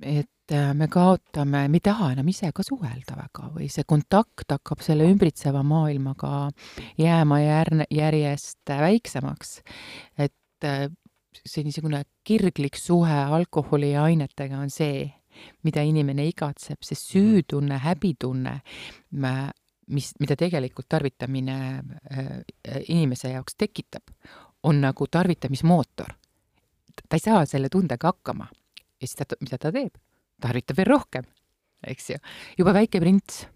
Et 0.00 0.30
Äh, 0.52 0.74
me 0.74 0.88
kaotame, 0.90 1.68
me 1.68 1.78
ei 1.78 1.82
taha 1.84 2.08
enam 2.10 2.28
ise 2.32 2.48
ka 2.50 2.64
suhelda 2.66 3.14
väga 3.14 3.50
või 3.54 3.68
see 3.70 3.84
kontakt 3.86 4.50
hakkab 4.50 4.82
selle 4.82 5.06
ümbritseva 5.06 5.62
maailmaga 5.62 6.48
jääma 6.98 7.38
järn-, 7.44 7.84
järjest 7.94 8.72
väiksemaks. 8.82 9.60
et 10.18 10.66
äh, 10.66 10.88
see 11.46 11.62
niisugune 11.62 12.02
kirglik 12.26 12.80
suhe 12.82 13.20
alkoholi 13.38 13.92
ja 13.92 14.08
ainetega 14.10 14.58
on 14.58 14.74
see, 14.74 15.06
mida 15.62 15.86
inimene 15.86 16.26
igatseb, 16.26 16.82
see 16.82 16.98
süütunne, 16.98 17.78
häbitunne, 17.78 18.58
mis, 19.86 20.12
mida 20.18 20.36
tegelikult 20.36 20.88
tarvitamine 20.90 21.58
äh, 22.10 22.30
inimese 22.88 23.36
jaoks 23.36 23.54
tekitab, 23.54 24.10
on 24.66 24.82
nagu 24.82 25.06
tarvitamismootor. 25.06 26.10
ta 27.06 27.16
ei 27.16 27.22
saa 27.22 27.46
selle 27.46 27.68
tundega 27.70 28.10
hakkama 28.10 28.50
ja 29.00 29.08
siis 29.08 29.16
ta, 29.16 29.38
mida 29.40 29.58
ta 29.58 29.72
teeb? 29.74 29.96
tarvitab 30.40 30.78
veel 30.78 30.88
rohkem, 30.88 31.24
eks 31.84 32.12
ju. 32.14 32.20
juba 32.58 32.72
Väike 32.76 33.00
prints. 33.00 33.46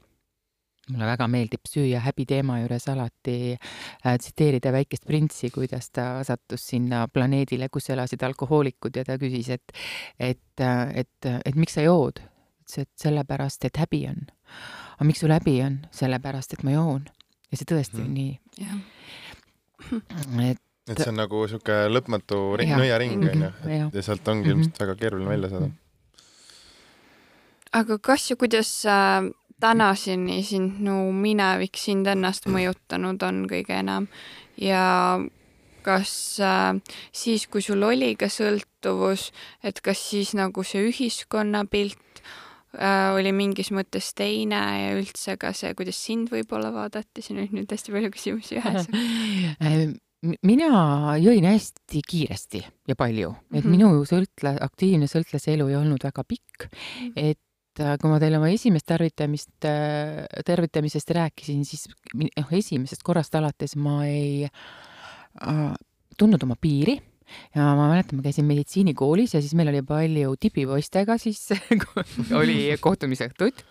mulle 0.91 1.07
väga 1.09 1.25
meeldib 1.33 1.65
süüa 1.65 2.03
häbi 2.05 2.27
teema 2.29 2.59
juures 2.61 2.85
alati 2.93 3.55
äh, 3.57 4.19
tsiteerida 4.21 4.73
Väikest 4.73 5.07
printsi, 5.09 5.49
kuidas 5.51 5.89
ta 5.91 6.21
sattus 6.29 6.67
sinna 6.69 7.07
planeedile, 7.09 7.71
kus 7.73 7.89
elasid 7.91 8.23
alkohoolikud 8.23 8.97
ja 9.01 9.05
ta 9.09 9.17
küsis, 9.21 9.49
et 9.49 9.73
et, 10.19 10.61
äh, 10.61 10.93
et, 11.05 11.31
et 11.45 11.57
miks 11.57 11.79
sa 11.79 11.87
jood? 11.87 12.21
ütles, 12.65 12.79
et 12.85 12.91
sellepärast, 13.01 13.65
et 13.65 13.77
häbi 13.77 14.07
on. 14.09 14.27
aga 14.97 15.05
miks 15.09 15.21
sul 15.25 15.33
häbi 15.33 15.63
on? 15.65 15.81
sellepärast, 15.93 16.53
et 16.53 16.63
ma 16.65 16.77
joon. 16.77 17.09
ja 17.51 17.57
see 17.57 17.69
tõesti 17.69 18.01
mm. 18.01 18.05
on 18.05 18.11
mhm. 18.11 18.15
nii. 20.41 20.51
et 20.51 20.64
et 20.89 21.01
see 21.01 21.09
on 21.09 21.17
nagu 21.17 21.45
niisugune 21.45 21.93
lõpmatu 21.93 22.41
ring, 22.61 22.75
nõiaring, 22.77 23.25
on 23.31 23.47
ju, 23.47 23.53
ja 23.95 24.03
sealt 24.03 24.29
ongi 24.29 24.49
mm 24.49 24.51
-hmm. 24.51 24.59
ilmselt 24.59 24.81
väga 24.81 24.97
keeruline 25.01 25.31
välja 25.31 25.49
saada. 25.55 25.71
Aga 27.73 27.99
kas 27.99 28.31
ja 28.31 28.37
kuidas 28.37 28.87
äh, 28.87 29.31
tänaseni 29.61 30.43
sinu 30.43 31.13
minevik 31.13 31.77
sind 31.77 32.07
ennast 32.07 32.47
mõjutanud 32.47 33.23
on 33.23 33.47
kõige 33.51 33.81
enam? 33.81 34.07
Ja 34.57 35.19
kas 35.83 36.41
äh, 36.41 36.77
siis, 37.13 37.47
kui 37.47 37.63
sul 37.63 37.83
oli 37.83 38.15
ka 38.17 38.29
sõltuvus, 38.33 39.33
et 39.63 39.81
kas 39.81 40.11
siis 40.11 40.35
nagu 40.35 40.63
see 40.63 40.87
ühiskonnapilt 40.91 42.23
äh, 42.79 43.11
oli 43.17 43.33
mingis 43.33 43.73
mõttes 43.75 44.13
teine 44.15 44.63
ja 44.85 44.95
üldse 45.01 45.37
ka 45.37 45.53
see, 45.53 45.75
kuidas 45.75 45.99
sind 46.05 46.31
võib-olla 46.31 46.73
vaadati, 46.73 47.23
siin 47.23 47.43
oli 47.43 47.51
nüüd 47.53 47.73
hästi 47.73 47.93
palju 47.93 48.11
küsimusi 48.15 48.61
ühes 48.61 48.89
mina 50.43 51.17
jõin 51.21 51.45
hästi 51.49 52.01
kiiresti 52.09 52.63
ja 52.89 52.97
palju, 52.97 53.35
et 53.53 53.65
mm 53.65 53.71
-hmm. 53.71 53.71
minu 53.71 54.05
sõltle, 54.09 54.57
aktiivne 54.61 55.07
sõltlase 55.11 55.53
elu 55.53 55.69
ei 55.69 55.77
olnud 55.77 56.05
väga 56.05 56.25
pikk, 56.25 56.69
mhm. 56.69 57.13
et 57.17 57.41
Äh, 57.75 57.97
kui 57.99 58.07
ma 58.07 58.21
teile 58.23 58.39
oma 58.39 58.53
esimest 58.55 58.87
tarvitamist, 58.87 59.67
äh, 59.67 60.23
tervitamisest 60.47 61.11
rääkisin, 61.17 61.65
siis 61.67 61.89
noh, 62.15 62.53
esimesest 62.55 63.03
korrast 63.03 63.35
alates 63.35 63.75
ma 63.75 63.97
ei 64.07 64.45
äh, 64.47 65.65
tundnud 66.15 66.47
oma 66.47 66.55
piiri 66.55 66.95
ja 67.57 67.73
ma 67.75 67.89
mäletan, 67.91 68.21
ma 68.21 68.29
käisin 68.29 68.47
meditsiinikoolis 68.47 69.35
ja 69.35 69.43
siis 69.43 69.57
meil 69.59 69.73
oli 69.73 69.83
palju 69.83 70.37
tipipoistega 70.39 71.19
siis 71.19 71.49
oli 72.41 72.61
kohtumisõhtud. 72.87 73.67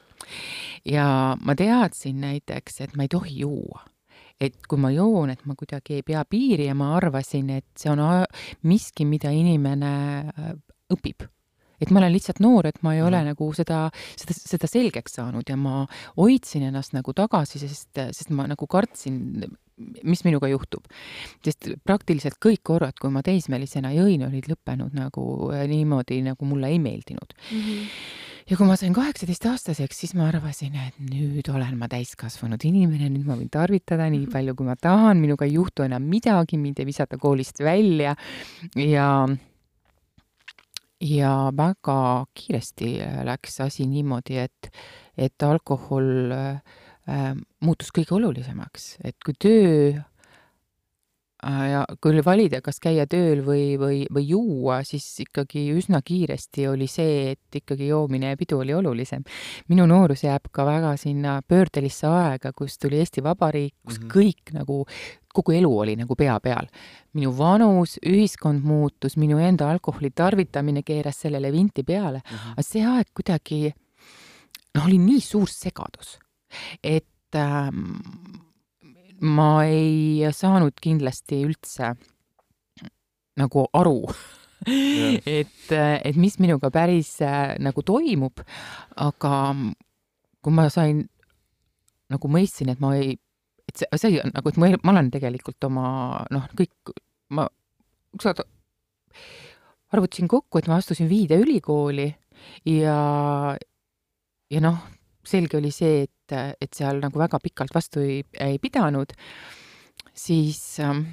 ja 0.83 1.07
ma 1.39 1.55
teadsin 1.55 2.19
näiteks, 2.25 2.81
et 2.83 2.99
ma 2.99 3.07
ei 3.07 3.13
tohi 3.15 3.39
juua 3.45 3.85
et 4.43 4.67
kui 4.69 4.81
ma 4.81 4.91
joon, 4.93 5.33
et 5.33 5.45
ma 5.49 5.55
kuidagi 5.59 5.99
ei 5.99 6.07
pea 6.07 6.23
piiri 6.29 6.67
ja 6.69 6.75
ma 6.77 6.93
arvasin, 6.97 7.49
et 7.59 7.69
see 7.79 7.91
on 7.93 8.03
miski, 8.69 9.07
mida 9.09 9.31
inimene 9.33 9.93
õpib 10.93 11.27
et 11.83 11.91
ma 11.91 11.99
olen 11.99 12.13
lihtsalt 12.13 12.39
noor, 12.43 12.67
et 12.69 12.79
ma 12.85 12.93
ei 12.95 13.01
ole 13.03 13.19
mm. 13.19 13.33
nagu 13.33 13.49
seda, 13.55 13.87
seda, 14.19 14.35
seda 14.37 14.69
selgeks 14.71 15.17
saanud 15.19 15.49
ja 15.49 15.57
ma 15.59 15.83
hoidsin 16.15 16.67
ennast 16.69 16.95
nagu 16.95 17.15
tagasi, 17.17 17.61
sest, 17.63 17.91
sest 18.15 18.31
ma 18.35 18.47
nagu 18.49 18.67
kartsin, 18.71 19.43
mis 20.05 20.23
minuga 20.23 20.47
juhtub. 20.51 20.85
sest 21.43 21.73
praktiliselt 21.83 22.39
kõik 22.43 22.63
korrad, 22.63 22.97
kui 23.01 23.11
ma 23.11 23.23
teismelisena 23.25 23.93
jõin, 23.95 24.27
olid 24.29 24.47
lõppenud 24.51 24.95
nagu 24.95 25.25
äh, 25.51 25.65
niimoodi, 25.71 26.21
nagu 26.25 26.47
mulle 26.47 26.71
ei 26.71 26.79
meeldinud 26.83 27.35
mm. 27.35 27.59
-hmm 27.59 28.21
ja 28.49 28.57
kui 28.57 28.67
ma 28.67 28.75
sain 28.79 28.93
kaheksateistaastaseks, 28.95 30.01
siis 30.03 30.13
ma 30.17 30.27
arvasin, 30.31 30.75
et 30.87 30.99
nüüd 31.03 31.47
olen 31.53 31.77
ma 31.79 31.89
täiskasvanud 31.91 32.63
inimene, 32.67 33.09
nüüd 33.13 33.27
ma 33.27 33.37
võin 33.39 33.51
tarvitada 33.53 34.09
nii 34.09 34.25
mhm. 34.25 34.33
palju, 34.33 34.57
kui 34.59 34.67
ma 34.67 34.77
tahan, 34.79 35.21
minuga 35.21 35.47
ei 35.47 35.57
juhtu 35.57 35.85
enam 35.87 36.05
midagi, 36.09 36.59
mind 36.61 36.83
ei 36.83 36.89
visata 36.89 37.19
koolist 37.21 37.63
välja 37.63 38.15
ja 38.79 39.07
ja 41.03 41.33
väga 41.51 41.97
kiiresti 42.31 42.93
läks 43.27 43.59
asi 43.65 43.87
niimoodi, 43.91 44.39
et, 44.39 44.69
et 45.19 45.43
alkohol 45.43 46.31
äh, 46.31 47.33
muutus 47.63 47.91
kõige 47.95 48.15
olulisemaks, 48.19 48.97
et 49.03 49.17
kui 49.25 49.35
töö 49.35 49.99
ja 51.43 51.83
kui 52.01 52.13
oli 52.13 52.23
valida, 52.25 52.61
kas 52.63 52.79
käia 52.83 53.05
tööl 53.09 53.43
või, 53.45 53.73
või, 53.79 54.03
või 54.13 54.27
juua, 54.29 54.81
siis 54.87 55.05
ikkagi 55.23 55.65
üsna 55.75 56.01
kiiresti 56.05 56.67
oli 56.71 56.87
see, 56.87 57.33
et 57.33 57.59
ikkagi 57.61 57.89
joomine 57.89 58.33
ja 58.33 58.39
pidu 58.39 58.61
oli 58.63 58.73
olulisem. 58.73 59.23
minu 59.67 59.85
noorus 59.89 60.23
jääb 60.23 60.49
ka 60.51 60.65
väga 60.65 60.95
sinna 60.97 61.41
pöördelisse 61.47 62.07
aega, 62.07 62.53
kus 62.55 62.77
tuli 62.77 63.01
Eesti 63.01 63.23
Vabariik, 63.23 63.75
kus 63.85 63.99
mm 63.99 64.07
-hmm. 64.07 64.13
kõik 64.13 64.53
nagu 64.53 64.85
kogu 65.33 65.51
elu 65.51 65.71
oli 65.79 65.95
nagu 65.95 66.15
pea 66.15 66.39
peal. 66.39 66.67
minu 67.13 67.37
vanus, 67.37 67.99
ühiskond 68.05 68.63
muutus, 68.63 69.17
minu 69.17 69.37
enda 69.37 69.69
alkoholi 69.69 70.09
tarvitamine 70.09 70.83
keeras 70.83 71.21
sellele 71.21 71.51
vinti 71.51 71.83
peale 71.83 72.21
mm, 72.23 72.37
-hmm. 72.37 72.51
aga 72.51 72.61
see 72.61 72.85
aeg 72.85 73.07
kuidagi 73.13 73.73
noh, 74.75 74.85
oli 74.85 74.97
nii 74.97 75.21
suur 75.21 75.49
segadus, 75.49 76.19
et 76.83 77.35
ähm, 77.35 77.93
ma 79.23 79.65
ei 79.65 80.23
saanud 80.35 80.75
kindlasti 80.83 81.43
üldse 81.47 81.93
nagu 83.39 83.67
aru. 83.73 83.99
Et, 84.63 85.71
et 85.73 86.15
mis 86.15 86.37
minuga 86.39 86.69
päris 86.71 87.17
nagu 87.59 87.83
toimub, 87.83 88.43
aga 88.95 89.33
kui 90.43 90.55
ma 90.55 90.69
sain, 90.71 91.01
nagu 92.13 92.31
mõistsin, 92.31 92.71
et 92.71 92.79
ma 92.83 92.93
ei, 92.95 93.17
et 93.67 93.81
see, 93.81 93.99
see 93.99 94.23
nagu, 94.29 94.51
et 94.51 94.59
ma, 94.61 94.69
ma 94.83 94.93
olen 94.95 95.11
tegelikult 95.11 95.67
oma 95.67 95.87
noh, 96.31 96.47
kõik, 96.55 96.93
ma 97.35 97.47
ükskord 98.15 98.43
arvutasin 99.93 100.31
kokku, 100.31 100.59
et 100.59 100.69
ma 100.71 100.79
astusin 100.79 101.09
Viide 101.11 101.37
ülikooli 101.43 102.07
ja, 102.69 102.97
ja 104.49 104.63
noh, 104.63 104.79
selge 105.27 105.57
oli 105.57 105.71
see, 105.71 106.03
et, 106.07 106.37
et 106.61 106.73
seal 106.73 107.01
nagu 107.03 107.19
väga 107.19 107.39
pikalt 107.43 107.73
vastu 107.75 108.03
ei, 108.03 108.21
ei 108.41 108.59
pidanud, 108.61 109.13
siis 110.13 110.79
äh, 110.83 111.03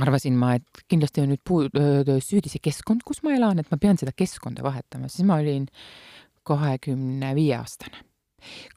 arvasin 0.00 0.36
ma, 0.38 0.54
et 0.58 0.84
kindlasti 0.90 1.22
on 1.22 1.32
nüüd 1.32 1.42
puu-, 1.46 1.68
süüdi 2.24 2.52
see 2.52 2.62
keskkond, 2.62 3.04
kus 3.06 3.22
ma 3.26 3.34
elan, 3.36 3.60
et 3.60 3.70
ma 3.72 3.78
pean 3.80 4.00
seda 4.00 4.14
keskkonda 4.16 4.64
vahetama, 4.64 5.10
siis 5.12 5.26
ma 5.28 5.38
olin 5.42 5.68
kahekümne 6.48 7.34
viie 7.38 7.58
aastane. 7.58 8.08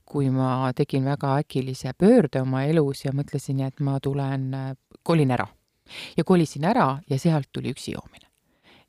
kui 0.06 0.28
ma 0.30 0.70
tegin 0.78 1.08
väga 1.10 1.40
äkilise 1.42 1.96
pöörde 1.98 2.44
oma 2.44 2.60
elus 2.70 3.00
ja 3.02 3.12
mõtlesin, 3.18 3.64
et 3.66 3.80
ma 3.82 3.98
tulen, 4.00 4.52
kolin 5.04 5.32
ära. 5.32 5.48
ja 6.18 6.24
kolisin 6.24 6.66
ära 6.66 7.00
ja 7.10 7.18
sealt 7.20 7.50
tuli 7.52 7.72
üksi 7.74 7.96
joomine. 7.96 8.30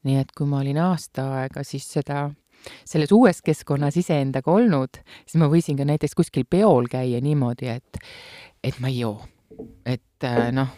nii 0.05 0.19
et 0.21 0.33
kui 0.37 0.47
ma 0.47 0.61
olin 0.61 0.79
aasta 0.79 1.31
aega 1.41 1.65
siis 1.65 1.89
seda 1.93 2.31
selles 2.85 3.13
uues 3.15 3.43
keskkonnas 3.45 3.97
iseendaga 4.01 4.53
olnud, 4.53 5.01
siis 5.25 5.39
ma 5.41 5.51
võisin 5.53 5.79
ka 5.79 5.87
näiteks 5.89 6.17
kuskil 6.19 6.47
peol 6.51 6.91
käia 6.91 7.21
niimoodi, 7.25 7.71
et, 7.79 8.01
et 8.65 8.81
ma 8.81 8.93
ei 8.93 9.01
joo. 9.05 9.21
et 9.87 10.27
noh, 10.53 10.73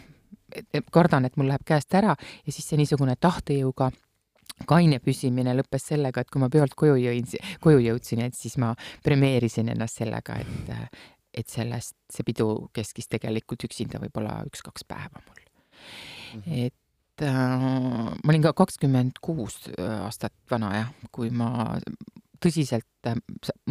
kardan, 0.91 1.25
et 1.25 1.37
mul 1.37 1.49
läheb 1.49 1.65
käest 1.67 1.93
ära 1.95 2.15
ja 2.15 2.53
siis 2.53 2.67
see 2.67 2.79
niisugune 2.79 3.15
tahtejõuga 3.19 3.91
kaine 4.69 4.99
püsimine 5.03 5.53
lõppes 5.55 5.85
sellega, 5.91 6.21
et 6.21 6.31
kui 6.31 6.41
ma 6.41 6.49
peolt 6.51 6.75
koju 6.77 6.97
jõin, 6.99 7.27
koju 7.63 7.79
jõudsin, 7.83 8.25
et 8.25 8.35
siis 8.35 8.57
ma 8.59 8.73
premeerisin 9.05 9.71
ennast 9.71 10.01
sellega, 10.01 10.39
et, 10.41 10.97
et 11.43 11.47
sellest, 11.47 11.95
see 12.11 12.25
pidu 12.27 12.49
keskis 12.75 13.07
tegelikult 13.11 13.69
üksinda 13.69 14.01
võib-olla 14.01 14.41
üks-kaks 14.49 14.87
päeva 14.89 15.21
mul 15.21 15.45
mm. 16.41 16.69
Et 17.19 17.27
äh, 17.27 17.59
ma 18.23 18.31
olin 18.31 18.43
ka 18.43 18.53
kakskümmend 18.55 19.19
kuus 19.21 19.65
aastat 19.77 20.33
vana 20.51 20.71
jah, 20.75 20.91
kui 21.11 21.29
ma 21.29 21.69
tõsiselt 22.39 23.07
äh, 23.09 23.19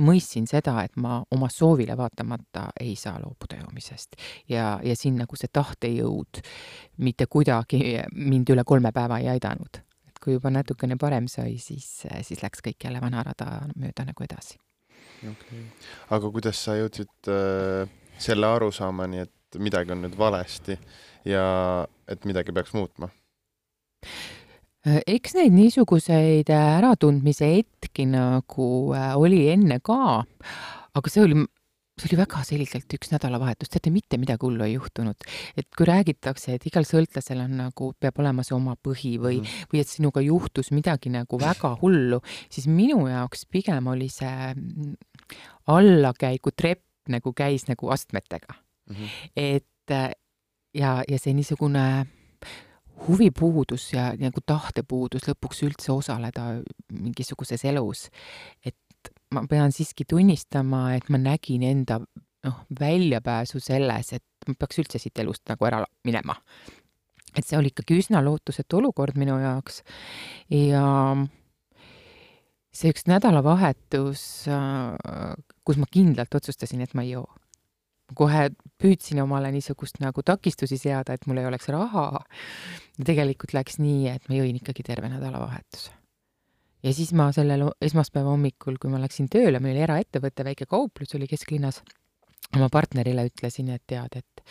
mõistsin 0.05 0.47
seda, 0.49 0.77
et 0.85 0.97
ma 1.01 1.19
oma 1.35 1.49
soovile 1.53 1.97
vaatamata 1.97 2.69
ei 2.81 2.95
saa 2.97 3.19
loobuda 3.23 3.63
joomisest. 3.63 4.17
ja, 4.49 4.79
ja 4.85 4.97
siin 4.97 5.17
nagu 5.17 5.37
see 5.37 5.49
tahtejõud 5.53 6.43
mitte 7.05 7.27
kuidagi 7.27 8.03
mind 8.13 8.53
üle 8.53 8.65
kolme 8.65 8.93
päeva 8.93 9.19
ei 9.19 9.31
aidanud. 9.37 9.81
et 10.09 10.19
kui 10.23 10.37
juba 10.37 10.51
natukene 10.51 10.97
parem 11.01 11.29
sai, 11.29 11.59
siis, 11.59 12.05
siis 12.23 12.43
läks 12.43 12.65
kõik 12.65 12.85
jälle 12.85 13.01
vana 13.01 13.23
rada 13.23 13.65
mööda 13.77 14.05
nagu 14.05 14.25
edasi. 14.25 14.59
okei 15.23 15.33
okay., 15.33 15.65
aga 16.11 16.31
kuidas 16.31 16.65
sa 16.65 16.77
jõudsid 16.77 17.33
äh, 17.33 17.89
selle 18.19 18.47
arusaamani, 18.47 19.25
et 19.25 19.59
midagi 19.59 19.95
on 19.95 20.05
nüüd 20.05 20.19
valesti 20.19 20.77
ja 21.25 21.87
et 22.09 22.29
midagi 22.29 22.53
peaks 22.53 22.77
muutma? 22.77 23.09
Äh, 24.89 25.03
eks 25.11 25.35
neid 25.35 25.55
niisuguseid 25.57 26.51
äh, 26.55 26.67
äratundmise 26.79 27.49
hetki 27.51 28.07
nagu 28.09 28.95
äh, 28.95 29.15
oli 29.19 29.49
enne 29.51 29.81
ka, 29.85 30.23
aga 30.95 31.11
see 31.11 31.25
oli, 31.25 31.41
see 31.99 32.07
oli 32.13 32.19
väga 32.21 32.43
selgelt 32.47 32.95
üks 32.95 33.11
nädalavahetus, 33.11 33.73
teate, 33.73 33.91
mitte 33.91 34.21
midagi 34.23 34.47
hullu 34.47 34.63
ei 34.65 34.77
juhtunud. 34.77 35.27
et 35.59 35.67
kui 35.77 35.89
räägitakse, 35.89 36.55
et 36.55 36.69
igal 36.71 36.87
sõltlasel 36.87 37.43
on 37.43 37.57
nagu, 37.65 37.91
peab 37.99 38.21
olema 38.23 38.47
see 38.47 38.55
oma 38.57 38.77
põhi 38.79 39.17
või 39.19 39.41
mm., 39.41 39.67
või 39.73 39.83
et 39.83 39.91
sinuga 39.91 40.23
juhtus 40.25 40.71
midagi 40.71 41.11
nagu 41.11 41.41
väga 41.43 41.75
hullu, 41.83 42.23
siis 42.47 42.71
minu 42.71 43.09
jaoks 43.11 43.49
pigem 43.51 43.91
oli 43.91 44.07
see 44.15 44.53
mm, 44.55 44.95
allakäigutrepp 45.75 47.11
nagu 47.13 47.35
käis 47.35 47.67
nagu 47.67 47.91
astmetega 47.91 48.55
mm. 48.55 48.95
-hmm. 48.95 49.11
et 49.35 49.97
ja, 50.77 51.03
ja 51.03 51.19
see 51.19 51.35
niisugune 51.35 52.07
huvipuudus 53.07 53.93
ja 53.93 54.11
nagu 54.19 54.43
tahtepuudus 54.47 55.29
lõpuks 55.29 55.63
üldse 55.67 55.93
osaleda 55.95 56.49
mingisuguses 56.93 57.65
elus. 57.69 58.09
et 58.65 58.77
ma 59.35 59.45
pean 59.49 59.73
siiski 59.73 60.05
tunnistama, 60.09 60.95
et 60.97 61.09
ma 61.09 61.21
nägin 61.21 61.63
enda 61.63 62.01
noh, 62.45 62.61
väljapääsu 62.81 63.61
selles, 63.63 64.13
et 64.17 64.49
ma 64.49 64.57
peaks 64.59 64.81
üldse 64.83 65.01
siit 65.03 65.19
elust 65.23 65.45
nagu 65.51 65.69
ära 65.69 65.85
minema. 66.05 66.39
et 67.37 67.45
see 67.45 67.59
oli 67.59 67.73
ikkagi 67.73 67.99
üsna 68.01 68.23
lootusetu 68.25 68.81
olukord 68.81 69.19
minu 69.21 69.37
jaoks 69.39 69.83
ja 70.51 70.85
see 72.73 72.93
üks 72.93 73.05
nädalavahetus, 73.11 74.23
kus 75.65 75.79
ma 75.79 75.87
kindlalt 75.93 76.35
otsustasin, 76.35 76.83
et 76.83 76.95
ma 76.95 77.05
ei 77.05 77.15
joo 77.17 77.29
kohe 78.17 78.49
püüdsin 78.81 79.21
omale 79.23 79.51
niisugust 79.53 80.01
nagu 80.03 80.23
takistusi 80.25 80.79
seada, 80.81 81.15
et 81.15 81.27
mul 81.27 81.43
ei 81.43 81.49
oleks 81.49 81.69
raha. 81.73 82.25
tegelikult 83.05 83.55
läks 83.55 83.79
nii, 83.79 84.09
et 84.11 84.29
ma 84.29 84.39
jõin 84.39 84.59
ikkagi 84.59 84.83
terve 84.87 85.11
nädalavahetuse. 85.13 85.93
ja 86.83 86.93
siis 86.95 87.13
ma 87.13 87.31
sellel 87.33 87.69
esmaspäeva 87.83 88.31
hommikul, 88.31 88.79
kui 88.81 88.91
ma 88.91 89.01
läksin 89.03 89.29
tööle, 89.29 89.61
meil 89.61 89.77
oli 89.77 89.87
eraettevõte, 89.87 90.45
väike 90.45 90.67
kauplus 90.67 91.15
oli 91.15 91.27
kesklinnas, 91.27 91.83
oma 92.57 92.69
partnerile 92.73 93.27
ütlesin, 93.29 93.71
et 93.75 93.83
tead, 93.87 94.23
et 94.23 94.45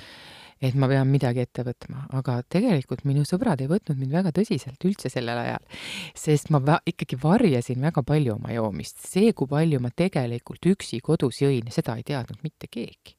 et 0.58 0.74
ma 0.74 0.88
pean 0.90 1.06
midagi 1.06 1.44
ette 1.44 1.62
võtma, 1.62 2.08
aga 2.18 2.40
tegelikult 2.50 3.04
minu 3.06 3.22
sõbrad 3.30 3.62
ei 3.62 3.70
võtnud 3.70 4.00
mind 4.00 4.16
väga 4.18 4.32
tõsiselt 4.34 4.88
üldse 4.90 5.12
sellel 5.14 5.38
ajal, 5.38 5.84
sest 6.18 6.50
ma 6.50 6.58
va 6.58 6.80
ikkagi 6.82 7.20
varjasin 7.22 7.82
väga 7.86 8.02
palju 8.02 8.34
oma 8.40 8.56
joomist. 8.56 9.06
see, 9.06 9.34
kui 9.38 9.48
palju 9.48 9.80
ma 9.80 9.94
tegelikult 9.94 10.66
üksi 10.66 11.00
kodus 11.00 11.44
jõin, 11.44 11.70
seda 11.70 12.00
ei 12.02 12.08
teadnud 12.10 12.42
mitte 12.42 12.72
keegi 12.74 13.17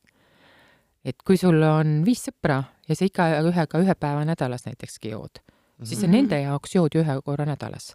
et 1.09 1.23
kui 1.27 1.39
sul 1.41 1.63
on 1.65 2.01
viis 2.07 2.23
sõpra 2.29 2.63
ja 2.89 2.97
sa 2.97 3.07
igaühega 3.07 3.83
ühe 3.83 3.95
päeva 3.99 4.25
nädalas 4.29 4.67
näitekski 4.67 5.13
jood, 5.15 5.41
siis 5.83 6.01
sa 6.01 6.09
mhm. 6.09 6.17
nende 6.17 6.41
jaoks 6.43 6.75
jood 6.75 6.99
ühe 6.99 7.17
korra 7.25 7.47
nädalas. 7.49 7.93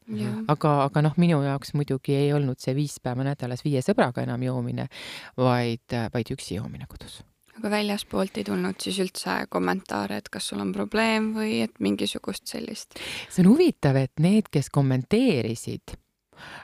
aga, 0.48 0.74
aga 0.88 1.06
noh, 1.06 1.20
minu 1.22 1.42
jaoks 1.46 1.74
muidugi 1.78 2.16
ei 2.18 2.34
olnud 2.34 2.62
see 2.64 2.76
viis 2.78 3.00
päeva 3.04 3.26
nädalas 3.28 3.66
viie 3.66 3.84
sõbraga 3.86 4.26
enam 4.26 4.44
joomine, 4.44 4.90
vaid, 5.38 6.00
vaid 6.14 6.34
üksi 6.36 6.60
joomine 6.60 6.90
kodus. 6.90 7.22
aga 7.58 7.70
väljaspoolt 7.76 8.38
ei 8.42 8.48
tulnud 8.48 8.82
siis 8.82 9.00
üldse 9.04 9.44
kommentaare, 9.50 10.22
et 10.24 10.30
kas 10.34 10.50
sul 10.50 10.64
on 10.64 10.74
probleem 10.76 11.34
või 11.38 11.62
et 11.68 11.78
mingisugust 11.80 12.48
sellist? 12.50 13.00
see 13.30 13.46
on 13.46 13.54
huvitav, 13.54 14.00
et 14.00 14.14
need, 14.20 14.50
kes 14.54 14.72
kommenteerisid, 14.74 15.98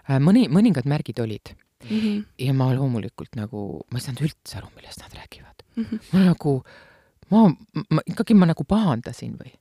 äh, 0.10 0.18
mõni, 0.18 0.47
mõningad 0.50 0.89
märgid 0.89 1.22
olid 1.22 1.54
mm. 1.54 2.00
-hmm. 2.00 2.26
ja 2.47 2.58
ma 2.58 2.74
loomulikult 2.74 3.38
nagu, 3.38 3.86
ma 3.91 4.02
ei 4.02 4.08
saanud 4.08 4.28
üldse 4.30 4.62
aru, 4.62 4.74
millest 4.76 5.06
nad 5.06 5.14
räägivad 5.14 5.49
mm. 5.76 5.84
-hmm. 5.84 5.99
ma 6.13 6.26
nagu, 6.26 6.55
ma, 7.30 7.47
ma 7.89 8.05
ikkagi 8.05 8.38
ma 8.38 8.49
nagu 8.49 8.63
pahandasin 8.63 9.38
või? 9.39 9.53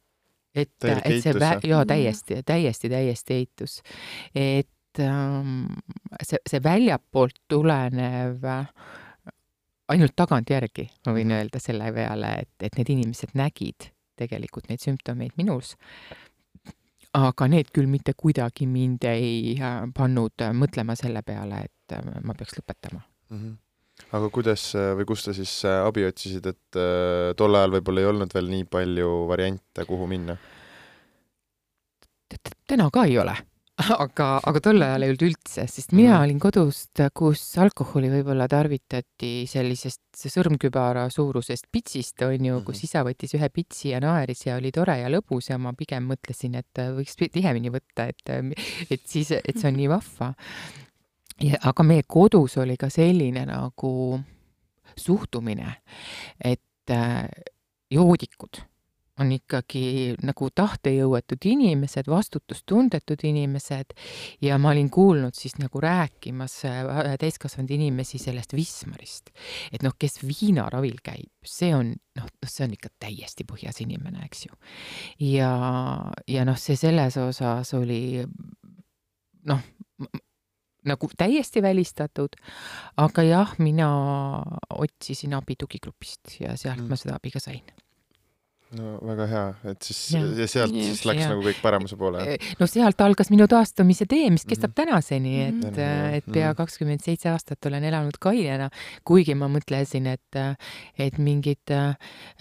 et, 0.55 0.75
et 0.85 1.23
see 1.23 1.35
vä-, 1.35 1.61
jaa, 1.67 1.85
täiesti, 1.87 2.43
täiesti, 2.47 2.89
täiesti 2.89 3.35
eitus. 3.35 3.83
et 4.35 5.01
ähm, 5.01 5.67
see, 6.23 6.41
see 6.47 6.63
väljapoolt 6.65 7.39
tulenev 7.49 8.47
ainult 9.89 10.17
tagantjärgi 10.17 10.89
ma 11.07 11.15
võin 11.17 11.37
öelda 11.37 11.61
selle 11.63 11.93
peale, 11.93 12.33
et, 12.45 12.55
et 12.61 12.81
need 12.81 12.97
inimesed 12.97 13.37
nägid 13.39 13.93
tegelikult 14.19 14.69
neid 14.69 14.83
sümptomeid 14.83 15.37
minus 15.39 15.77
aga 17.17 17.49
need 17.49 17.71
küll 17.75 17.89
mitte 17.91 18.13
kuidagi 18.17 18.67
mind 18.69 19.07
ei 19.09 19.57
äh, 19.57 19.81
pannud 19.95 20.45
mõtlema 20.55 20.97
selle 20.99 21.23
peale, 21.27 21.65
et 21.69 21.97
äh, 21.97 22.13
ma 22.23 22.37
peaks 22.37 22.59
lõpetama 22.59 23.01
mm. 23.01 23.39
-hmm 23.39 23.57
aga 24.13 24.31
kuidas 24.33 24.71
või 24.99 25.09
kust 25.09 25.29
sa 25.29 25.35
siis 25.37 25.53
äh, 25.69 25.83
abi 25.85 26.07
otsisid, 26.09 26.47
et 26.49 26.81
äh, 26.81 27.35
tol 27.39 27.59
ajal 27.59 27.77
võib-olla 27.79 28.05
ei 28.05 28.11
olnud 28.13 28.33
veel 28.35 28.49
nii 28.53 28.69
palju 28.71 29.13
variante, 29.31 29.85
kuhu 29.89 30.09
minna? 30.11 30.39
täna 32.69 32.91
ka 32.93 33.07
ei 33.09 33.17
ole 33.21 33.35
aga, 34.05 34.27
aga 34.43 34.61
tol 34.63 34.83
ajal 34.83 35.05
ei 35.05 35.13
olnud 35.13 35.25
üldse, 35.29 35.65
sest 35.71 35.93
mina 35.95 36.17
mm. 36.17 36.25
olin 36.27 36.41
kodust, 36.43 37.03
kus 37.17 37.43
alkoholi 37.63 38.11
võib-olla 38.11 38.49
tarvitati 38.51 39.47
sellisest 39.49 40.27
sõrmkübara 40.33 41.07
suurusest 41.15 41.69
pitsist, 41.73 42.19
on 42.27 42.49
ju, 42.49 42.59
kus 42.67 42.81
mhm. 42.81 42.89
isa 42.89 43.05
võttis 43.07 43.37
ühe 43.39 43.51
pitsi 43.55 43.93
ja 43.93 44.03
naeris 44.03 44.47
ja 44.49 44.59
oli 44.59 44.73
tore 44.75 44.99
ja 44.99 45.13
lõbus 45.13 45.53
ja 45.53 45.61
ma 45.63 45.75
pigem 45.79 46.09
mõtlesin, 46.11 46.59
et 46.59 46.83
võiks 46.97 47.15
tihemini 47.21 47.71
võtta, 47.75 48.09
et, 48.11 48.35
et 48.91 49.07
siis, 49.07 49.31
et 49.39 49.55
see 49.55 49.71
on 49.71 49.79
nii 49.79 49.91
vahva 49.95 50.33
ja 51.43 51.61
aga 51.71 51.87
meie 51.87 52.03
kodus 52.07 52.57
oli 52.59 52.77
ka 52.77 52.91
selline 52.91 53.45
nagu 53.49 53.93
suhtumine, 54.99 55.75
et 56.45 56.91
äh, 56.91 57.29
joodikud 57.91 58.63
on 59.19 59.33
ikkagi 59.35 60.15
nagu 60.23 60.49
tahtejõuetud 60.55 61.47
inimesed, 61.51 62.07
vastutustundetud 62.11 63.25
inimesed 63.27 63.95
ja 64.45 64.59
ma 64.63 64.71
olin 64.71 64.91
kuulnud 64.95 65.35
siis 65.35 65.57
nagu 65.59 65.81
rääkimas 65.83 66.55
äh, 66.69 67.17
täiskasvanud 67.21 67.73
inimesi 67.75 68.21
sellest 68.23 68.55
Wismarist. 68.55 69.33
et 69.73 69.83
noh, 69.83 69.97
kes 69.99 70.21
viinaravil 70.23 71.01
käib, 71.03 71.31
see 71.45 71.73
on 71.75 71.93
noh, 72.19 72.29
noh, 72.29 72.51
see 72.51 72.67
on 72.67 72.77
ikka 72.79 72.93
täiesti 73.07 73.47
põhjas 73.49 73.83
inimene, 73.83 74.23
eks 74.27 74.47
ju. 74.47 74.55
ja, 75.33 75.53
ja 76.27 76.47
noh, 76.47 76.59
see 76.59 76.79
selles 76.79 77.19
osas 77.23 77.75
oli 77.79 78.23
noh, 79.49 79.67
nagu 80.87 81.11
täiesti 81.19 81.63
välistatud, 81.63 82.39
aga 82.97 83.23
jah, 83.27 83.59
mina 83.59 83.91
otsisin 84.71 85.35
abi 85.35 85.59
tugigrupist 85.59 86.41
ja 86.41 86.57
sealt 86.57 86.83
mm. 86.83 86.89
ma 86.89 87.01
seda 87.01 87.19
abi 87.19 87.35
ka 87.35 87.43
sain 87.43 87.65
no 88.77 88.99
väga 89.01 89.27
hea, 89.31 89.45
et 89.73 89.87
siis 89.87 90.01
ja, 90.13 90.21
ja 90.43 90.47
sealt 90.51 90.75
ja, 90.77 90.85
siis 90.91 91.05
läks 91.09 91.23
ja. 91.23 91.31
nagu 91.33 91.45
kõik 91.47 91.61
paremuse 91.65 91.97
poole? 92.01 92.37
no 92.61 92.69
sealt 92.69 93.01
algas 93.01 93.31
minu 93.33 93.47
taastumise 93.49 94.05
tee, 94.11 94.29
mis 94.35 94.45
kestab 94.45 94.75
mm 94.75 94.75
-hmm. 94.75 94.91
tänaseni, 94.93 95.35
et 95.47 95.55
mm, 95.55 95.71
-hmm. 95.71 96.17
et 96.19 96.25
pea 96.27 96.51
mhm. 96.51 96.57
kakskümmend 96.57 97.01
seitse 97.05 97.31
aastat 97.31 97.67
olen 97.67 97.85
elanud 97.85 98.19
kainena, 98.21 98.69
kuigi 99.05 99.35
ma 99.35 99.49
mõtlesin, 99.49 100.07
et, 100.07 100.61
et 100.99 101.19
mingid 101.19 101.73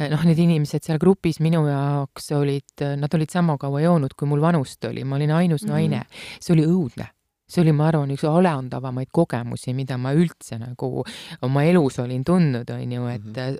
noh, 0.10 0.24
need 0.24 0.40
inimesed 0.40 0.84
seal 0.84 1.00
grupis 1.00 1.40
minu 1.40 1.68
jaoks 1.68 2.32
olid, 2.32 2.76
nad 2.98 3.14
olid 3.14 3.30
sama 3.30 3.58
kaua 3.58 3.82
joonud, 3.82 4.14
kui 4.18 4.28
mul 4.28 4.42
vanust 4.42 4.84
oli, 4.86 5.04
ma 5.04 5.16
olin 5.16 5.32
ainus 5.32 5.64
mm 5.64 5.70
-hmm. 5.70 5.72
naine, 5.72 6.02
see 6.40 6.54
oli 6.54 6.66
õudne 6.66 7.08
see 7.48 7.64
oli, 7.64 7.74
ma 7.76 7.88
arvan, 7.91 8.12
üks 8.16 8.26
alandavamaid 8.28 9.12
kogemusi, 9.16 9.74
mida 9.78 9.98
ma 10.02 10.14
üldse 10.18 10.60
nagu 10.60 11.04
oma 11.48 11.64
elus 11.64 12.00
olin 12.04 12.26
tundnud, 12.28 12.70
on 12.76 12.91
ju, 12.91 13.08
et 13.08 13.24
mm 13.24 13.34
-hmm. 13.34 13.58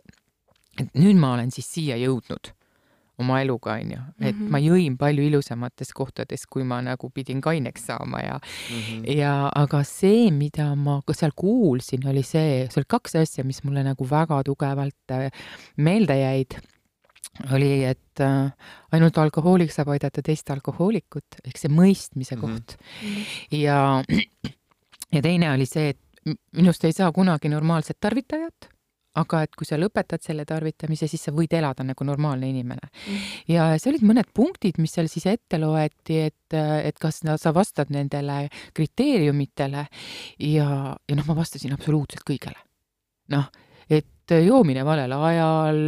et 0.82 0.94
nüüd 0.94 1.18
ma 1.18 1.34
olen 1.34 1.52
siis 1.52 1.74
siia 1.74 1.96
jõudnud 1.98 2.54
oma 3.18 3.40
eluga, 3.42 3.74
on 3.74 3.92
ju, 3.92 4.00
et 4.20 4.36
mm 4.36 4.42
-hmm. 4.42 4.50
ma 4.52 4.60
jõin 4.60 4.98
palju 4.98 5.24
ilusamates 5.24 5.94
kohtades, 5.94 6.46
kui 6.46 6.64
ma 6.64 6.82
nagu 6.82 7.10
pidin 7.10 7.42
kaineks 7.42 7.86
saama 7.86 8.20
ja 8.20 8.40
mm, 8.40 8.82
-hmm. 8.82 9.18
ja 9.18 9.52
aga 9.56 9.84
see, 9.84 10.32
mida 10.32 10.76
ma 10.76 11.02
ka 11.08 11.14
seal 11.14 11.32
kuulsin, 11.36 12.08
oli 12.08 12.24
see, 12.24 12.68
seal 12.70 12.84
oli 12.84 12.86
kaks 12.88 13.16
asja, 13.16 13.44
mis 13.44 13.64
mulle 13.64 13.84
nagu 13.84 14.10
väga 14.10 14.44
tugevalt 14.44 15.12
äh, 15.12 15.32
meelde 15.78 16.20
jäid 16.20 16.60
oli, 17.54 17.84
et 17.88 18.24
äh, 18.24 18.52
ainult 18.92 19.18
alkohoolik 19.18 19.74
saab 19.74 19.94
aidata 19.96 20.24
teist 20.26 20.50
alkohoolikut, 20.54 21.42
ehk 21.46 21.58
see 21.58 21.72
mõistmise 21.74 22.36
mm 22.36 22.42
-hmm. 22.42 22.54
koht. 22.54 22.78
ja, 23.52 24.04
ja 25.14 25.22
teine 25.22 25.52
oli 25.52 25.66
see, 25.66 25.90
et 25.90 26.36
minust 26.52 26.84
ei 26.84 26.94
saa 26.94 27.12
kunagi 27.12 27.50
normaalset 27.50 27.98
tarvitajat 28.00 28.72
aga 29.18 29.44
et 29.46 29.56
kui 29.58 29.68
sa 29.68 29.78
lõpetad 29.80 30.24
selle 30.24 30.46
tarvitamise, 30.48 31.08
siis 31.10 31.28
sa 31.28 31.34
võid 31.36 31.54
elada 31.58 31.86
nagu 31.86 32.08
normaalne 32.08 32.50
inimene 32.52 32.90
mm.. 32.90 33.30
ja 33.54 33.70
see 33.80 33.92
olid 33.94 34.06
mõned 34.08 34.32
punktid, 34.36 34.80
mis 34.82 34.94
seal 34.98 35.10
siis 35.12 35.28
ette 35.32 35.60
loeti, 35.62 36.20
et, 36.30 36.58
et 36.58 37.00
kas 37.02 37.24
no, 37.28 37.38
sa 37.42 37.54
vastad 37.56 37.92
nendele 37.94 38.46
kriteeriumitele 38.78 39.86
ja, 40.50 40.68
ja 40.94 41.18
noh, 41.20 41.30
ma 41.30 41.38
vastasin 41.42 41.76
absoluutselt 41.76 42.26
kõigele. 42.28 42.60
noh, 43.34 43.50
et 43.90 44.38
joomine 44.44 44.84
valel 44.86 45.14
ajal, 45.16 45.82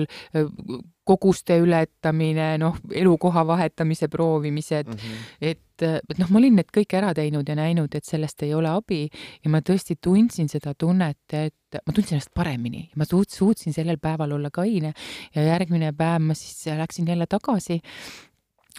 koguste 1.09 1.57
ületamine, 1.63 2.53
noh, 2.61 2.77
elukoha 2.93 3.45
vahetamise 3.47 4.09
proovimised. 4.11 4.87
Mm, 4.87 4.93
-hmm. 4.93 5.25
et, 5.41 5.81
et 5.81 6.19
noh, 6.19 6.29
ma 6.29 6.41
olin 6.41 6.59
need 6.59 6.69
kõik 6.75 6.95
ära 6.99 7.13
teinud 7.17 7.49
ja 7.49 7.55
näinud, 7.57 7.95
et 7.95 8.05
sellest 8.05 8.43
ei 8.43 8.53
ole 8.53 8.69
abi. 8.69 9.07
Ja 9.43 9.49
ma 9.53 9.63
tõesti 9.65 9.97
tundsin 10.01 10.49
seda 10.51 10.73
tunnet, 10.77 11.33
et 11.33 11.79
ma 11.85 11.93
tundsin 11.93 12.17
ennast 12.17 12.33
paremini, 12.35 12.89
ma 12.95 13.07
suut-, 13.09 13.33
suutsin 13.33 13.73
sellel 13.73 13.97
päeval 14.01 14.37
olla 14.37 14.51
kaine. 14.53 14.93
Ja 15.35 15.43
järgmine 15.43 15.93
päev 15.93 16.21
ma 16.21 16.33
siis 16.37 16.65
läksin 16.77 17.07
jälle 17.07 17.25
tagasi 17.29 17.81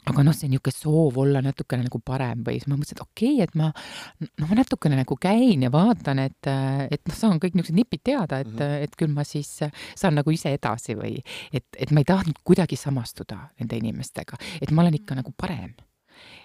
aga 0.09 0.25
noh, 0.25 0.37
see 0.37 0.49
niisugune 0.51 0.77
soov 0.77 1.19
olla 1.21 1.43
natukene 1.45 1.85
nagu 1.87 2.01
parem 2.05 2.45
või 2.47 2.59
siis 2.59 2.71
ma 2.71 2.79
mõtlesin, 2.79 2.99
et 2.99 3.05
okei 3.05 3.35
okay,, 3.35 3.45
et 3.45 3.59
ma 3.59 3.69
noh, 3.71 4.49
ma 4.49 4.59
natukene 4.61 5.01
nagu 5.01 5.19
käin 5.21 5.67
ja 5.67 5.73
vaatan, 5.75 6.23
et, 6.25 6.51
et 6.91 7.03
noh, 7.11 7.17
saan 7.17 7.43
kõik 7.43 7.59
niisugused 7.59 7.77
nipid 7.77 8.05
teada, 8.07 8.41
et 8.41 8.49
mm, 8.49 8.59
-hmm. 8.59 8.89
et 8.89 8.97
küll 8.97 9.13
ma 9.13 9.27
siis 9.29 9.53
saan 9.95 10.17
nagu 10.19 10.33
ise 10.33 10.55
edasi 10.57 10.97
või 10.99 11.19
et, 11.53 11.67
et 11.77 11.93
ma 11.93 12.01
ei 12.01 12.09
tahtnud 12.09 12.41
kuidagi 12.45 12.79
samastuda 12.81 13.51
nende 13.61 13.77
inimestega, 13.77 14.41
et 14.61 14.71
ma 14.71 14.83
olen 14.83 15.01
ikka 15.01 15.19
nagu 15.21 15.35
parem 15.37 15.75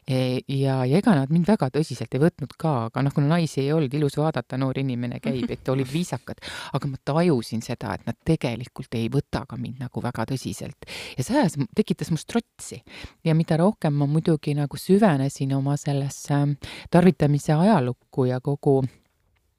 ja, 0.07 0.75
ja 0.85 0.97
ega 0.99 1.15
nad 1.17 1.31
mind 1.33 1.47
väga 1.49 1.69
tõsiselt 1.73 2.13
ei 2.13 2.21
võtnud 2.21 2.53
ka, 2.61 2.73
aga 2.89 3.03
noh, 3.05 3.13
kuna 3.15 3.31
naisi 3.35 3.63
ei 3.63 3.71
olnud 3.73 3.93
ilus 3.97 4.17
vaadata, 4.19 4.57
noor 4.61 4.77
inimene 4.81 5.19
käib, 5.23 5.49
et 5.51 5.69
olid 5.73 5.89
viisakad, 5.89 6.41
aga 6.77 6.89
ma 6.91 6.99
tajusin 7.11 7.63
seda, 7.65 7.95
et 7.95 8.05
nad 8.05 8.17
tegelikult 8.27 8.97
ei 8.99 9.07
võta 9.11 9.45
ka 9.49 9.57
mind 9.57 9.81
nagu 9.81 10.03
väga 10.03 10.27
tõsiselt. 10.29 10.89
ja 11.17 11.25
see 11.25 11.39
ajas, 11.39 11.57
tekitas 11.75 12.11
must 12.13 12.29
trotsi. 12.29 12.81
ja 13.25 13.35
mida 13.35 13.57
rohkem 13.57 13.97
ma 13.97 14.05
muidugi 14.09 14.53
nagu 14.57 14.77
süvenesin 14.77 15.55
oma 15.57 15.77
sellesse 15.77 16.43
tarvitamise 16.93 17.53
ajalukku 17.53 18.29
ja 18.29 18.39
kogu 18.39 18.83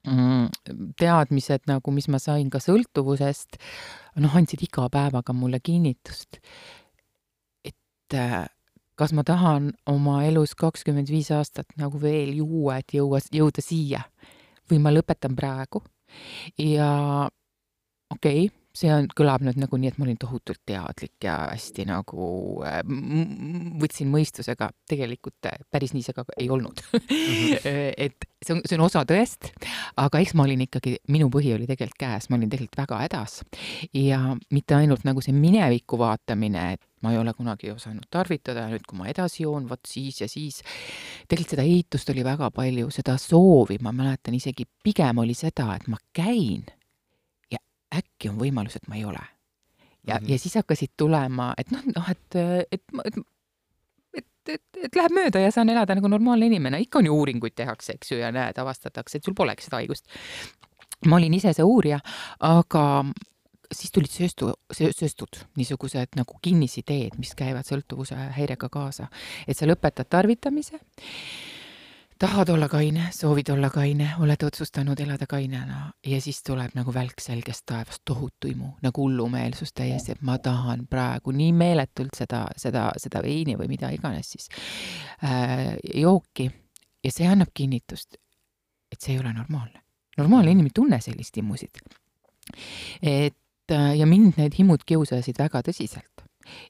mm, 0.06 0.94
teadmised 0.98 1.66
nagu, 1.66 1.94
mis 1.94 2.08
ma 2.12 2.20
sain 2.22 2.50
ka 2.50 2.62
sõltuvusest, 2.62 3.58
noh, 4.22 4.38
andsid 4.38 4.62
iga 4.66 4.86
päevaga 4.92 5.34
mulle 5.34 5.60
kinnitust, 5.60 6.38
et 7.66 8.20
kas 8.96 9.12
ma 9.12 9.24
tahan 9.26 9.72
oma 9.92 10.22
elus 10.26 10.54
kakskümmend 10.58 11.10
viis 11.12 11.30
aastat 11.34 11.68
nagu 11.80 12.00
veel 12.00 12.32
juua, 12.38 12.80
et 12.80 12.96
jõua, 12.96 13.20
jõuda 13.32 13.64
siia? 13.64 14.02
Või 14.70 14.80
ma 14.82 14.90
lõpetan 14.90 15.36
praegu? 15.38 15.82
Ja 16.58 16.90
okei 18.10 18.46
okay,, 18.46 18.54
see 18.76 18.92
on, 18.92 19.08
kõlab 19.16 19.44
nüüd 19.46 19.58
nagu 19.60 19.78
nii, 19.80 19.92
et 19.92 19.98
ma 20.00 20.06
olin 20.06 20.18
tohutult 20.20 20.60
teadlik 20.68 21.24
ja 21.24 21.36
hästi 21.50 21.86
nagu 21.88 22.28
äh, 22.66 22.80
võtsin 23.80 24.10
mõistusega, 24.12 24.70
tegelikult 24.88 25.48
äh, 25.50 25.60
päris 25.72 25.94
nii 25.96 26.04
see 26.04 26.16
ka 26.16 26.26
ei 26.36 26.50
olnud 26.52 26.82
mm. 26.92 27.06
-hmm. 27.08 27.92
et 28.06 28.28
see 28.44 28.56
on, 28.56 28.62
see 28.66 28.76
on 28.78 28.86
osa 28.86 29.04
tõest, 29.08 29.50
aga 29.96 30.20
eks 30.22 30.34
ma 30.36 30.44
olin 30.46 30.66
ikkagi, 30.66 30.98
minu 31.12 31.30
põhi 31.32 31.54
oli 31.56 31.68
tegelikult 31.68 32.00
käes, 32.00 32.28
ma 32.30 32.38
olin 32.38 32.52
tegelikult 32.52 32.82
väga 32.84 33.00
hädas. 33.04 33.40
ja 33.94 34.20
mitte 34.52 34.76
ainult 34.76 35.04
nagu 35.08 35.24
see 35.24 35.34
mineviku 35.34 35.98
vaatamine, 35.98 36.72
et 36.76 36.84
ma 37.02 37.12
ei 37.12 37.18
ole 37.18 37.32
kunagi 37.36 37.70
osanud 37.70 38.08
tarvitada 38.10 38.66
ja 38.66 38.72
nüüd, 38.72 38.86
kui 38.88 38.98
ma 38.98 39.08
edasi 39.10 39.44
joon, 39.44 39.68
vot 39.68 39.80
siis 39.88 40.20
ja 40.20 40.28
siis. 40.28 40.62
tegelikult 41.28 41.56
seda 41.56 41.66
ehitust 41.66 42.10
oli 42.10 42.24
väga 42.24 42.50
palju, 42.50 42.90
seda 42.90 43.16
soovi, 43.20 43.78
ma 43.80 43.92
mäletan 43.92 44.34
isegi 44.34 44.66
pigem 44.84 45.22
oli 45.24 45.34
seda, 45.34 45.74
et 45.76 45.88
ma 45.88 46.00
käin 46.16 46.66
äkki 47.96 48.30
on 48.32 48.40
võimalus, 48.40 48.76
et 48.76 48.88
ma 48.88 48.98
ei 48.98 49.04
ole. 49.04 49.22
ja 50.06 50.14
mm, 50.14 50.26
-hmm. 50.26 50.30
ja 50.32 50.38
siis 50.38 50.54
hakkasid 50.54 50.94
tulema, 50.96 51.54
et 51.58 51.70
noh, 51.70 51.82
noh, 51.94 52.10
et, 52.10 52.36
et, 52.70 52.82
et 53.04 53.24
et, 54.16 54.26
et, 54.48 54.84
et 54.84 54.96
läheb 54.96 55.12
mööda 55.12 55.40
ja 55.42 55.50
saan 55.50 55.68
elada 55.68 55.94
nagu 55.94 56.08
normaalne 56.08 56.46
inimene, 56.46 56.80
ikka 56.80 56.98
on 56.98 57.06
ju 57.06 57.14
uuringuid 57.14 57.54
tehakse, 57.58 57.92
eks 57.98 58.12
ju, 58.12 58.18
ja 58.18 58.32
näed, 58.32 58.58
avastatakse, 58.58 59.18
et 59.18 59.24
sul 59.24 59.34
polegi 59.34 59.66
seda 59.66 59.76
haigust. 59.76 60.06
ma 61.06 61.16
olin 61.16 61.34
ise 61.34 61.52
see 61.52 61.64
uurija, 61.64 61.98
aga 62.40 63.04
siis 63.72 63.92
tulid 63.94 64.12
sööstu, 64.12 64.52
sööstud, 64.72 65.40
niisugused 65.58 66.16
nagu 66.18 66.38
kinnisideed, 66.42 67.18
mis 67.18 67.34
käivad 67.38 67.66
sõltuvuse 67.66 68.16
häirega 68.36 68.68
kaasa. 68.72 69.08
et 69.46 69.56
sa 69.56 69.66
lõpetad 69.66 70.08
tarvitamise, 70.10 70.80
tahad 72.18 72.48
olla 72.48 72.68
kaine, 72.68 73.08
soovid 73.12 73.48
olla 73.52 73.70
kaine, 73.70 74.10
oled 74.20 74.42
otsustanud 74.46 75.00
elada 75.00 75.26
kainena? 75.28 75.92
Ja 76.06 76.20
siis 76.20 76.42
tuleb 76.42 76.74
nagu 76.74 76.94
välk 76.94 77.20
selgest 77.20 77.66
taevast, 77.66 78.02
tohutu 78.04 78.50
imu, 78.50 78.72
nagu 78.82 79.02
hullumeelsus 79.02 79.72
täiesti, 79.72 80.12
et 80.16 80.22
ma 80.22 80.38
tahan 80.38 80.86
praegu 80.90 81.34
nii 81.36 81.52
meeletult 81.52 82.16
seda, 82.16 82.46
seda, 82.56 82.90
seda 82.96 83.22
veini 83.22 83.56
või 83.58 83.68
mida 83.68 83.90
iganes 83.94 84.32
siis 84.36 84.48
äh, 85.24 85.74
jooki. 85.94 86.50
Ja 87.04 87.12
see 87.12 87.26
annab 87.30 87.52
kinnitust, 87.54 88.16
et 88.92 89.00
see 89.00 89.14
ei 89.14 89.20
ole 89.20 89.32
normaalne. 89.32 89.82
normaalne 90.18 90.50
inimene 90.50 90.72
ei 90.72 90.78
tunne 90.80 91.00
sellist 91.00 91.36
imusid. 91.36 91.82
Et 93.02 93.36
Äh, 93.70 93.96
ja 93.98 94.06
mind 94.06 94.38
need 94.38 94.54
himud 94.58 94.84
kiusasid 94.86 95.38
väga 95.38 95.62
tõsiselt. 95.66 96.22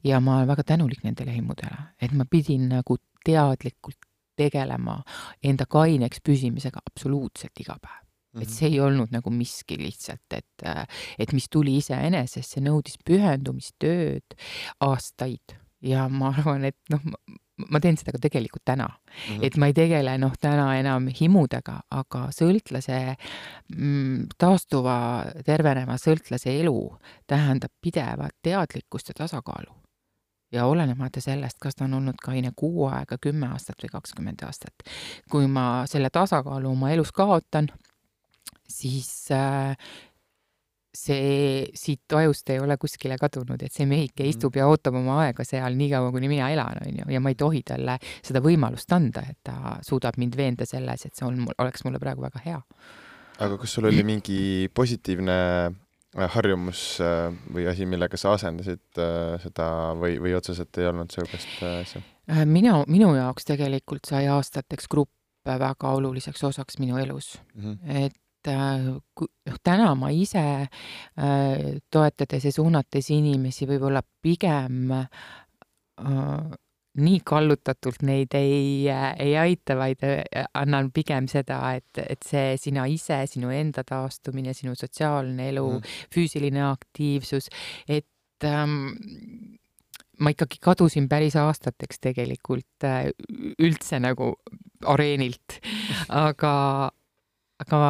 ja 0.04 0.20
ma 0.24 0.38
olen 0.38 0.48
väga 0.48 0.62
tänulik 0.64 1.02
nendele 1.04 1.34
himudele, 1.34 1.76
et 2.00 2.12
ma 2.16 2.24
pidin 2.24 2.70
nagu 2.70 2.96
teadlikult 3.26 4.05
tegelema 4.36 5.00
enda 5.42 5.66
kaineks 5.70 6.22
püsimisega 6.24 6.82
absoluutselt 6.84 7.64
iga 7.64 7.78
päev 7.82 8.02
et 8.42 8.52
see 8.52 8.68
ei 8.68 8.80
olnud 8.84 9.12
nagu 9.14 9.30
miski 9.32 9.78
lihtsalt, 9.80 10.26
et, 10.36 10.64
äh, 10.68 10.84
et 11.18 11.32
mis 11.32 11.48
tuli 11.48 11.78
iseenesest, 11.80 12.56
see 12.56 12.64
nõudis 12.64 12.98
pühendumist, 13.00 13.72
tööd 13.80 14.36
aastaid 14.84 15.56
ja 15.84 16.06
ma 16.12 16.30
arvan, 16.34 16.66
et 16.68 16.76
noh, 16.92 17.02
ma 17.72 17.80
teen 17.80 17.96
seda 17.96 18.12
ka 18.14 18.20
tegelikult 18.20 18.64
täna 18.68 18.86
mm. 18.88 19.36
-hmm. 19.36 19.46
et 19.46 19.56
ma 19.56 19.70
ei 19.70 19.76
tegele 19.76 20.18
noh, 20.18 20.34
täna 20.40 20.68
enam 20.78 21.08
himudega, 21.08 21.80
aga 21.90 22.26
sõltlase 22.34 23.16
mm,, 23.72 24.28
taastuva, 24.38 24.98
terveneva 25.46 25.96
sõltlase 26.00 26.52
elu 26.60 26.78
tähendab 27.26 27.72
pidevat 27.80 28.36
teadlikkust 28.42 29.08
ja 29.08 29.14
tasakaalu. 29.24 29.72
Ja 30.56 30.66
olenemata 30.66 31.20
sellest, 31.22 31.60
kas 31.62 31.76
ta 31.78 31.86
on 31.86 31.94
olnud 32.00 32.18
kaine 32.22 32.52
kuu 32.56 32.88
aega, 32.90 33.18
kümme 33.22 33.50
aastat 33.52 33.84
või 33.84 33.92
kakskümmend 33.92 34.42
aastat. 34.46 34.86
kui 35.30 35.46
ma 35.46 35.84
selle 35.90 36.10
tasakaalu 36.10 36.70
oma 36.72 36.90
elus 36.94 37.12
kaotan, 37.12 37.68
siis 38.68 39.30
äh, 39.32 39.76
see 40.96 41.66
siit 41.76 42.12
ajust 42.16 42.50
ei 42.54 42.60
ole 42.62 42.76
kuskile 42.80 43.18
kadunud, 43.20 43.60
et 43.62 43.72
see 43.72 43.86
mehike 43.86 44.22
Mhm. 44.24 44.30
istub 44.32 44.56
ja 44.56 44.66
ootab 44.66 44.94
oma 44.96 45.20
aega 45.26 45.44
seal 45.44 45.76
niikaua, 45.76 46.10
kuni 46.12 46.28
mina 46.28 46.50
elan, 46.50 46.80
on 46.86 47.00
ju, 47.02 47.08
ja 47.12 47.20
ma 47.20 47.32
ei 47.32 47.34
tohi 47.38 47.62
talle 47.66 47.98
seda 48.22 48.40
võimalust 48.40 48.92
anda, 48.96 49.22
et 49.28 49.38
ta 49.44 49.76
suudab 49.84 50.16
mind 50.16 50.36
veenda 50.36 50.66
selles, 50.66 51.06
et 51.06 51.14
see 51.14 51.26
on 51.26 51.46
oleks 51.58 51.84
mulle 51.84 52.00
praegu 52.02 52.24
väga 52.24 52.40
hea. 52.44 52.62
aga 53.38 53.58
kas 53.60 53.74
sul 53.76 53.84
oli 53.84 54.02
mingi 54.02 54.70
positiivne 54.72 55.34
harjumus 56.16 57.00
äh, 57.04 57.30
või 57.52 57.66
asi, 57.70 57.86
millega 57.86 58.16
sa 58.20 58.32
asendasid 58.36 59.00
äh, 59.02 59.36
seda 59.42 59.66
või, 60.00 60.16
või 60.22 60.34
otseselt 60.38 60.78
ei 60.80 60.86
olnud 60.90 61.10
niisugust 61.10 61.62
äh, 61.62 61.80
asja? 61.82 62.00
Äh, 62.30 62.44
mina, 62.48 62.78
minu 62.90 63.12
jaoks 63.16 63.44
tegelikult 63.48 64.08
sai 64.08 64.26
aastateks 64.32 64.88
grupp 64.92 65.10
väga 65.46 65.92
oluliseks 65.94 66.42
osaks 66.48 66.78
minu 66.82 66.96
elus, 66.98 67.36
Mhm. 67.54 67.76
et 68.06 68.48
äh, 68.50 68.88
ku- 69.14 69.28
noh, 69.46 69.58
täna 69.62 69.92
ma 69.94 70.08
ise 70.10 70.42
äh, 70.66 71.80
toetades 71.90 72.44
ja 72.48 72.52
suunates 72.52 73.10
inimesi 73.14 73.66
võib-olla 73.70 74.02
pigem 74.22 74.90
äh, 74.92 75.06
nii 76.96 77.20
kallutatult 77.26 78.02
neid 78.06 78.34
ei, 78.38 78.86
ei 79.22 79.34
aita, 79.40 79.76
vaid 79.78 80.02
äh, 80.06 80.46
annan 80.56 80.90
pigem 80.94 81.28
seda, 81.30 81.60
et, 81.78 82.00
et 82.02 82.22
see 82.26 82.54
sina 82.60 82.86
ise, 82.90 83.22
sinu 83.30 83.52
enda 83.54 83.84
taastumine, 83.86 84.54
sinu 84.56 84.76
sotsiaalne 84.78 85.50
elu 85.52 85.66
mm., 85.76 85.96
füüsiline 86.14 86.64
aktiivsus, 86.68 87.50
et 87.88 88.46
ähm, 88.46 88.78
ma 90.20 90.32
ikkagi 90.32 90.60
kadusin 90.64 91.08
päris 91.08 91.36
aastateks 91.40 92.00
tegelikult 92.08 92.88
äh, 92.88 93.10
üldse 93.58 94.00
nagu 94.02 94.34
areenilt, 94.86 95.60
aga, 96.08 96.54
aga, 97.64 97.84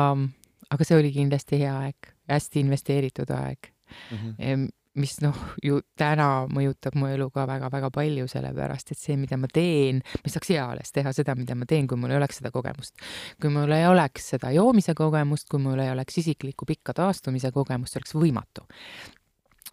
aga 0.71 0.89
see 0.89 0.99
oli 0.99 1.15
kindlasti 1.15 1.63
hea 1.63 1.79
aeg, 1.87 2.13
hästi 2.31 2.63
investeeritud 2.67 3.31
aeg 3.35 3.73
Mhm. 4.11 4.35
Em, 4.39 4.69
mis 4.97 5.17
noh, 5.21 5.37
ju 5.65 5.81
täna 5.99 6.47
mõjutab 6.53 6.97
mu 6.99 7.09
elu 7.11 7.29
ka 7.35 7.45
väga-väga 7.49 7.91
palju, 7.95 8.27
sellepärast 8.31 8.93
et 8.93 9.01
see, 9.01 9.17
mida 9.21 9.39
ma 9.41 9.49
teen, 9.53 10.01
ma 10.01 10.29
ei 10.29 10.33
saaks 10.33 10.53
eales 10.55 10.93
teha 10.95 11.13
seda, 11.17 11.37
mida 11.39 11.57
ma 11.59 11.69
teen, 11.69 11.89
kui 11.89 12.01
mul 12.01 12.15
ei 12.15 12.21
oleks 12.21 12.41
seda 12.41 12.53
kogemust. 12.55 12.97
kui 13.41 13.53
mul 13.53 13.73
ei 13.77 13.87
oleks 13.87 14.31
seda 14.35 14.53
joomise 14.57 14.95
kogemust, 14.97 15.49
kui 15.53 15.61
mul 15.63 15.83
ei 15.85 15.93
oleks 15.93 16.19
isiklikku 16.23 16.69
pikka 16.69 16.97
taastumise 16.97 17.53
kogemust, 17.53 17.93
see 17.93 18.01
oleks 18.01 18.17
võimatu. 18.17 18.67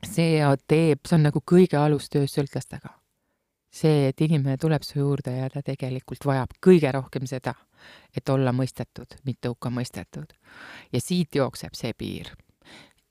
see 0.04 0.44
teeb, 0.68 1.06
see 1.08 1.16
on 1.16 1.30
nagu 1.30 1.40
kõige 1.40 1.80
alus 1.80 2.10
töös 2.10 2.36
sõltlastega. 2.36 2.92
see, 3.74 4.10
et 4.10 4.22
inimene 4.22 4.58
tuleb 4.58 4.84
su 4.84 5.00
juurde 5.00 5.32
ja 5.38 5.50
ta 5.50 5.64
tegelikult 5.64 6.26
vajab 6.26 6.52
kõige 6.62 6.92
rohkem 6.92 7.28
seda, 7.28 7.56
et 8.16 8.30
olla 8.30 8.52
mõistetud, 8.52 9.20
mitte 9.24 9.48
hukka 9.48 9.70
mõistetud. 9.70 10.36
ja 10.92 11.02
siit 11.02 11.36
jookseb 11.36 11.76
see 11.76 11.94
piir 11.94 12.36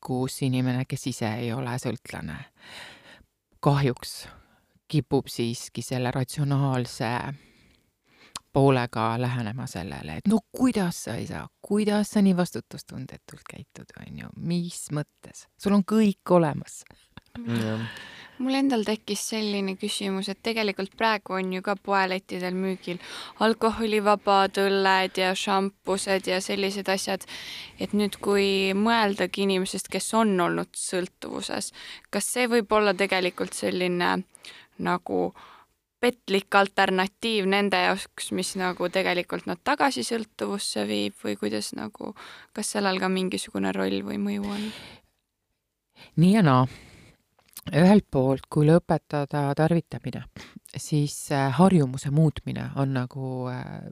kus 0.03 0.43
inimene, 0.43 0.85
kes 0.89 1.07
ise 1.13 1.31
ei 1.39 1.53
ole 1.55 1.77
sõltlane, 1.79 2.39
kahjuks 3.63 4.27
kipub 4.93 5.31
siiski 5.31 5.83
selle 5.83 6.11
ratsionaalse 6.13 7.11
poolega 8.53 9.15
lähenema 9.21 9.67
sellele, 9.67 10.19
et 10.21 10.29
no 10.29 10.43
kuidas 10.53 11.05
sa 11.07 11.15
ei 11.17 11.27
saa, 11.27 11.47
kuidas 11.65 12.13
sa 12.13 12.23
nii 12.23 12.37
vastutustundetult 12.37 13.47
käitud, 13.49 13.95
on 14.03 14.19
ju, 14.19 14.33
mis 14.37 14.85
mõttes, 14.93 15.47
sul 15.57 15.79
on 15.79 15.87
kõik 15.89 16.35
olemas. 16.37 16.83
jah, 17.41 17.85
mul 18.43 18.57
endal 18.59 18.83
tekkis 18.87 19.23
selline 19.33 19.75
küsimus, 19.81 20.29
et 20.33 20.41
tegelikult 20.45 20.95
praegu 20.99 21.37
on 21.39 21.53
ju 21.55 21.63
ka 21.65 21.77
poelettidel 21.77 22.57
müügil 22.57 22.99
alkoholivabad 23.45 24.59
õlled 24.65 25.21
ja 25.23 25.33
šampused 25.39 26.29
ja 26.31 26.41
sellised 26.45 26.89
asjad. 26.93 27.25
et 27.81 27.93
nüüd, 27.93 28.19
kui 28.21 28.73
mõeldagi 28.75 29.47
inimesest, 29.47 29.89
kes 29.89 30.13
on 30.15 30.35
olnud 30.41 30.71
sõltuvuses, 30.77 31.73
kas 32.11 32.33
see 32.35 32.49
võib 32.49 32.73
olla 32.73 32.95
tegelikult 32.95 33.55
selline 33.55 34.23
nagu 34.79 35.33
petlik 36.03 36.55
alternatiiv 36.59 37.47
nende 37.47 37.79
jaoks, 37.79 38.33
mis 38.35 38.57
nagu 38.59 38.89
tegelikult 38.91 39.47
nad 39.47 39.61
tagasi 39.63 40.03
sõltuvusse 40.03 40.83
viib 40.89 41.15
või 41.23 41.37
kuidas 41.39 41.73
nagu, 41.79 42.17
kas 42.53 42.75
sellel 42.75 42.99
ka 42.99 43.09
mingisugune 43.13 43.71
roll 43.77 44.03
või 44.03 44.19
mõju 44.19 44.49
on? 44.57 44.65
nii 46.17 46.33
ja 46.35 46.43
naa. 46.43 46.67
Ühelt 47.71 48.09
poolt, 48.11 48.49
kui 48.51 48.67
lõpetada 48.67 49.45
tarvitamine, 49.59 50.25
siis 50.77 51.15
äh, 51.33 51.51
harjumuse 51.55 52.11
muutmine 52.11 52.71
on 52.81 52.97
nagu 52.97 53.47
äh, 53.53 53.87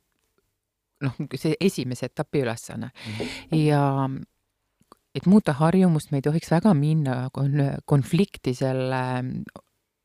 noh, 1.07 1.23
see 1.39 1.55
esimese 1.61 2.11
etapi 2.11 2.43
ülesanne 2.45 2.91
ja 3.57 3.85
et 5.15 5.27
muuta 5.27 5.55
harjumust, 5.59 6.11
me 6.11 6.21
ei 6.21 6.27
tohiks 6.27 6.51
väga 6.53 6.75
minna 6.75 7.23
kon-, 7.35 7.77
konflikti 7.87 8.55
selle 8.59 9.03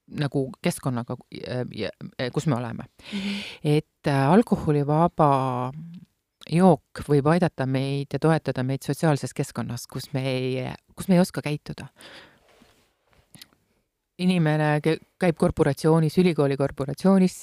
nagu 0.06 0.46
keskkonnaga, 0.62 1.18
kus 2.34 2.46
me 2.46 2.56
oleme. 2.60 2.86
et 3.64 4.08
äh, 4.08 4.30
alkoholivaba 4.30 5.72
jook 6.52 7.02
võib 7.10 7.28
aidata 7.34 7.66
meid 7.66 8.14
ja 8.14 8.22
toetada 8.22 8.64
meid 8.64 8.86
sotsiaalses 8.86 9.34
keskkonnas, 9.34 9.88
kus 9.90 10.12
me 10.14 10.26
ei, 10.30 10.70
kus 10.96 11.10
me 11.10 11.18
ei 11.18 11.24
oska 11.24 11.42
käituda. 11.46 11.90
Inimene 14.22 14.80
käib 14.84 15.38
korporatsioonis, 15.38 16.18
ülikooli 16.22 16.58
korporatsioonis, 16.58 17.38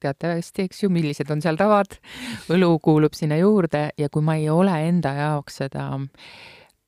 teate 0.00 0.36
hästi, 0.36 0.68
eks 0.68 0.84
ju, 0.84 0.90
millised 0.92 1.30
on 1.34 1.42
seal 1.42 1.58
tavad, 1.58 1.98
õlu 2.52 2.76
kuulub 2.82 3.16
sinna 3.18 3.40
juurde 3.40 3.88
ja 3.98 4.10
kui 4.12 4.22
ma 4.24 4.38
ei 4.38 4.50
ole 4.52 4.76
enda 4.88 5.14
jaoks 5.18 5.62
seda 5.64 5.88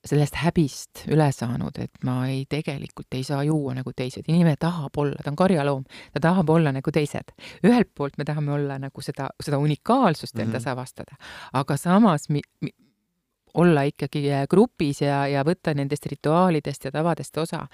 sellest 0.04 0.36
häbist 0.36 1.04
üle 1.08 1.30
saanud, 1.32 1.78
et 1.80 2.02
ma 2.04 2.18
ei, 2.28 2.42
tegelikult 2.50 3.16
ei 3.16 3.24
saa 3.24 3.40
juua 3.46 3.72
nagu 3.78 3.92
teised, 3.96 4.26
inimene 4.28 4.58
tahab 4.60 4.96
olla, 5.00 5.16
ta 5.24 5.32
on 5.32 5.38
karjaloom, 5.40 5.84
ta 6.12 6.20
tahab 6.26 6.50
olla 6.52 6.74
nagu 6.76 6.92
teised. 6.92 7.32
ühelt 7.64 7.90
poolt 7.96 8.18
me 8.20 8.26
tahame 8.28 8.52
olla 8.52 8.76
nagu 8.78 9.04
seda, 9.04 9.30
seda 9.42 9.58
unikaalsust 9.58 10.36
endas 10.38 10.62
mm. 10.62 10.66
-hmm. 10.66 10.72
avastada, 10.72 11.16
aga 11.52 11.76
samas 11.80 12.28
mi, 12.28 12.42
mi, 12.60 12.70
olla 13.54 13.82
ikkagi 13.88 14.26
grupis 14.50 15.00
ja, 15.00 15.26
ja 15.30 15.44
võtta 15.46 15.74
nendest 15.74 16.06
rituaalidest 16.06 16.84
ja 16.84 16.92
tavadest 16.92 17.38
osa. 17.38 17.66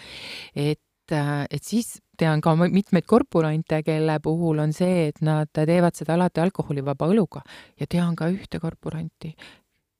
et, 0.54 0.80
et 1.12 1.64
siis 1.64 1.98
tean 2.20 2.40
ka 2.44 2.54
mitmeid 2.56 3.06
korporante, 3.08 3.82
kelle 3.86 4.18
puhul 4.22 4.58
on 4.58 4.72
see, 4.76 5.08
et 5.08 5.20
nad 5.24 5.48
teevad 5.52 5.96
seda 5.96 6.14
alati 6.18 6.42
alkoholivaba 6.42 7.08
õluga 7.10 7.42
ja 7.80 7.88
tean 7.88 8.16
ka 8.16 8.28
ühte 8.32 8.60
korporanti, 8.60 9.34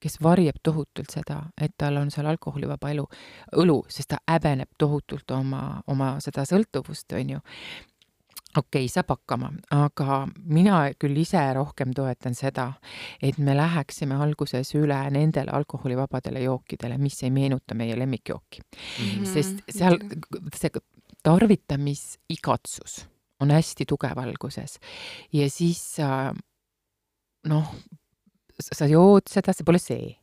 kes 0.01 0.17
varjab 0.23 0.57
tohutult 0.63 1.13
seda, 1.13 1.43
et 1.61 1.73
tal 1.77 1.99
on 2.01 2.09
seal 2.13 2.29
alkoholivaba 2.31 2.89
elu, 2.93 3.05
õlu, 3.61 3.77
sest 3.89 4.13
ta 4.13 4.19
häbeneb 4.29 4.73
tohutult 4.81 5.31
oma, 5.37 5.81
oma 5.87 6.15
seda 6.23 6.45
sõltuvust, 6.49 7.13
on 7.17 7.35
ju. 7.35 7.41
okei 8.57 8.83
okay,, 8.83 8.87
saab 8.91 9.13
hakkama, 9.13 9.51
aga 9.71 10.23
mina 10.43 10.81
küll 10.99 11.17
ise 11.21 11.41
rohkem 11.55 11.93
toetan 11.95 12.35
seda, 12.35 12.73
et 13.21 13.37
me 13.37 13.55
läheksime 13.55 14.17
alguses 14.19 14.73
üle 14.75 14.97
nendele 15.13 15.53
alkoholivabadele 15.55 16.41
jookidele, 16.43 16.97
mis 16.97 17.21
ei 17.23 17.31
meenuta 17.31 17.77
meie 17.77 17.95
lemmikjooki 17.99 18.61
Mhm. 18.61 19.25
sest 19.25 19.63
seal 19.69 19.99
see 20.55 20.69
tarvitamisigatsus 21.23 23.01
on 23.41 23.51
hästi 23.51 23.87
tugev 23.89 24.19
alguses 24.21 24.77
ja 25.33 25.49
siis 25.49 25.81
sa 25.97 26.31
noh, 27.49 27.75
sa 28.61 28.87
jood 28.89 29.29
seda, 29.29 29.53
see 29.53 29.65
pole 29.65 29.81
see. 29.81 30.17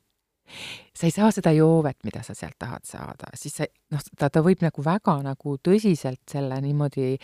sa 0.96 1.04
ei 1.04 1.12
saa 1.12 1.28
seda 1.34 1.52
joovet, 1.52 1.98
mida 2.08 2.22
sa 2.24 2.32
sealt 2.34 2.56
tahad 2.58 2.86
saada, 2.88 3.28
siis 3.36 3.58
sa 3.58 3.66
noh, 3.92 4.00
ta, 4.16 4.30
ta 4.32 4.40
võib 4.40 4.62
nagu 4.64 4.84
väga 4.84 5.18
nagu 5.26 5.58
tõsiselt 5.60 6.22
selle 6.30 6.60
niimoodi 6.64 7.18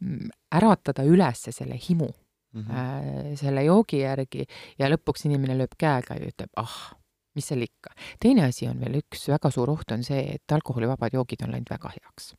mm, 0.00 0.30
äratada 0.56 1.04
üles 1.04 1.44
selle 1.50 1.76
himu 1.76 2.08
Mhm. 2.52 2.70
äh, 2.70 3.36
selle 3.38 3.62
joogi 3.62 4.00
järgi 4.02 4.44
ja 4.78 4.88
lõpuks 4.90 5.28
inimene 5.28 5.54
lööb 5.58 5.76
käega 5.78 6.16
ja 6.18 6.30
ütleb, 6.32 6.50
ah, 6.58 6.96
mis 7.38 7.46
seal 7.46 7.62
ikka. 7.62 7.94
teine 8.18 8.48
asi 8.48 8.66
on 8.66 8.80
veel 8.80 8.98
üks 9.04 9.28
väga 9.30 9.52
suur 9.54 9.70
oht 9.70 9.92
on 9.94 10.02
see, 10.02 10.34
et 10.34 10.52
alkoholivabad 10.56 11.14
joogid 11.14 11.44
on 11.46 11.54
läinud 11.54 11.70
väga 11.70 11.92
heaks. 11.94 12.34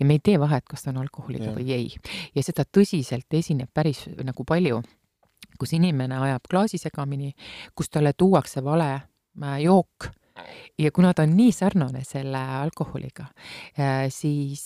Ja 0.00 0.06
me 0.06 0.18
ei 0.18 0.22
tee 0.24 0.40
vahet, 0.40 0.66
kas 0.68 0.84
ta 0.84 0.92
on 0.92 1.00
alkoholiga 1.02 1.50
Jah. 1.50 1.56
või 1.56 1.70
ei. 1.74 1.88
ja 2.34 2.42
seda 2.42 2.64
tõsiselt 2.64 3.38
esineb 3.38 3.70
päris 3.74 4.04
nagu 4.22 4.44
palju, 4.44 4.82
kus 5.58 5.74
inimene 5.76 6.18
ajab 6.28 6.50
klaasi 6.50 6.78
segamini, 6.80 7.34
kus 7.74 7.90
talle 7.90 8.12
tuuakse 8.16 8.64
vale 8.64 8.90
äh, 8.94 9.56
jook 9.62 10.10
ja 10.78 10.90
kuna 10.90 11.14
ta 11.14 11.22
on 11.22 11.36
nii 11.36 11.52
sarnane 11.52 12.02
selle 12.04 12.38
alkoholiga, 12.38 13.26
siis, 14.10 14.64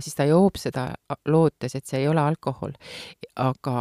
siis 0.00 0.18
ta 0.18 0.26
joob 0.26 0.58
seda 0.58 0.88
lootes, 1.30 1.76
et 1.78 1.86
see 1.86 2.00
ei 2.02 2.08
ole 2.10 2.20
alkohol. 2.20 2.74
aga 3.36 3.76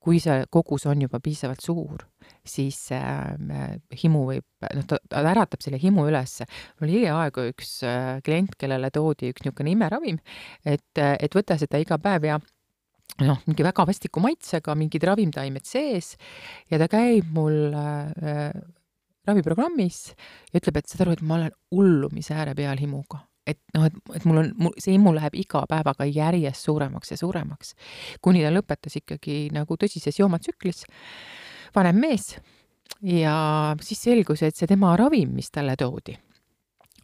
kui 0.00 0.20
see 0.20 0.44
kogus 0.50 0.86
on 0.88 1.02
juba 1.02 1.20
piisavalt 1.20 1.60
suur, 1.60 2.06
siis 2.50 2.78
äh, 2.96 3.34
himu 4.02 4.24
võib, 4.28 4.46
noh, 4.76 4.86
ta, 4.88 5.00
ta 5.10 5.22
äratab 5.32 5.62
selle 5.64 5.80
himu 5.82 6.06
ülesse. 6.10 6.46
mul 6.78 6.88
oli 6.88 6.98
hiljaaegu 6.98 7.46
üks 7.52 7.76
äh, 7.86 8.16
klient, 8.26 8.56
kellele 8.60 8.90
toodi 8.94 9.32
üks 9.34 9.44
niisugune 9.44 9.74
imeravim, 9.74 10.20
et, 10.64 10.90
et 10.98 11.36
võta 11.36 11.58
seda 11.60 11.80
iga 11.82 11.98
päev 12.02 12.28
ja 12.28 12.40
noh, 13.24 13.40
mingi 13.46 13.64
väga 13.66 13.86
vastiku 13.88 14.22
maitsega, 14.24 14.76
mingid 14.78 15.06
ravimtaimed 15.06 15.66
sees 15.66 16.14
ja 16.70 16.78
ta 16.80 16.90
käib 16.90 17.32
mul 17.34 17.74
äh, 17.74 18.52
raviprogrammis 19.28 20.04
ja 20.50 20.60
ütleb, 20.60 20.80
et 20.80 20.90
saad 20.90 21.06
aru, 21.06 21.16
et 21.18 21.26
ma 21.26 21.40
olen 21.40 21.58
hullumise 21.74 22.36
ääre 22.36 22.56
peal 22.58 22.80
himuga 22.80 23.24
et 23.50 23.58
noh, 23.74 23.86
et, 23.88 23.96
et 24.16 24.26
mul 24.28 24.42
on, 24.42 24.70
see 24.78 24.94
himu 24.94 25.12
läheb 25.16 25.36
iga 25.40 25.62
päevaga 25.70 26.06
järjest 26.08 26.68
suuremaks 26.68 27.14
ja 27.14 27.18
suuremaks. 27.20 27.74
kuni 28.22 28.44
ta 28.44 28.52
lõpetas 28.52 28.98
ikkagi 29.00 29.48
nagu 29.54 29.78
tõsises 29.80 30.20
joomatsüklis, 30.20 30.84
vanem 31.74 31.96
mees. 32.00 32.36
ja 33.02 33.76
siis 33.80 34.02
selgus, 34.02 34.42
et 34.42 34.56
see 34.56 34.66
tema 34.66 34.96
ravim, 34.96 35.30
mis 35.34 35.50
talle 35.50 35.76
toodi, 35.76 36.16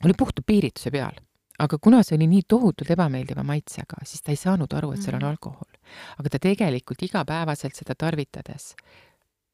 oli 0.05 0.13
puhta 0.19 0.43
piirituse 0.47 0.91
peal 0.91 1.15
aga 1.59 1.79
kuna 1.81 2.03
see 2.05 2.17
oli 2.19 2.27
nii 2.29 2.43
tohutult 2.49 2.91
ebameeldiva 2.93 3.43
maitsega, 3.43 4.03
siis 4.05 4.21
ta 4.23 4.31
ei 4.31 4.37
saanud 4.37 4.73
aru, 4.77 4.91
et 4.93 5.01
seal 5.03 5.15
on 5.17 5.23
Mhm. 5.23 5.31
alkohol. 5.31 5.71
aga 6.19 6.29
ta 6.29 6.39
tegelikult 6.39 7.03
igapäevaselt 7.03 7.75
seda 7.75 7.95
tarvitades 7.95 8.75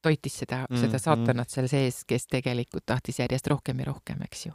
toitis 0.02 0.38
seda 0.38 0.66
mm,, 0.68 0.76
seda 0.80 0.96
Mhm. 0.98 1.02
saatanat 1.04 1.50
seal 1.50 1.68
sees, 1.68 2.04
kes 2.04 2.26
tegelikult 2.26 2.82
tahtis 2.86 3.18
järjest 3.20 3.46
rohkem 3.46 3.78
ja 3.78 3.84
rohkem, 3.84 4.22
eks 4.24 4.46
ju. 4.46 4.52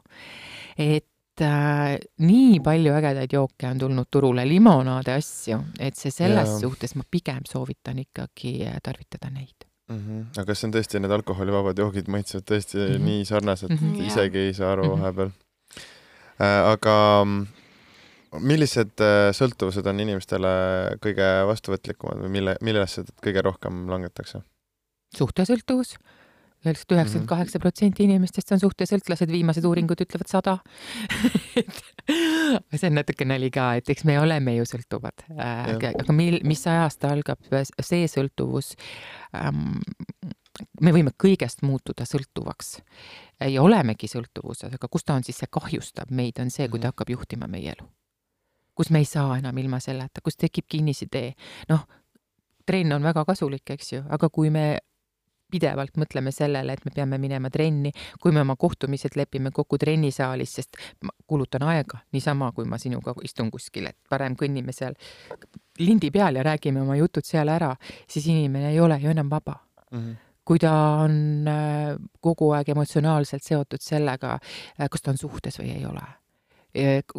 et 0.77 1.05
äh, 1.41 1.97
nii 2.19 2.59
palju 2.59 2.91
ägedaid 2.93 3.31
jooke 3.31 3.67
on 3.69 3.77
tulnud 3.79 4.07
turule, 4.11 4.43
limonaade 4.47 5.13
asju, 5.13 5.63
et 5.79 5.95
see 5.95 6.11
selles 6.11 6.49
Jaa. 6.49 6.59
suhtes 6.59 6.95
ma 6.95 7.03
pigem 7.11 7.45
soovitan 7.47 7.99
ikkagi 7.99 8.65
äh, 8.67 8.75
tarvitada 8.83 9.29
neid. 9.31 9.66
mm. 9.89 9.97
-hmm. 9.97 10.25
aga 10.37 10.45
kas 10.49 10.61
see 10.61 10.69
on 10.69 10.73
tõesti, 10.75 11.01
need 11.03 11.15
alkoholivabad 11.17 11.79
joogid 11.83 12.09
maitsevad 12.11 12.47
tõesti 12.51 12.77
mm. 12.79 12.87
-hmm. 12.87 13.05
nii 13.11 13.25
sarnaselt 13.25 13.71
mm. 13.75 13.93
-hmm. 13.93 14.07
isegi 14.07 14.43
ei 14.47 14.53
saa 14.53 14.71
aru 14.71 14.83
Mhm. 14.83 14.99
vahepeal 15.01 15.31
äh,. 16.41 16.71
aga 16.73 17.23
mm, 17.25 17.47
millised 18.39 19.01
äh, 19.01 19.31
sõltuvused 19.39 19.87
on 19.87 19.99
inimestele 19.99 20.51
kõige 21.03 21.27
vastuvõtlikumad 21.47 22.21
või 22.25 22.29
mille, 22.37 22.55
millesse 22.61 23.03
kõige 23.23 23.41
rohkem 23.41 23.87
langetakse? 23.89 24.41
suhtesõltuvus, 25.17 25.95
et 26.65 26.79
üheksakümmend 26.79 27.27
kaheksa 27.29 27.59
protsenti 27.61 28.05
inimestest 28.07 28.51
on 28.55 28.61
suhtesõltlased, 28.61 29.29
viimased 29.31 29.65
uuringud 29.67 30.01
ütlevad 30.03 30.29
sada. 30.31 30.57
See 32.77 32.89
on 32.89 32.97
natuke 32.97 33.27
nali 33.27 33.51
ka, 33.53 33.69
et 33.79 33.89
eks 33.93 34.07
me 34.07 34.17
oleme 34.19 34.57
ju 34.57 34.65
sõltuvad, 34.67 35.27
aga, 35.37 35.93
aga 36.01 36.15
mil, 36.15 36.39
mis 36.47 36.65
ajast 36.67 37.05
algab 37.09 37.45
see 37.81 38.09
sõltuvus? 38.11 38.73
Ähm,? 39.37 39.77
me 40.81 40.93
võime 40.93 41.11
kõigest 41.13 41.61
muutuda 41.61 42.05
sõltuvaks. 42.07 42.79
Ja 43.45 43.61
olemegi 43.61 44.09
sõltuvuses, 44.09 44.73
aga 44.73 44.89
kus 44.89 45.05
ta 45.05 45.17
on 45.17 45.25
siis 45.25 45.37
see 45.43 45.49
kahjustab 45.53 46.09
meid, 46.09 46.39
on 46.41 46.49
see, 46.53 46.65
kui 46.71 46.81
ta 46.81 46.89
hakkab 46.89 47.11
juhtima 47.13 47.49
meie 47.51 47.75
elu. 47.75 47.85
kus 48.77 48.91
me 48.93 48.99
ei 49.01 49.07
saa 49.09 49.39
enam 49.39 49.57
ilma 49.57 49.79
selleta, 49.81 50.21
kus 50.21 50.35
tekib 50.37 50.67
kinnisidee, 50.69 51.31
noh, 51.69 51.87
trenn 52.65 52.93
on 52.93 53.07
väga 53.07 53.23
kasulik, 53.25 53.71
eks 53.73 53.93
ju, 53.93 54.03
aga 54.13 54.29
kui 54.29 54.51
me 54.53 54.65
pidevalt 55.51 55.97
mõtleme 55.97 56.31
sellele, 56.35 56.73
et 56.73 56.85
me 56.85 56.91
peame 56.95 57.19
minema 57.21 57.49
trenni, 57.53 57.91
kui 58.21 58.35
me 58.35 58.43
oma 58.43 58.57
kohtumised 58.59 59.15
lepime 59.15 59.51
kokku 59.55 59.79
trennisaalis, 59.81 60.53
sest 60.59 60.77
ma 61.03 61.15
kulutan 61.27 61.63
aega 61.67 62.01
niisama, 62.15 62.51
kui 62.55 62.67
ma 62.69 62.79
sinuga 62.81 63.15
istun 63.23 63.51
kuskil, 63.51 63.89
et 63.91 63.97
parem 64.09 64.35
kõnnime 64.39 64.75
seal 64.75 64.97
lindi 65.79 66.11
peal 66.11 66.39
ja 66.39 66.45
räägime 66.47 66.81
oma 66.81 66.97
jutud 66.99 67.25
seal 67.25 67.49
ära, 67.53 67.73
siis 68.09 68.27
inimene 68.27 68.71
ei 68.73 68.79
ole 68.79 68.99
ju 69.01 69.11
enam 69.13 69.29
vaba. 69.29 69.59
Mm. 69.91 69.99
-hmm 69.99 70.15
kui 70.47 70.59
ta 70.63 70.71
on 71.03 71.47
äh, 71.47 71.97
kogu 72.23 72.53
aeg 72.55 72.69
emotsionaalselt 72.69 73.43
seotud 73.43 73.83
sellega, 73.83 74.39
kas 74.91 75.01
ta 75.03 75.11
on 75.11 75.17
suhtes 75.19 75.59
või 75.59 75.73
ei 75.75 75.83
ole 75.85 76.05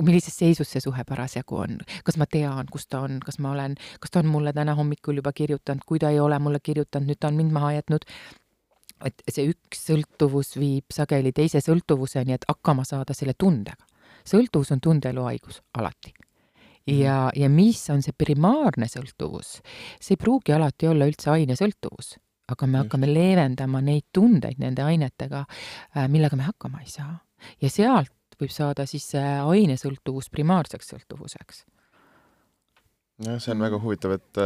millises 0.05 0.37
seisus 0.37 0.71
see 0.73 0.83
suhe 0.83 1.05
parasjagu 1.09 1.57
on, 1.65 1.79
kas 2.05 2.19
ma 2.21 2.27
tean, 2.31 2.69
kus 2.73 2.87
ta 2.87 3.03
on, 3.07 3.19
kas 3.25 3.41
ma 3.43 3.53
olen, 3.55 3.77
kas 4.01 4.15
ta 4.15 4.23
on 4.23 4.31
mulle 4.33 4.53
täna 4.57 4.77
hommikul 4.79 5.21
juba 5.21 5.33
kirjutanud, 5.33 5.85
kui 5.87 5.99
ta 6.03 6.13
ei 6.15 6.21
ole 6.21 6.39
mulle 6.43 6.61
kirjutanud, 6.63 7.09
nüüd 7.11 7.21
ta 7.21 7.33
on 7.33 7.41
mind 7.41 7.55
maha 7.55 7.73
jätnud. 7.79 8.07
et 9.07 9.23
see 9.31 9.47
üks 9.47 9.85
sõltuvus 9.87 10.57
viib 10.59 10.91
sageli 10.91 11.31
teise 11.33 11.61
sõltuvuseni, 11.63 12.35
et 12.35 12.47
hakkama 12.49 12.85
saada 12.85 13.15
selle 13.15 13.35
tundega. 13.39 13.85
sõltuvus 14.27 14.73
on 14.75 14.81
tundeeluhaigus 14.81 15.63
alati. 15.79 16.15
Ja, 16.89 17.31
ja 17.37 17.49
mis 17.53 17.83
on 17.91 18.03
see 18.03 18.17
primaarne 18.17 18.89
sõltuvus, 18.89 19.61
see 20.01 20.17
ei 20.17 20.21
pruugi 20.21 20.53
alati 20.57 20.89
olla 20.89 21.07
üldse 21.07 21.31
ainesõltuvus 21.31 22.17
aga 22.49 22.67
me 22.67 22.79
hakkame 22.81 23.09
leevendama 23.11 23.81
neid 23.85 24.07
tundeid 24.13 24.61
nende 24.63 24.81
ainetega, 24.81 25.45
millega 26.09 26.37
me 26.37 26.47
hakkama 26.49 26.81
ei 26.81 26.89
saa. 26.89 27.19
ja 27.63 27.71
sealt 27.71 28.11
võib 28.41 28.55
saada 28.55 28.87
siis 28.89 29.09
see 29.15 29.35
ainesõltuvus 29.41 30.31
primaarseks 30.35 30.95
sõltuvuseks. 30.95 31.65
jah, 33.27 33.39
see 33.43 33.55
on 33.55 33.67
väga 33.67 33.83
huvitav, 33.83 34.19
et 34.19 34.43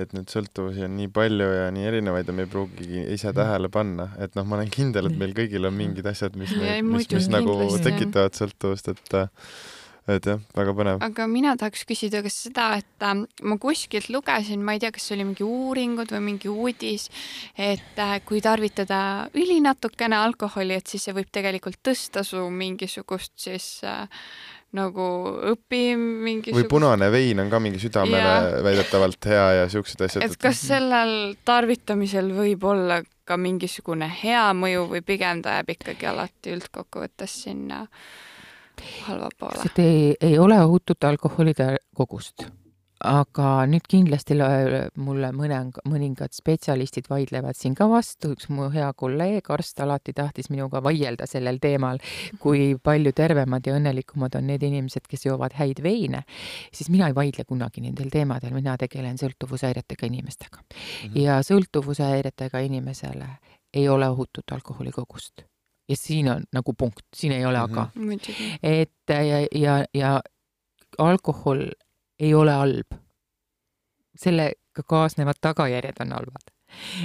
et 0.00 0.14
neid 0.16 0.30
sõltuvusi 0.32 0.86
on 0.86 0.94
nii 0.96 1.10
palju 1.12 1.46
ja 1.52 1.66
nii 1.74 1.84
erinevaid 1.84 2.28
ja 2.28 2.32
me 2.32 2.46
ei 2.46 2.48
pruugigi 2.48 3.02
ise 3.12 3.32
tähele 3.36 3.68
panna, 3.72 4.08
et 4.24 4.32
noh, 4.38 4.46
ma 4.48 4.56
olen 4.56 4.72
kindel, 4.72 5.10
et 5.10 5.18
meil 5.20 5.34
kõigil 5.36 5.68
on 5.68 5.76
mingid 5.76 6.08
asjad, 6.08 6.38
mis, 6.40 6.54
mis, 6.56 6.80
muidugi, 6.86 7.18
mis 7.20 7.28
nagu 7.32 7.56
tekitavad 7.84 8.38
sõltuvust, 8.38 8.88
et 8.94 9.18
et 10.10 10.26
jah, 10.26 10.40
väga 10.56 10.74
põnev. 10.76 11.02
aga 11.06 11.26
mina 11.30 11.54
tahaks 11.58 11.84
küsida 11.88 12.22
ka 12.24 12.32
seda, 12.32 12.68
et 12.82 13.06
äh, 13.06 13.24
ma 13.46 13.58
kuskilt 13.62 14.08
lugesin, 14.10 14.64
ma 14.64 14.76
ei 14.76 14.82
tea, 14.82 14.92
kas 14.94 15.06
see 15.08 15.18
oli 15.18 15.28
mingi 15.30 15.46
uuringud 15.46 16.14
või 16.16 16.22
mingi 16.32 16.50
uudis, 16.50 17.08
et 17.54 18.00
äh, 18.02 18.16
kui 18.26 18.42
tarvitada 18.44 19.28
ülinatukene 19.38 20.18
alkoholi, 20.18 20.80
et 20.80 20.90
siis 20.90 21.06
see 21.06 21.14
võib 21.16 21.30
tegelikult 21.32 21.78
tõsta 21.86 22.26
su 22.26 22.42
mingisugust 22.50 23.36
siis 23.46 23.68
äh, 23.86 24.08
nagu 24.76 25.06
õpi 25.52 25.82
mingisugust 25.98 26.64
või 26.64 26.70
punane 26.70 27.10
vein 27.12 27.42
on 27.44 27.50
ka 27.52 27.60
mingi 27.62 27.80
südamele 27.82 28.18
Jaa. 28.24 28.60
väidetavalt 28.66 29.28
hea 29.28 29.46
ja 29.60 29.70
siuksed 29.72 30.06
asjad. 30.06 30.24
et 30.26 30.38
kas 30.40 30.64
sellel 30.72 31.36
tarvitamisel 31.44 32.32
võib 32.36 32.64
olla 32.72 33.02
ka 33.28 33.36
mingisugune 33.38 34.08
hea 34.22 34.48
mõju 34.56 34.88
või 34.94 35.04
pigem 35.06 35.44
ta 35.44 35.58
jääb 35.58 35.76
ikkagi 35.76 36.08
alati 36.10 36.56
üldkokkuvõttes 36.56 37.36
sinna 37.44 37.84
halva 39.06 39.28
poole? 39.38 39.68
see 39.68 39.86
ei, 39.86 40.16
ei 40.20 40.38
ole 40.38 40.58
ohutut 40.64 41.04
alkoholide 41.04 41.76
kogust, 41.96 42.46
aga 43.02 43.64
nüüd 43.70 43.86
kindlasti 43.90 44.36
lo- 44.38 44.48
mulle 45.02 45.32
mõne, 45.34 45.58
mõningad 45.88 46.34
spetsialistid 46.36 47.08
vaidlevad 47.10 47.58
siin 47.58 47.74
ka 47.78 47.88
vastu, 47.90 48.32
üks 48.36 48.48
mu 48.52 48.68
hea 48.74 48.88
kolleeg, 48.98 49.50
arst, 49.54 49.80
alati 49.82 50.14
tahtis 50.16 50.50
minuga 50.52 50.82
vaielda 50.84 51.26
sellel 51.30 51.58
teemal, 51.62 52.00
kui 52.42 52.72
palju 52.82 53.12
tervemad 53.16 53.66
ja 53.66 53.76
õnnelikumad 53.78 54.38
on 54.38 54.48
need 54.52 54.62
inimesed, 54.68 55.06
kes 55.10 55.26
joovad 55.26 55.56
häid 55.58 55.82
veine, 55.82 56.24
siis 56.72 56.90
mina 56.94 57.10
ei 57.10 57.16
vaidle 57.16 57.46
kunagi 57.48 57.84
nendel 57.84 58.10
teemadel, 58.12 58.54
mina 58.54 58.76
tegelen 58.80 59.18
sõltuvushäiretega 59.20 60.06
inimestega 60.06 60.60
mm. 60.62 60.74
-hmm. 60.74 61.20
ja 61.24 61.40
sõltuvushäiretega 61.46 62.62
inimesele 62.68 63.28
ei 63.74 63.88
ole 63.88 64.08
ohutut 64.08 64.52
alkoholikogust. 64.52 65.46
Ja 65.92 65.98
siin 65.98 66.30
on 66.32 66.44
nagu 66.52 66.72
punkt, 66.78 67.04
siin 67.16 67.36
ei 67.36 67.44
ole 67.46 67.60
Mhm. 67.60 67.72
aga 67.72 67.88
muidugi. 67.94 68.48
et 68.62 69.12
ja, 69.12 69.42
ja, 69.54 69.76
ja 69.94 70.12
alkohol 70.98 71.68
ei 72.20 72.34
ole 72.34 72.52
halb. 72.52 72.98
sellega 74.16 74.82
kaasnevad 74.88 75.40
tagajärjed 75.40 76.00
on 76.04 76.12
halvad. 76.12 76.50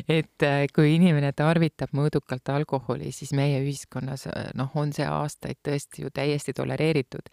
et 0.09 0.43
äh, 0.43 0.65
kui 0.75 0.93
inimene 0.95 1.33
tarvitab 1.35 1.91
mõõdukalt 1.91 2.49
alkoholi, 2.53 3.11
siis 3.11 3.33
meie 3.35 3.59
ühiskonnas 3.63 4.27
äh, 4.27 4.51
noh, 4.55 4.71
on 4.75 4.93
see 4.95 5.05
aastaid 5.05 5.59
tõesti 5.67 6.05
ju 6.05 6.11
täiesti 6.13 6.53
tolereeritud 6.55 7.27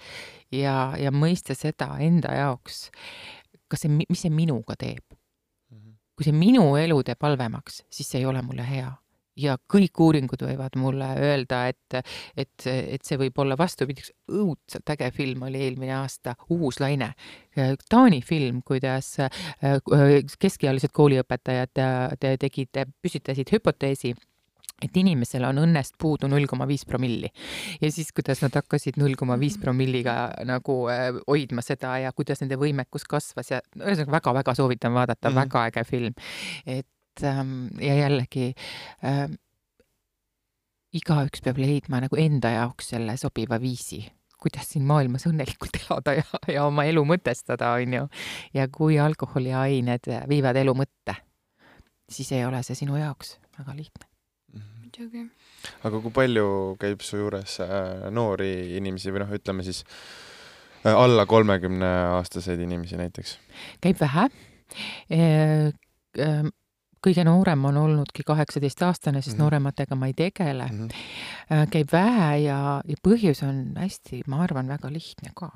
ja, 0.51 0.95
ja 0.99 1.13
mõista 1.15 1.55
seda 1.55 1.93
enda 2.03 2.35
jaoks, 2.35 2.89
kas 3.71 3.87
see, 3.87 3.93
mis 3.95 4.25
see 4.27 4.35
minuga 4.35 4.75
teeb. 4.79 5.05
kui 6.15 6.27
see 6.27 6.35
minu 6.35 6.77
elu 6.79 7.03
teeb 7.03 7.23
halvemaks, 7.23 7.83
siis 7.91 8.11
see 8.11 8.21
ei 8.23 8.27
ole 8.27 8.43
mulle 8.43 8.67
hea 8.67 8.91
ja 9.37 9.57
kõik 9.71 10.01
uuringud 10.01 10.45
võivad 10.47 10.77
mulle 10.79 11.09
öelda, 11.21 11.65
et, 11.73 11.99
et, 12.37 12.67
et 12.67 13.05
see 13.05 13.19
võib 13.21 13.39
olla 13.43 13.57
vastupidi, 13.59 14.05
üks 14.05 14.13
õudselt 14.31 14.95
äge 14.95 15.11
film 15.15 15.47
oli 15.49 15.63
eelmine 15.67 15.95
aasta, 15.99 16.37
Uus 16.55 16.81
laine. 16.83 17.13
Taani 17.91 18.21
film, 18.27 18.61
kuidas 18.67 19.15
äh, 19.23 19.81
keskealised 20.39 20.95
kooliõpetajad 20.95 21.75
te- 22.21 22.37
tegid, 22.41 22.85
püstitasid 23.03 23.51
hüpoteesi, 23.55 24.15
et 24.83 24.97
inimesel 24.99 25.45
on 25.49 25.61
õnnest 25.63 25.95
puudu 26.01 26.29
null 26.31 26.49
koma 26.51 26.67
viis 26.69 26.85
promilli. 26.89 27.31
ja 27.81 27.91
siis, 27.93 28.11
kuidas 28.13 28.43
nad 28.43 28.55
hakkasid 28.59 28.99
null 29.01 29.15
koma 29.19 29.39
viis 29.41 29.57
promilliga 29.61 30.33
nagu 30.47 30.81
äh, 30.93 31.11
hoidma 31.29 31.63
seda 31.65 31.97
ja 32.03 32.13
kuidas 32.13 32.43
nende 32.43 32.59
võimekus 32.61 33.07
kasvas 33.09 33.53
ja 33.55 33.63
ühesõnaga 33.79 34.19
väga-väga 34.19 34.57
soovitan 34.59 34.95
vaadata 34.95 35.31
mm. 35.31 35.35
-hmm. 35.35 35.41
väga 35.45 35.67
äge 35.71 35.85
film. 35.85 36.15
et 36.67 36.87
ähm, 37.23 37.69
ja 37.81 37.95
jällegi 37.95 38.53
ähm, 39.05 39.39
igaüks 40.95 41.43
peab 41.45 41.59
leidma 41.59 42.03
nagu 42.05 42.19
enda 42.21 42.53
jaoks 42.55 42.93
selle 42.95 43.17
sobiva 43.21 43.59
viisi, 43.63 44.01
kuidas 44.41 44.71
siin 44.75 44.87
maailmas 44.89 45.27
õnnelikult 45.31 45.79
elada 45.83 46.17
ja, 46.21 46.27
ja 46.57 46.67
oma 46.69 46.87
elu 46.89 47.05
mõtestada, 47.09 47.75
on 47.81 47.99
ju. 47.99 48.09
ja 48.55 48.69
kui 48.73 48.99
alkoholiained 49.03 50.11
viivad 50.31 50.59
elu 50.61 50.75
mõtte, 50.85 51.17
siis 52.11 52.33
ei 52.37 52.45
ole 52.47 52.63
see 52.67 52.79
sinu 52.85 52.99
jaoks 53.01 53.39
väga 53.59 53.77
lihtne. 53.79 54.11
muidugi. 54.55 55.27
aga 55.83 56.03
kui 56.05 56.15
palju 56.15 56.49
käib 56.81 57.03
su 57.03 57.19
juures 57.23 57.59
äh, 57.65 58.07
noori 58.15 58.77
inimesi 58.79 59.15
või 59.15 59.25
noh, 59.25 59.35
ütleme 59.35 59.67
siis 59.67 59.83
äh, 60.85 60.95
alla 60.95 61.27
kolmekümne 61.27 61.95
aastaseid 62.21 62.61
inimesi 62.61 63.01
näiteks? 63.01 63.39
käib 63.83 63.99
vähe. 64.03 64.29
Kõige 67.05 67.25
noorem 67.25 67.65
on 67.69 67.77
olnudki 67.77 68.25
kaheksateistaastane, 68.27 69.23
sest 69.23 69.35
mm 69.35 69.37
-hmm. 69.37 69.43
noorematega 69.45 69.95
ma 69.95 70.07
ei 70.07 70.15
tegele 70.15 70.67
mm. 70.73 70.89
-hmm. 70.89 71.71
käib 71.71 71.93
vähe 71.93 72.39
ja, 72.39 72.81
ja 72.89 72.97
põhjus 73.09 73.45
on 73.49 73.77
hästi, 73.77 74.23
ma 74.27 74.43
arvan, 74.43 74.69
väga 74.69 74.93
lihtne 74.93 75.33
ka 75.35 75.51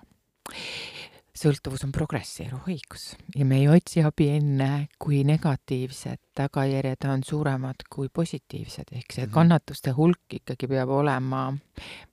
sõltuvus 1.38 1.84
on 1.86 1.92
progress, 1.94 2.40
eluhaigus 2.42 3.12
ja 3.36 3.46
me 3.46 3.60
ei 3.60 3.68
otsi 3.70 4.02
abi 4.06 4.28
enne, 4.38 4.88
kui 4.98 5.22
negatiivsed 5.28 6.20
tagajärjed 6.38 7.06
on 7.12 7.22
suuremad 7.26 7.84
kui 7.90 8.10
positiivsed, 8.12 8.90
ehk 8.92 9.14
see 9.14 9.26
mhm. 9.26 9.34
kannatuste 9.34 9.94
hulk 9.96 10.38
ikkagi 10.40 10.70
peab 10.70 10.92
olema 10.94 11.46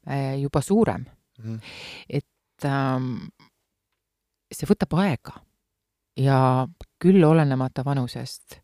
äh, 0.08 0.36
juba 0.42 0.62
suurem 0.62 1.06
mm. 1.38 1.56
-hmm. 1.56 1.60
et 2.10 2.66
ähm, 2.66 3.28
see 4.52 4.70
võtab 4.70 4.98
aega 5.02 5.40
ja 6.18 6.68
küll 7.00 7.24
olenemata 7.24 7.86
vanusest 7.86 8.56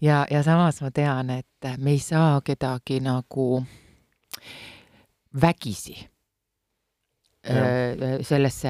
ja, 0.00 0.26
ja 0.30 0.42
samas 0.42 0.82
ma 0.82 0.90
tean, 0.90 1.30
et 1.30 1.46
me 1.78 1.90
ei 1.90 1.98
saa 1.98 2.40
kedagi 2.40 3.00
nagu 3.00 3.64
vägisi 5.42 6.08
sellesse, 8.22 8.68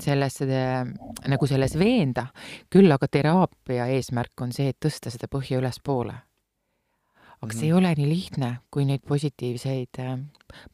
sellesse 0.00 0.46
nagu 1.28 1.46
selles 1.46 1.78
veenda, 1.78 2.26
küll 2.70 2.92
aga 2.92 3.06
teraapia 3.10 3.86
eesmärk 3.96 4.40
on 4.40 4.52
see, 4.52 4.68
et 4.70 4.78
tõsta 4.78 5.10
seda 5.10 5.26
põhja 5.30 5.58
ülespoole. 5.58 6.14
Aga 7.42 7.54
see 7.56 7.68
ei 7.68 7.72
mhm. 7.72 7.78
ole 7.82 7.94
nii 7.98 8.08
lihtne, 8.08 8.50
kui 8.70 8.86
neid 8.88 9.04
positiivseid 9.08 10.02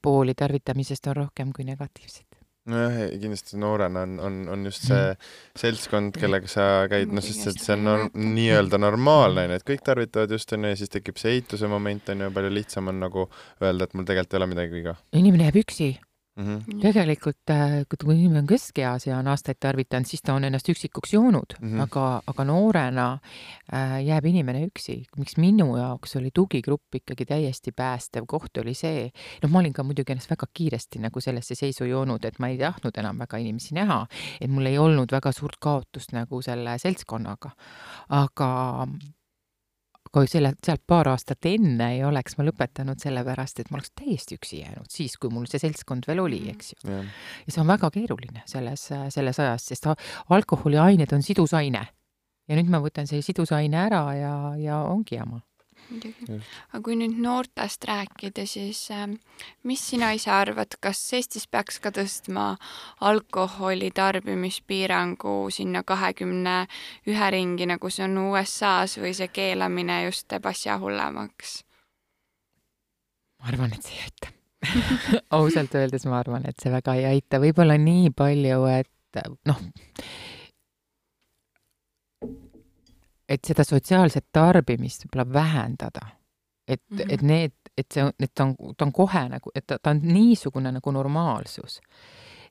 pooli 0.02 0.34
tarvitamisest 0.38 1.10
on 1.12 1.22
rohkem 1.24 1.52
kui 1.56 1.64
negatiivseid 1.68 2.28
nojah, 2.68 2.96
kindlasti 3.20 3.58
noorena 3.60 4.02
on, 4.04 4.18
on, 4.20 4.34
on 4.52 4.64
just 4.68 4.84
see 4.88 4.98
mhm. 4.98 5.28
seltskond, 5.62 6.18
kellega 6.20 6.50
sa 6.50 6.66
käid, 6.90 7.12
noh, 7.14 7.24
sest 7.24 7.52
et 7.52 7.62
see 7.62 7.76
on 7.76 7.86
norm, 7.86 8.10
nii-öelda 8.36 8.80
normaalne, 8.82 9.46
on 9.46 9.54
ju, 9.54 9.60
et 9.60 9.68
kõik 9.72 9.86
tarvitavad 9.86 10.34
just, 10.36 10.52
on 10.56 10.66
ju, 10.66 10.74
ja 10.74 10.80
siis 10.80 10.92
tekib 10.92 11.20
see 11.20 11.38
eituse 11.38 11.70
moment, 11.70 12.12
on 12.12 12.26
ju, 12.26 12.34
palju 12.34 12.52
lihtsam 12.52 12.92
on 12.92 13.00
nagu 13.06 13.28
öelda, 13.62 13.88
et 13.88 13.96
mul 13.96 14.08
tegelikult 14.08 14.36
ei 14.36 14.42
ole 14.42 14.50
midagi 14.52 14.78
viga. 14.80 14.98
inimene 15.16 15.48
jääb 15.48 15.62
üksi 15.62 15.90
mm. 16.38 16.56
-hmm. 16.56 16.80
tegelikult, 16.80 17.50
äh, 17.50 17.84
kui 17.88 18.14
inimene 18.14 18.38
on 18.38 18.46
keskeas 18.46 19.06
ja 19.06 19.18
on 19.18 19.28
aastaid 19.28 19.58
tarvitanud, 19.60 20.06
siis 20.06 20.22
ta 20.22 20.34
on 20.34 20.44
ennast 20.44 20.68
üksikuks 20.68 21.12
joonud 21.12 21.56
mm, 21.60 21.68
-hmm. 21.68 21.82
aga, 21.82 22.22
aga 22.26 22.44
noorena 22.44 23.18
äh, 23.72 23.98
jääb 24.04 24.24
inimene 24.24 24.66
üksi. 24.66 25.04
miks 25.16 25.36
minu 25.36 25.76
jaoks 25.76 26.16
oli 26.16 26.30
tugigrupp 26.34 26.94
ikkagi 26.94 27.26
täiesti 27.26 27.72
päästev 27.72 28.24
koht, 28.26 28.56
oli 28.58 28.74
see, 28.74 29.10
noh, 29.42 29.50
ma 29.50 29.58
olin 29.58 29.72
ka 29.72 29.82
muidugi 29.82 30.12
ennast 30.12 30.30
väga 30.30 30.46
kiiresti 30.54 30.98
nagu 30.98 31.20
sellesse 31.20 31.54
seisu 31.54 31.84
joonud, 31.84 32.24
et 32.24 32.38
ma 32.38 32.48
ei 32.48 32.58
tahtnud 32.58 32.98
enam 32.98 33.18
väga 33.18 33.36
inimesi 33.36 33.74
näha, 33.74 34.06
et 34.40 34.50
mul 34.50 34.66
ei 34.66 34.78
olnud 34.78 35.12
väga 35.12 35.32
suurt 35.32 35.56
kaotust 35.60 36.12
nagu 36.12 36.42
selle 36.42 36.78
seltskonnaga. 36.78 37.50
aga 38.08 38.88
kui 40.12 40.28
selle, 40.30 40.52
sealt 40.64 40.84
paar 40.86 41.10
aastat 41.12 41.48
enne 41.50 41.90
ei 41.96 42.04
oleks 42.06 42.38
ma 42.38 42.46
lõpetanud 42.48 43.00
sellepärast, 43.02 43.60
et 43.60 43.70
ma 43.70 43.78
oleks 43.80 43.92
täiesti 43.98 44.38
üksi 44.38 44.62
jäänud, 44.62 44.88
siis 44.92 45.16
kui 45.20 45.32
mul 45.32 45.48
see 45.50 45.60
seltskond 45.62 46.08
veel 46.08 46.22
oli, 46.24 46.42
eks 46.52 46.74
ju. 46.74 46.98
ja 46.98 47.52
see 47.52 47.62
on 47.62 47.70
väga 47.70 47.90
keeruline 47.94 48.44
selles, 48.48 48.88
selles 49.14 49.42
ajas, 49.44 49.68
sest 49.72 49.90
alkoholiained 50.28 51.12
on 51.12 51.22
sidusaine. 51.22 51.84
ja 52.48 52.56
nüüd 52.56 52.72
ma 52.72 52.80
võtan 52.84 53.08
selle 53.10 53.22
sidusaine 53.26 53.76
ära 53.88 54.04
ja, 54.16 54.34
ja 54.56 54.82
ongi 54.88 55.18
jama 55.18 55.42
muidugi. 55.90 56.40
aga 56.72 56.80
kui 56.84 56.96
nüüd 57.00 57.18
noortest 57.22 57.84
rääkida, 57.88 58.44
siis 58.48 58.84
äh, 58.94 59.06
mis 59.68 59.84
sina 59.90 60.10
ise 60.16 60.30
arvad, 60.34 60.78
kas 60.80 61.00
Eestis 61.18 61.46
peaks 61.50 61.80
ka 61.84 61.92
tõstma 61.94 62.48
alkoholi 63.10 63.90
tarbimispiirangu 63.94 65.36
sinna 65.54 65.84
kahekümne 65.86 66.58
ühe 67.08 67.30
ringi, 67.34 67.68
nagu 67.70 67.90
see 67.90 68.06
on 68.08 68.18
USA-s 68.28 68.98
või 69.02 69.14
see 69.16 69.30
keelamine 69.32 70.02
just 70.06 70.28
teeb 70.28 70.46
asja 70.50 70.78
hullemaks? 70.82 71.62
ma 73.38 73.52
arvan, 73.52 73.72
et 73.74 73.86
see 73.86 73.98
ei 73.98 74.08
aita 74.08 74.34
ausalt 75.38 75.74
öeldes 75.78 76.06
ma 76.10 76.18
arvan, 76.18 76.46
et 76.48 76.58
see 76.58 76.72
väga 76.72 76.96
ei 76.98 77.06
aita, 77.12 77.38
võib-olla 77.42 77.78
nii 77.78 78.10
palju, 78.16 78.64
et 78.72 79.22
noh, 79.46 79.60
et 83.28 83.44
seda 83.44 83.64
sotsiaalset 83.66 84.28
tarbimist 84.32 85.04
võib-olla 85.04 85.32
vähendada. 85.32 86.14
et 86.68 86.82
mm, 86.90 86.98
-hmm. 86.98 87.12
et 87.14 87.22
need, 87.22 87.52
et 87.76 87.92
see, 87.92 88.12
et 88.20 88.34
ta 88.34 88.44
on, 88.44 88.54
ta 88.76 88.84
on 88.84 88.92
kohe 88.92 89.28
nagu, 89.28 89.50
et 89.54 89.66
ta, 89.66 89.78
ta 89.78 89.90
on 89.90 90.00
niisugune 90.02 90.72
nagu 90.72 90.90
normaalsus. 90.92 91.80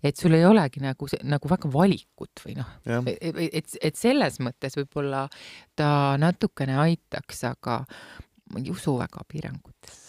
et 0.04 0.18
sul 0.18 0.34
ei 0.34 0.46
olegi 0.46 0.80
nagu, 0.80 1.08
nagu 1.24 1.50
väga 1.50 1.74
valikut 1.74 2.42
või 2.46 2.56
noh, 2.58 2.68
et, 3.06 3.36
et, 3.54 3.78
et 3.82 3.96
selles 3.96 4.40
mõttes 4.40 4.78
võib-olla 4.78 5.28
ta 5.76 6.18
natukene 6.18 6.78
aitaks, 6.78 7.44
aga 7.44 7.86
ma 8.54 8.60
ei 8.60 8.70
usu 8.72 8.98
väga 8.98 9.26
piirangutesse 9.28 10.07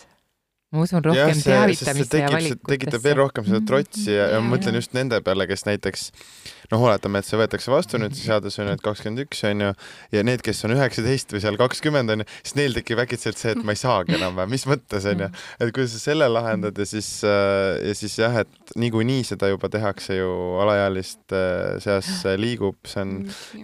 ma 0.73 0.83
usun 0.85 1.05
rohkem 1.05 1.39
teavitamisse 1.41 2.21
ja 2.21 2.29
valikutesse. 2.33 2.69
tekitab 2.75 3.05
veel 3.05 3.17
rohkem 3.23 3.47
seda 3.49 3.61
trotsi 3.65 4.13
ja, 4.13 4.27
ja 4.35 4.41
ma 4.43 4.57
mõtlen 4.57 4.77
just 4.77 4.93
nende 4.97 5.21
peale, 5.25 5.47
kes 5.49 5.65
näiteks 5.65 6.11
noh, 6.69 6.83
oletame, 6.85 7.23
et 7.23 7.29
see 7.29 7.39
võetakse 7.41 7.73
vastu 7.73 8.01
nüüd, 8.01 8.13
see 8.17 8.29
seadus 8.29 8.59
on 8.61 8.69
nüüd 8.69 8.83
kakskümmend 8.85 9.23
üks, 9.25 9.41
on 9.49 9.65
ju, 9.65 9.71
ja 10.13 10.25
need, 10.27 10.43
kes 10.45 10.61
on 10.69 10.75
üheksateist 10.75 11.33
või 11.33 11.41
seal 11.45 11.57
kakskümmend, 11.61 12.13
on 12.13 12.23
ju, 12.23 12.27
siis 12.43 12.59
neil 12.59 12.77
tekib 12.77 13.01
äkitselt 13.01 13.41
see, 13.41 13.55
et 13.57 13.63
ma 13.65 13.73
ei 13.73 13.81
saagi 13.81 14.19
enam 14.19 14.37
või 14.37 14.53
mis 14.53 14.67
mõttes, 14.69 15.07
on 15.09 15.25
ju. 15.25 15.31
et 15.57 15.73
kuidas 15.73 15.95
sa 15.97 16.03
selle 16.03 16.29
lahendad 16.29 16.77
ja 16.77 16.89
siis, 16.89 17.09
äh, 17.25 17.79
ja 17.89 17.97
siis 17.97 18.19
jah, 18.21 18.37
et 18.45 18.75
niikuinii 18.77 19.25
seda 19.31 19.49
juba 19.49 19.73
tehakse 19.73 20.19
ju 20.19 20.29
alaealiste 20.61 21.43
seas 21.85 22.13
liigub, 22.37 22.77
see 22.89 23.07
on 23.07 23.15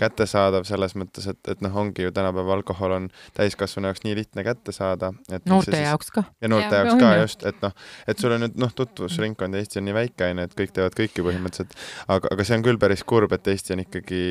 kättesaadav 0.00 0.64
selles 0.68 0.96
mõttes, 0.96 1.28
et, 1.28 1.42
et 1.52 1.64
noh, 1.64 1.76
ongi 1.84 2.08
ju 2.08 2.14
tänapäeva 2.16 2.56
alkohol 2.56 2.96
on 2.96 3.10
täiskasvanu 3.36 3.92
jaoks 3.92 4.06
nii 4.06 4.16
lihtne 4.22 4.46
kätte 4.48 4.72
saada. 4.72 5.12
noorte 5.44 5.84
jaoks 5.84 6.14
ka. 6.14 6.24
ja 6.40 6.48
noorte 6.48 6.72
ja, 6.72 6.84
jaoks 6.84 6.93
jaoks 7.00 7.04
ka 7.04 7.20
just, 7.22 7.44
et 7.50 7.60
noh, 7.64 7.74
et 8.08 8.22
sul 8.22 8.34
on 8.36 8.44
nüüd 8.46 8.56
noh, 8.60 8.72
tutvusringkond 8.76 9.60
Eesti 9.60 9.80
on 9.80 9.88
nii 9.88 9.96
väike, 9.96 10.30
on 10.30 10.42
ju, 10.42 10.48
et 10.48 10.56
kõik 10.60 10.74
teevad 10.76 10.98
kõike 10.98 11.26
põhimõtteliselt, 11.26 11.76
aga, 12.08 12.32
aga 12.34 12.46
see 12.46 12.58
on 12.58 12.66
küll 12.66 12.80
päris 12.82 13.04
kurb, 13.06 13.34
et 13.36 13.52
Eesti 13.54 13.76
on 13.76 13.84
ikkagi 13.84 14.22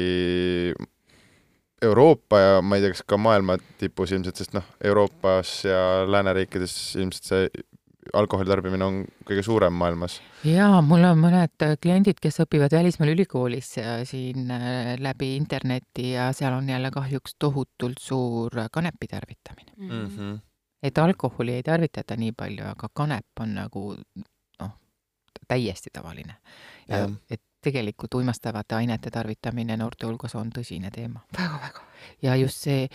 Euroopa 1.84 2.39
ja 2.39 2.57
ma 2.64 2.78
ei 2.78 2.86
tea, 2.86 2.95
kas 2.95 3.03
ka 3.07 3.20
maailma 3.20 3.57
tipus 3.82 4.14
ilmselt, 4.16 4.39
sest 4.39 4.55
noh, 4.55 4.66
Euroopas 4.84 5.61
ja 5.68 5.80
lääneriikides 6.07 6.76
ilmselt 6.99 7.32
see 7.32 7.47
alkoholi 8.14 8.49
tarbimine 8.49 8.86
on 8.86 8.97
kõige 9.28 9.43
suurem 9.45 9.76
maailmas. 9.80 10.18
jaa, 10.43 10.82
mul 10.86 11.05
on 11.07 11.20
mõned 11.22 11.68
kliendid, 11.82 12.20
kes 12.24 12.41
õpivad 12.43 12.76
välismaal 12.76 13.14
ülikoolis 13.14 13.76
siin 14.09 14.51
äh, 14.51 14.93
läbi 14.99 15.36
interneti 15.38 16.11
ja 16.11 16.32
seal 16.36 16.57
on 16.57 16.70
jälle 16.70 16.91
kahjuks 16.91 17.38
tohutult 17.39 18.01
suur 18.03 18.66
kanepi 18.72 19.07
tarvitamine 19.11 19.72
mm. 19.78 20.09
-hmm 20.09 20.41
et 20.84 20.97
alkoholi 20.97 21.57
ei 21.57 21.63
tarvitata 21.63 22.17
nii 22.19 22.36
palju, 22.38 22.67
aga 22.75 22.89
kanep 22.93 23.43
on 23.43 23.55
nagu 23.55 23.84
noh, 24.59 24.71
täiesti 25.47 25.93
tavaline. 25.93 26.36
ja 26.88 27.07
et 27.29 27.41
tegelikult 27.63 28.19
uimastavate 28.19 28.75
ainete 28.75 29.11
tarvitamine 29.11 29.77
noorte 29.79 30.05
hulgas 30.05 30.36
on 30.36 30.49
tõsine 30.51 30.91
teema 30.91 31.23
väga,. 31.38 31.53
väga-väga. 31.53 31.86
ja 32.21 32.36
just 32.36 32.67
see 32.67 32.89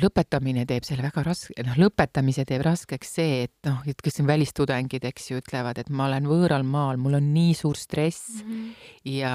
lõpetamine 0.00 0.64
teeb 0.68 0.86
selle 0.88 1.04
väga 1.04 1.24
raske, 1.26 1.54
noh, 1.66 1.76
lõpetamise 1.80 2.46
teeb 2.48 2.64
raskeks 2.64 3.14
see, 3.18 3.42
et 3.46 3.68
noh, 3.68 3.82
et 3.88 3.98
kes 4.00 4.22
on 4.22 4.28
välistudengid, 4.30 5.04
eks 5.04 5.30
ju, 5.30 5.40
ütlevad, 5.42 5.80
et 5.82 5.90
ma 5.92 6.06
olen 6.08 6.28
võõral 6.30 6.64
maal, 6.64 7.00
mul 7.00 7.18
on 7.18 7.32
nii 7.34 7.52
suur 7.56 7.76
stress 7.76 8.40
mm 8.40 8.52
-hmm. 8.52 8.92
ja 9.18 9.34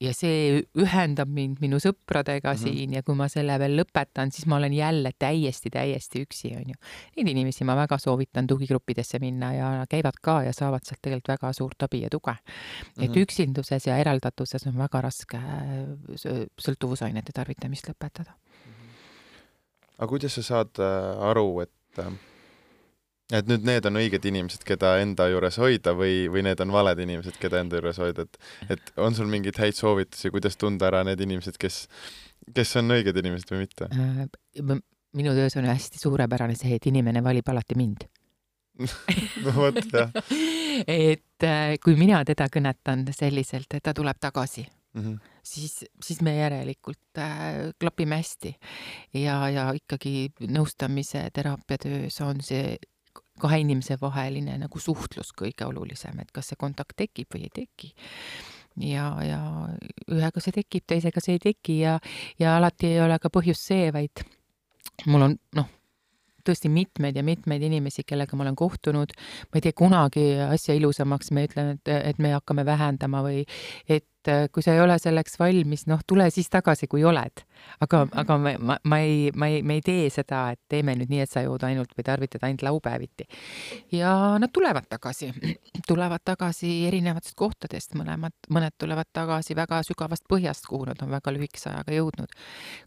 ja 0.00 0.12
see 0.12 0.60
ühendab 0.76 1.30
mind 1.32 1.60
minu 1.64 1.78
sõpradega 1.80 2.52
mm 2.52 2.58
-hmm. 2.58 2.76
siin 2.76 2.94
ja 2.98 3.02
kui 3.02 3.16
ma 3.16 3.28
selle 3.32 3.58
veel 3.58 3.78
lõpetan, 3.80 4.30
siis 4.32 4.46
ma 4.46 4.56
olen 4.56 4.72
jälle 4.72 5.10
täiesti, 5.18 5.70
täiesti 5.70 6.22
üksi, 6.26 6.52
on 6.56 6.74
ju. 6.74 6.76
Neid 7.16 7.28
inimesi 7.32 7.64
ma 7.64 7.76
väga 7.76 7.98
soovitan 7.98 8.46
tugigruppidesse 8.46 9.18
minna 9.18 9.52
ja 9.54 9.86
käivad 9.88 10.20
ka 10.22 10.42
ja 10.42 10.52
saavad 10.52 10.84
sealt 10.84 11.00
tegelikult 11.02 11.28
väga 11.28 11.52
suurt 11.52 11.82
abi 11.82 12.02
ja 12.02 12.10
tuge 12.10 12.32
mm. 12.32 12.36
-hmm. 12.36 13.04
et 13.04 13.10
mhm. 13.10 13.18
üksinduses 13.22 13.86
ja 13.86 13.96
eraldatuses 13.96 14.66
on 14.66 14.78
väga 14.78 15.00
raske 15.00 15.36
äh, 15.36 16.46
sõltuvusainete 16.58 17.32
tarvitamist 17.32 17.88
lõpetada 17.88 18.30
mm. 18.30 18.72
-hmm. 18.72 19.94
aga 19.98 20.08
kuidas 20.08 20.34
sa 20.34 20.42
saad 20.42 20.78
äh, 20.78 21.28
aru, 21.30 21.60
et 21.60 21.98
äh, 21.98 22.12
et 23.34 23.48
nüüd 23.50 23.64
need 23.66 23.86
on 23.88 23.98
õiged 23.98 24.26
inimesed, 24.30 24.62
keda 24.66 24.96
enda 25.02 25.26
juures 25.32 25.58
hoida 25.58 25.96
või, 25.98 26.26
või 26.32 26.44
need 26.46 26.60
on 26.62 26.74
valed 26.74 27.00
inimesed, 27.02 27.38
keda 27.42 27.62
enda 27.64 27.80
juures 27.80 27.98
hoida, 28.02 28.26
et 28.26 28.76
et 28.76 28.92
on 29.02 29.16
sul 29.18 29.30
mingeid 29.30 29.58
häid 29.58 29.78
soovitusi, 29.78 30.30
kuidas 30.34 30.58
tunda 30.60 30.90
ära 30.90 31.02
need 31.06 31.20
inimesed, 31.26 31.58
kes, 31.58 31.86
kes 32.54 32.76
on 32.82 32.94
õiged 32.94 33.18
inimesed 33.22 33.50
või 33.50 33.64
mitte? 33.64 33.90
Äh, 33.90 34.76
minu 35.16 35.34
töös 35.34 35.58
on 35.58 35.66
hästi 35.66 35.98
suurepärane 36.02 36.54
see, 36.58 36.76
et 36.78 36.86
inimene 36.86 37.24
valib 37.24 37.48
alati 37.50 37.78
mind 37.78 38.06
no 39.44 39.52
vot, 39.56 39.78
jah. 39.92 40.10
et 40.86 41.46
äh, 41.48 41.76
kui 41.82 41.96
mina 41.98 42.22
teda 42.28 42.48
kõnetan 42.52 43.06
selliselt, 43.16 43.72
et 43.72 43.84
ta 43.84 43.94
tuleb 43.96 44.18
tagasi 44.20 44.66
mm, 44.66 45.02
-hmm. 45.02 45.30
siis, 45.42 45.84
siis 46.04 46.20
me 46.20 46.36
järelikult 46.36 47.18
äh, 47.18 47.72
klapime 47.80 48.20
hästi. 48.20 48.56
ja, 49.14 49.48
ja 49.48 49.70
ikkagi 49.74 50.28
nõustamise 50.40 51.28
teraapiatöös 51.32 52.20
on 52.20 52.40
see 52.40 52.76
kahe 53.40 53.60
inimese 53.62 53.98
vaheline 54.00 54.58
nagu 54.60 54.80
suhtlus 54.80 55.32
kõige 55.36 55.66
olulisem, 55.68 56.20
et 56.22 56.32
kas 56.32 56.52
see 56.52 56.60
kontakt 56.60 56.96
tekib 56.96 57.32
või 57.34 57.46
ei 57.48 57.54
teki. 57.62 57.92
ja, 58.86 59.10
ja 59.24 59.40
ühega 60.12 60.42
see 60.42 60.52
tekib, 60.60 60.84
teisega 60.86 61.22
see 61.24 61.38
ei 61.38 61.44
teki 61.50 61.80
ja, 61.80 61.98
ja 62.38 62.56
alati 62.56 62.92
ei 62.92 63.00
ole 63.00 63.18
ka 63.18 63.32
põhjus 63.32 63.62
see, 63.70 63.90
vaid 63.92 64.24
mul 65.06 65.28
on 65.28 65.38
noh, 65.56 65.68
tõesti 66.46 66.70
mitmeid 66.72 67.16
ja 67.16 67.24
mitmeid 67.26 67.62
inimesi, 67.66 68.04
kellega 68.06 68.36
ma 68.36 68.46
olen 68.46 68.58
kohtunud, 68.58 69.14
ma 69.50 69.58
ei 69.58 69.64
tee 69.64 69.74
kunagi 69.76 70.26
asja 70.46 70.76
ilusamaks, 70.78 71.32
ma 71.32 71.42
ei 71.42 71.50
ütle, 71.50 71.66
et, 71.76 71.92
et 72.12 72.20
me 72.22 72.32
hakkame 72.36 72.66
vähendama 72.68 73.22
või 73.26 73.42
et 73.88 74.06
kui 74.52 74.62
sa 74.62 74.74
ei 74.74 74.80
ole 74.80 74.96
selleks 74.98 75.38
valmis, 75.38 75.86
noh, 75.90 76.00
tule 76.06 76.28
siis 76.34 76.48
tagasi, 76.50 76.86
kui 76.90 77.04
oled. 77.04 77.42
aga 77.80 78.04
mm, 78.04 78.10
-hmm. 78.10 78.20
aga 78.20 78.38
ma, 78.38 78.52
ma, 78.58 78.76
ma 78.84 78.98
ei, 78.98 79.30
ma 79.34 79.46
ei, 79.46 79.62
me 79.62 79.74
ei 79.74 79.80
tee 79.80 80.10
seda, 80.10 80.50
et 80.50 80.60
teeme 80.68 80.94
nüüd 80.94 81.10
nii, 81.10 81.20
et 81.20 81.30
sa 81.30 81.42
jood 81.42 81.62
ainult 81.62 81.92
või 81.98 82.04
tarvitad 82.04 82.42
ainult 82.42 82.62
laupäeviti. 82.62 83.24
ja 83.92 84.38
nad 84.38 84.50
tulevad 84.52 84.84
tagasi, 84.88 85.32
tulevad 85.90 86.20
tagasi 86.24 86.86
erinevatest 86.86 87.34
kohtadest, 87.36 87.94
mõlemad, 87.94 88.32
mõned 88.50 88.74
tulevad 88.78 89.10
tagasi 89.12 89.56
väga 89.56 89.82
sügavast 89.82 90.24
põhjast, 90.28 90.66
kuhu 90.68 90.84
nad 90.84 91.02
on 91.02 91.10
väga 91.10 91.32
lühikese 91.32 91.70
ajaga 91.70 91.92
jõudnud, 91.92 92.32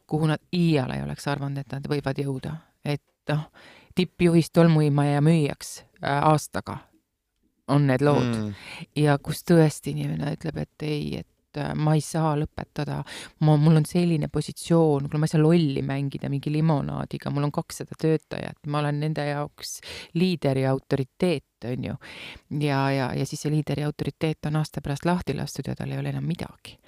kuhu 0.08 0.28
nad 0.28 0.40
iial 0.54 0.92
ei 0.92 1.04
oleks 1.04 1.28
arvanud, 1.28 1.58
et 1.58 1.72
nad 1.72 1.88
võivad 1.88 2.18
jõuda, 2.18 2.56
et 2.86 3.04
noh, 3.30 3.50
tippjuhist 3.96 4.54
tolmuimaja 4.54 5.22
müüjaks 5.22 5.80
äh, 6.04 6.24
aastaga 6.24 6.89
on 7.70 7.90
need 7.90 8.04
lood 8.06 8.30
mm. 8.30 8.54
ja 9.00 9.18
kus 9.24 9.44
tõesti 9.48 9.94
inimene 9.94 10.36
ütleb, 10.36 10.58
et 10.64 10.86
ei, 10.88 11.20
et 11.22 11.60
äh, 11.60 11.72
ma 11.78 11.96
ei 11.98 12.04
saa 12.04 12.34
lõpetada, 12.40 13.00
ma, 13.46 13.56
mul 13.62 13.80
on 13.82 13.88
selline 13.88 14.30
positsioon, 14.34 15.10
kuule, 15.10 15.22
ma 15.22 15.30
ei 15.30 15.34
saa 15.34 15.42
lolli 15.44 15.84
mängida 15.86 16.32
mingi 16.32 16.54
limonaadiga, 16.54 17.34
mul 17.34 17.50
on 17.50 17.56
kakssada 17.56 17.98
töötajat, 18.00 18.62
ma 18.68 18.84
olen 18.84 19.02
nende 19.06 19.26
jaoks 19.30 19.80
liider 20.20 20.64
ja 20.64 20.74
autoriteet, 20.76 21.70
on 21.72 21.90
ju. 21.90 21.98
ja, 22.66 22.84
ja, 22.96 23.12
ja 23.18 23.28
siis 23.30 23.46
see 23.46 23.54
liider 23.54 23.84
ja 23.84 23.92
autoriteet 23.92 24.50
on 24.52 24.62
aasta 24.62 24.84
pärast 24.86 25.08
lahti 25.10 25.38
lastud 25.38 25.68
ja 25.68 25.78
tal 25.80 25.92
ei 25.92 26.02
ole 26.02 26.14
enam 26.14 26.28
midagi. 26.28 26.80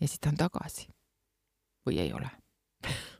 ja 0.00 0.06
siis 0.06 0.20
ta 0.20 0.32
on 0.34 0.40
tagasi. 0.46 0.88
või 1.86 1.98
ei 1.98 2.12
ole 2.14 2.30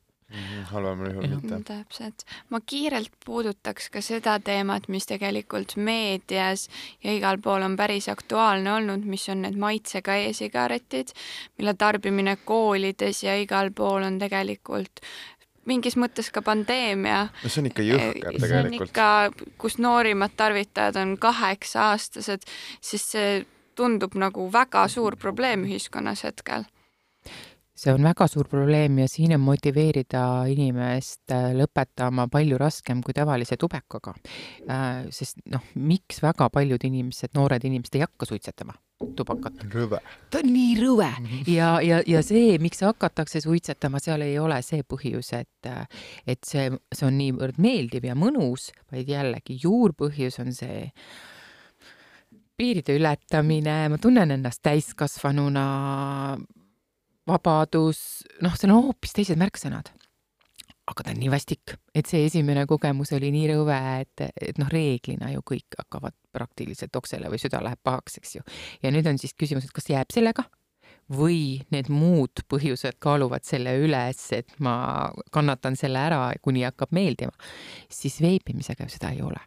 halvemal 0.70 1.10
juhul 1.12 1.34
mitte. 1.34 1.60
täpselt. 1.64 2.24
ma 2.50 2.60
kiirelt 2.60 3.12
puudutaks 3.24 3.90
ka 3.90 4.00
seda 4.04 4.38
teemat, 4.40 4.88
mis 4.88 5.06
tegelikult 5.06 5.76
meedias 5.76 6.68
ja 7.04 7.12
igal 7.16 7.38
pool 7.42 7.62
on 7.62 7.76
päris 7.76 8.08
aktuaalne 8.12 8.72
olnud, 8.72 9.04
mis 9.04 9.28
on 9.28 9.42
need 9.46 9.58
maitsega 9.58 10.16
e-sigaretid, 10.26 11.12
mille 11.58 11.74
tarbimine 11.74 12.36
koolides 12.44 13.22
ja 13.22 13.36
igal 13.40 13.70
pool 13.74 14.02
on 14.08 14.18
tegelikult 14.22 15.04
mingis 15.66 15.96
mõttes 15.96 16.30
ka 16.34 16.42
pandeemia. 16.42 17.28
no 17.42 17.48
see 17.48 17.62
on 17.62 17.70
ikka 17.70 17.86
jõhker 17.86 18.20
tegelikult. 18.20 18.48
see 18.48 18.60
on 18.66 18.76
ikka, 18.88 19.08
kus 19.58 19.78
noorimad 19.78 20.36
tarvitajad 20.36 20.98
on 21.02 21.16
kaheksa-aastased, 21.22 22.46
siis 22.80 23.10
see 23.14 23.32
tundub 23.78 24.14
nagu 24.18 24.48
väga 24.52 24.86
suur 24.92 25.16
probleem 25.16 25.64
ühiskonnas 25.68 26.24
hetkel 26.26 26.66
see 27.82 27.94
on 27.94 28.06
väga 28.06 28.28
suur 28.30 28.48
probleem 28.50 29.00
ja 29.02 29.08
siin 29.10 29.34
on 29.36 29.42
motiveerida 29.42 30.22
inimest 30.52 31.34
äh, 31.34 31.50
lõpetama 31.58 32.28
palju 32.30 32.60
raskem 32.60 33.02
kui 33.02 33.16
tavalise 33.16 33.58
tubakaga. 33.60 34.14
Äh, 34.70 35.08
sest 35.14 35.42
noh, 35.50 35.64
miks 35.74 36.22
väga 36.22 36.48
paljud 36.52 36.84
inimesed, 36.86 37.34
noored 37.38 37.64
inimesed 37.66 37.98
ei 37.98 38.06
hakka 38.06 38.28
suitsetama 38.30 38.76
tubakat? 39.18 39.64
rõve. 39.72 39.98
ta 40.30 40.38
on 40.38 40.52
nii 40.52 40.76
rõve 40.78 41.08
-hmm. 41.10 41.50
ja, 41.50 41.72
ja, 41.82 41.98
ja 42.06 42.22
see, 42.22 42.58
miks 42.62 42.84
hakatakse 42.86 43.40
suitsetama, 43.42 43.98
seal 43.98 44.22
ei 44.22 44.38
ole 44.38 44.60
see 44.62 44.82
põhjus, 44.86 45.32
et, 45.34 45.70
et 46.26 46.38
see, 46.46 46.70
see 46.94 47.06
on 47.06 47.18
niivõrd 47.18 47.58
meeldiv 47.58 48.06
ja 48.06 48.14
mõnus, 48.14 48.70
vaid 48.92 49.08
jällegi 49.08 49.58
juurpõhjus 49.62 50.38
on 50.38 50.52
see 50.54 50.86
piiride 52.56 52.94
ületamine, 52.94 53.88
ma 53.88 53.98
tunnen 53.98 54.30
ennast 54.30 54.62
täiskasvanuna 54.62 55.66
vabadus, 57.28 58.22
noh, 58.42 58.54
seal 58.58 58.72
on 58.74 58.88
hoopis 58.88 59.14
teised 59.16 59.40
märksõnad. 59.40 59.92
aga 60.82 61.04
ta 61.06 61.12
on 61.12 61.20
nii 61.22 61.30
vastik, 61.30 61.76
et 61.94 62.08
see 62.10 62.24
esimene 62.26 62.64
kogemus 62.66 63.12
oli 63.14 63.28
nii 63.30 63.44
rõve, 63.52 63.76
et, 64.02 64.24
et 64.34 64.58
noh, 64.58 64.66
reeglina 64.68 65.28
ju 65.30 65.44
kõik 65.46 65.76
hakkavad 65.78 66.16
praktiliselt 66.34 66.96
oksele 66.98 67.30
või 67.30 67.38
süda 67.38 67.60
läheb 67.62 67.78
pahaks, 67.86 68.18
eks 68.18 68.34
ju. 68.36 68.42
ja 68.82 68.90
nüüd 68.90 69.06
on 69.06 69.20
siis 69.22 69.36
küsimus, 69.38 69.68
et 69.68 69.76
kas 69.76 69.86
jääb 69.92 70.10
sellega 70.12 70.48
või 71.12 71.62
need 71.70 71.88
muud 71.92 72.42
põhjused 72.50 72.98
kaaluvad 73.02 73.46
selle 73.46 73.76
üles, 73.78 74.26
et 74.34 74.50
ma 74.58 74.74
kannatan 75.34 75.78
selle 75.78 76.02
ära, 76.02 76.24
kuni 76.42 76.66
hakkab 76.66 76.92
meeldima, 76.94 77.32
siis 77.90 78.18
veipimisega 78.22 78.86
ju 78.86 78.96
seda 78.98 79.14
ei 79.14 79.22
ole 79.22 79.40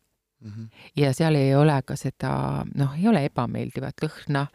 Mm 0.46 0.52
-hmm. 0.52 0.68
ja 0.96 1.14
seal 1.14 1.36
ei 1.36 1.56
ole 1.56 1.82
ka 1.86 1.96
seda, 1.96 2.66
noh, 2.76 2.92
ei 3.00 3.08
ole 3.08 3.26
ebameeldivat 3.26 4.02
lõhna. 4.04 4.48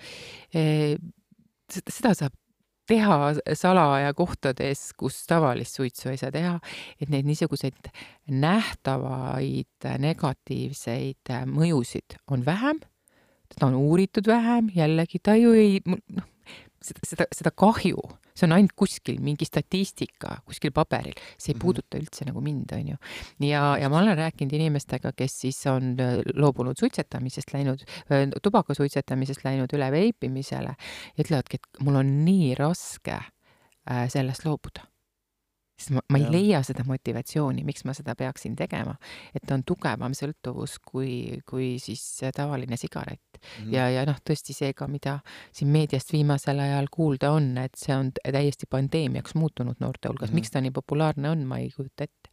seda 1.90 2.14
saab 2.14 2.32
teha 2.90 3.32
salaja 3.58 4.12
kohtades, 4.18 4.90
kus 4.98 5.22
tavalist 5.30 5.78
suitsu 5.78 6.12
ei 6.12 6.20
saa 6.20 6.32
teha, 6.34 6.56
et 7.00 7.12
neid 7.12 7.28
niisuguseid 7.28 7.90
nähtavaid 8.30 9.88
negatiivseid 10.02 11.34
mõjusid 11.50 12.18
on 12.30 12.44
vähem, 12.46 12.82
teda 13.54 13.70
on 13.70 13.78
uuritud 13.78 14.28
vähem, 14.30 14.70
jällegi 14.74 15.22
ta 15.22 15.36
ju 15.38 15.54
ei, 15.56 15.80
noh, 15.86 16.26
seda, 16.82 17.06
seda, 17.06 17.28
seda 17.36 17.54
kahju, 17.54 18.02
see 18.40 18.48
on 18.48 18.56
ainult 18.56 18.74
kuskil 18.78 19.20
mingi 19.24 19.46
statistika 19.48 20.38
kuskil 20.48 20.72
paberil, 20.76 21.16
see 21.36 21.52
ei 21.52 21.56
mhm. 21.56 21.62
puuduta 21.64 22.00
üldse 22.00 22.26
nagu 22.28 22.42
mind, 22.44 22.74
on 22.76 22.92
ju. 22.94 23.00
ja, 23.48 23.64
ja 23.80 23.90
ma 23.92 24.00
olen 24.02 24.18
rääkinud 24.18 24.54
inimestega, 24.60 25.14
kes 25.16 25.40
siis 25.44 25.60
on 25.70 25.94
äh, 26.00 26.18
loobunud 26.34 26.78
suitsetamisest, 26.80 27.54
läinud, 27.56 27.84
äh, 28.10 28.26
tubaka 28.42 28.76
suitsetamisest 28.76 29.44
läinud 29.46 29.72
üle 29.76 29.90
veipimisele, 29.94 30.76
ütlevadki, 31.20 31.60
et 31.60 31.84
mul 31.84 32.00
on 32.02 32.14
nii 32.24 32.54
raske 32.58 33.18
äh, 33.18 34.06
sellest 34.12 34.46
loobuda 34.48 34.89
sest 35.80 35.94
ma, 35.96 36.02
ma 36.12 36.20
ei 36.20 36.26
ja. 36.26 36.32
leia 36.34 36.62
seda 36.66 36.84
motivatsiooni, 36.88 37.64
miks 37.66 37.84
ma 37.88 37.94
seda 37.96 38.14
peaksin 38.18 38.56
tegema. 38.58 38.96
et 39.34 39.44
ta 39.46 39.56
on 39.56 39.64
tugevam 39.66 40.14
sõltuvus 40.16 40.78
kui, 40.84 41.40
kui 41.48 41.72
siis 41.82 42.02
tavaline 42.36 42.76
sigaret 42.76 43.20
mm. 43.20 43.40
-hmm. 43.40 43.74
ja, 43.74 43.88
ja 43.90 44.04
noh, 44.08 44.18
tõesti 44.20 44.56
see 44.56 44.74
ka, 44.76 44.88
mida 44.88 45.18
siin 45.52 45.70
meediast 45.72 46.12
viimasel 46.12 46.58
ajal 46.58 46.90
kuulda 46.90 47.32
on, 47.32 47.56
et 47.58 47.76
see 47.76 47.96
on 47.96 48.12
täiesti 48.12 48.66
pandeemiaks 48.70 49.34
muutunud 49.34 49.80
noorte 49.80 50.08
hulgas 50.08 50.30
mm. 50.30 50.32
-hmm. 50.32 50.34
miks 50.34 50.50
ta 50.50 50.60
nii 50.60 50.70
populaarne 50.70 51.30
on, 51.30 51.46
ma 51.46 51.58
ei 51.58 51.70
kujuta 51.76 52.04
ette 52.04 52.30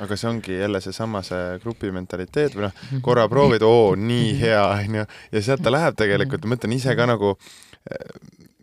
aga 0.00 0.16
see 0.16 0.28
ongi 0.28 0.58
jälle 0.58 0.80
seesama 0.80 1.22
see 1.24 1.58
grupi 1.62 1.90
mentaliteet 1.92 2.54
või 2.54 2.66
noh, 2.66 2.72
mhm. 2.72 3.00
korra 3.00 3.28
proovid, 3.28 3.62
oo, 3.62 3.94
nii 3.96 4.32
mhm. 4.32 4.40
hea, 4.40 4.66
onju, 4.66 5.06
ja 5.32 5.42
sealt 5.42 5.62
ta 5.64 5.72
läheb 5.72 5.96
tegelikult, 5.96 6.44
ma 6.44 6.54
mõtlen 6.54 6.76
ise 6.76 6.96
ka 6.96 7.06
nagu 7.08 7.36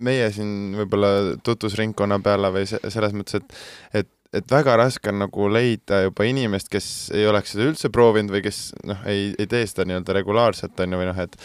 meie 0.03 0.27
siin 0.35 0.73
võib-olla 0.77 1.09
tutvusringkonna 1.45 2.19
peale 2.23 2.51
või 2.53 2.67
selles 2.67 3.15
mõttes, 3.15 3.39
et, 3.39 3.55
et 4.01 4.09
et 4.33 4.49
väga 4.51 4.77
raske 4.79 5.11
on 5.11 5.21
nagu 5.25 5.49
leida 5.51 6.03
juba 6.07 6.25
inimest, 6.29 6.71
kes 6.73 6.87
ei 7.13 7.27
oleks 7.29 7.53
seda 7.53 7.69
üldse 7.69 7.91
proovinud 7.93 8.33
või 8.33 8.43
kes 8.45 8.65
noh, 8.89 9.05
ei, 9.09 9.31
ei 9.37 9.47
tee 9.49 9.65
seda 9.69 9.85
nii-öelda 9.89 10.17
regulaarselt, 10.19 10.75
on 10.79 10.95
ju, 10.95 11.01
või 11.01 11.11
noh, 11.11 11.23
et 11.23 11.39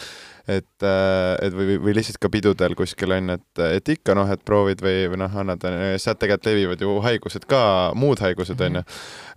et, 0.49 0.82
äh, 0.82 1.34
et 1.45 1.53
või, 1.53 1.76
või 1.82 1.93
lihtsalt 1.99 2.16
ka 2.22 2.30
pidudel 2.32 2.72
kuskil 2.78 3.12
on 3.12 3.34
et, 3.34 3.61
et 3.66 3.91
ikka 3.93 4.14
noh, 4.16 4.30
et 4.32 4.41
proovid 4.49 4.80
või, 4.80 5.03
või 5.12 5.20
noh, 5.20 5.34
annad, 5.43 5.66
sealt 6.01 6.22
tegelikult 6.22 6.49
levivad 6.49 6.84
ju 6.84 6.95
haigused 7.05 7.45
ka, 7.51 7.61
muud 7.99 8.22
haigused 8.24 8.64
on 8.64 8.80
ju. 8.80 8.84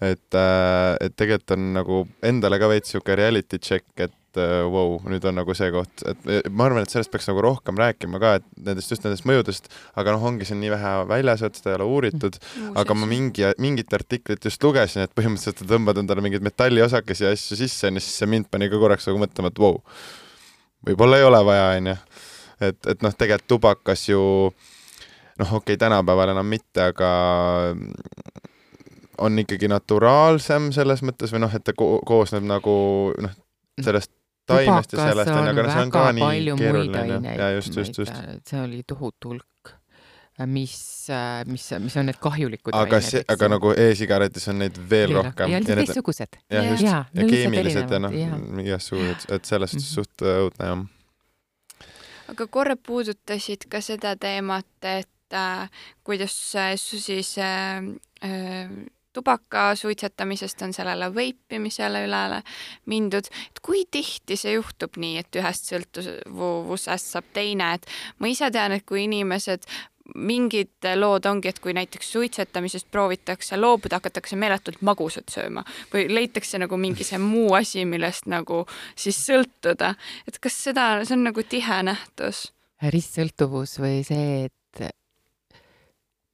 et, 0.07 0.39
äh, 0.39 0.95
et 1.01 1.17
tegelikult 1.19 1.57
on 1.57 1.67
nagu 1.75 2.01
endale 2.23 2.61
ka 2.61 2.71
veits 2.71 2.91
niisugune 2.91 3.19
reality 3.19 3.59
check, 3.59 3.91
et 3.99 4.15
et 4.31 4.39
äh, 4.39 4.61
vau 4.63 4.95
wow,, 4.95 5.09
nüüd 5.11 5.25
on 5.27 5.35
nagu 5.35 5.53
see 5.57 5.67
koht, 5.73 6.03
et 6.07 6.51
ma 6.55 6.69
arvan, 6.69 6.85
et 6.85 6.93
sellest 6.93 7.11
peaks 7.11 7.27
nagu 7.27 7.41
rohkem 7.43 7.75
rääkima 7.79 8.19
ka, 8.21 8.33
et 8.39 8.45
nendest, 8.63 8.93
just 8.93 9.03
nendest 9.03 9.25
mõjudest, 9.27 9.67
aga 9.99 10.15
noh, 10.15 10.23
ongi 10.29 10.47
see 10.47 10.55
nii 10.55 10.71
vähe 10.71 10.91
väljas, 11.09 11.43
et 11.43 11.59
seda 11.59 11.73
ei 11.73 11.77
ole 11.79 11.87
uuritud 11.91 12.37
mm., 12.39 12.77
aga 12.79 12.95
ma 12.95 13.09
mingi, 13.09 13.49
mingit 13.61 13.91
artiklit 13.97 14.47
just 14.47 14.63
lugesin, 14.63 15.03
et 15.03 15.15
põhimõtteliselt 15.17 15.59
sa 15.59 15.67
tõmbad 15.67 15.99
endale 15.99 16.23
mingeid 16.23 16.45
metalliosakesi 16.47 17.27
ja 17.27 17.33
asju 17.35 17.59
sisse, 17.59 17.91
siis 17.91 18.11
see 18.21 18.29
mind 18.31 18.47
pani 18.51 18.71
ka 18.71 18.79
korraks 18.79 19.09
nagu 19.09 19.19
mõtlema, 19.19 19.51
et 19.51 19.59
vau 19.59 19.73
wow,, 19.75 20.05
võib-olla 20.87 21.19
ei 21.19 21.27
ole 21.27 21.43
vaja, 21.51 21.67
onju. 21.81 21.97
et, 22.69 22.79
et 22.93 23.03
noh, 23.03 23.17
tegelikult 23.17 23.51
tubakas 23.57 24.07
ju 24.07 24.21
noh, 25.41 25.51
okei 25.59 25.75
okay,, 25.75 25.81
tänapäeval 25.81 26.31
enam 26.31 26.47
mitte, 26.47 26.87
aga 26.93 27.11
on 29.21 29.43
ikkagi 29.43 29.67
naturaalsem 29.69 30.71
selles 30.71 31.03
mõttes 31.05 31.35
või 31.35 31.43
noh, 31.43 31.51
et 31.53 31.67
ta 31.67 31.75
ko 31.77 31.97
koosneb 32.07 32.47
nagu 32.47 32.79
noh, 33.19 33.37
sellest 33.81 34.13
taimest 34.51 34.95
ja 34.95 35.05
sellest 35.09 35.33
on, 35.33 35.47
aga 35.51 35.65
no 35.65 35.71
see 35.71 35.85
on 35.85 35.93
ka 35.93 36.03
nii 36.17 36.57
keeruline. 36.59 37.35
ja 37.37 37.49
just, 37.55 37.77
just, 37.77 37.97
just. 38.03 38.21
see 38.49 38.61
oli 38.61 38.81
tohutu 38.87 39.33
hulk, 39.33 39.73
mis, 40.51 40.75
mis, 41.49 41.67
mis 41.85 41.97
on 42.01 42.09
need 42.09 42.19
kahjulikud 42.21 42.75
aga 42.77 43.01
see, 43.05 43.23
aga 43.35 43.51
nagu 43.55 43.73
e-sigaretis 43.85 44.49
on 44.53 44.61
neid 44.63 44.79
veel 44.93 45.15
ja, 45.15 45.21
rohkem. 45.21 45.53
ja 45.53 45.61
need 45.61 45.83
teistsugused. 45.83 46.39
jah, 46.51 46.71
just, 46.71 46.87
ja, 46.87 47.03
ja 47.17 47.27
keemilised 47.33 47.95
ja 47.95 48.01
noh, 48.01 48.17
igasugused, 48.65 49.29
et 49.31 49.49
selles 49.49 49.75
suhtes 49.75 49.81
mm 49.81 49.87
-hmm. 49.87 49.95
suht 49.95 50.27
õudne 50.35 50.71
jah. 50.71 50.85
aga 52.35 52.47
korra 52.47 52.75
puudutasid 52.75 53.69
ka 53.69 53.81
seda 53.81 54.15
teemat, 54.15 54.71
et 54.81 55.33
äh, 55.33 55.69
kuidas 56.03 56.55
äh, 56.55 56.73
siis 56.75 57.37
äh, 57.37 57.83
äh, 58.23 58.69
tubaka 59.13 59.75
suitsetamisest 59.75 60.61
on 60.61 60.73
sellele 60.73 61.11
veipimisele 61.15 62.05
üle 62.07 62.41
mindud, 62.91 63.27
et 63.27 63.61
kui 63.63 63.85
tihti 63.91 64.37
see 64.39 64.55
juhtub 64.55 64.97
nii, 65.01 65.17
et 65.21 65.39
ühest 65.41 65.71
sõltuvusest 65.71 67.15
saab 67.15 67.31
teine, 67.33 67.73
et 67.77 67.87
ma 68.19 68.31
ise 68.31 68.51
tean, 68.51 68.75
et 68.75 68.85
kui 68.87 69.05
inimesed 69.07 69.67
mingid 70.15 70.87
lood 70.97 71.25
ongi, 71.29 71.51
et 71.51 71.59
kui 71.63 71.73
näiteks 71.77 72.09
suitsetamisest 72.11 72.89
proovitakse 72.91 73.57
loobuda, 73.59 73.99
hakatakse 74.01 74.35
meeletult 74.39 74.81
magusat 74.83 75.31
sööma 75.31 75.63
või 75.93 76.07
leitakse 76.11 76.59
nagu 76.59 76.79
mingi 76.79 77.05
see 77.07 77.19
muu 77.21 77.53
asi, 77.55 77.85
millest 77.87 78.27
nagu 78.31 78.65
siis 78.95 79.19
sõltuda, 79.27 79.93
et 80.27 80.39
kas 80.41 80.57
seda, 80.69 80.89
see 81.05 81.15
on 81.19 81.29
nagu 81.29 81.45
tihe 81.47 81.83
nähtus? 81.87 82.49
ristsõltuvus 82.81 83.77
või 83.77 84.01
see, 84.01 84.49
et 84.49 84.57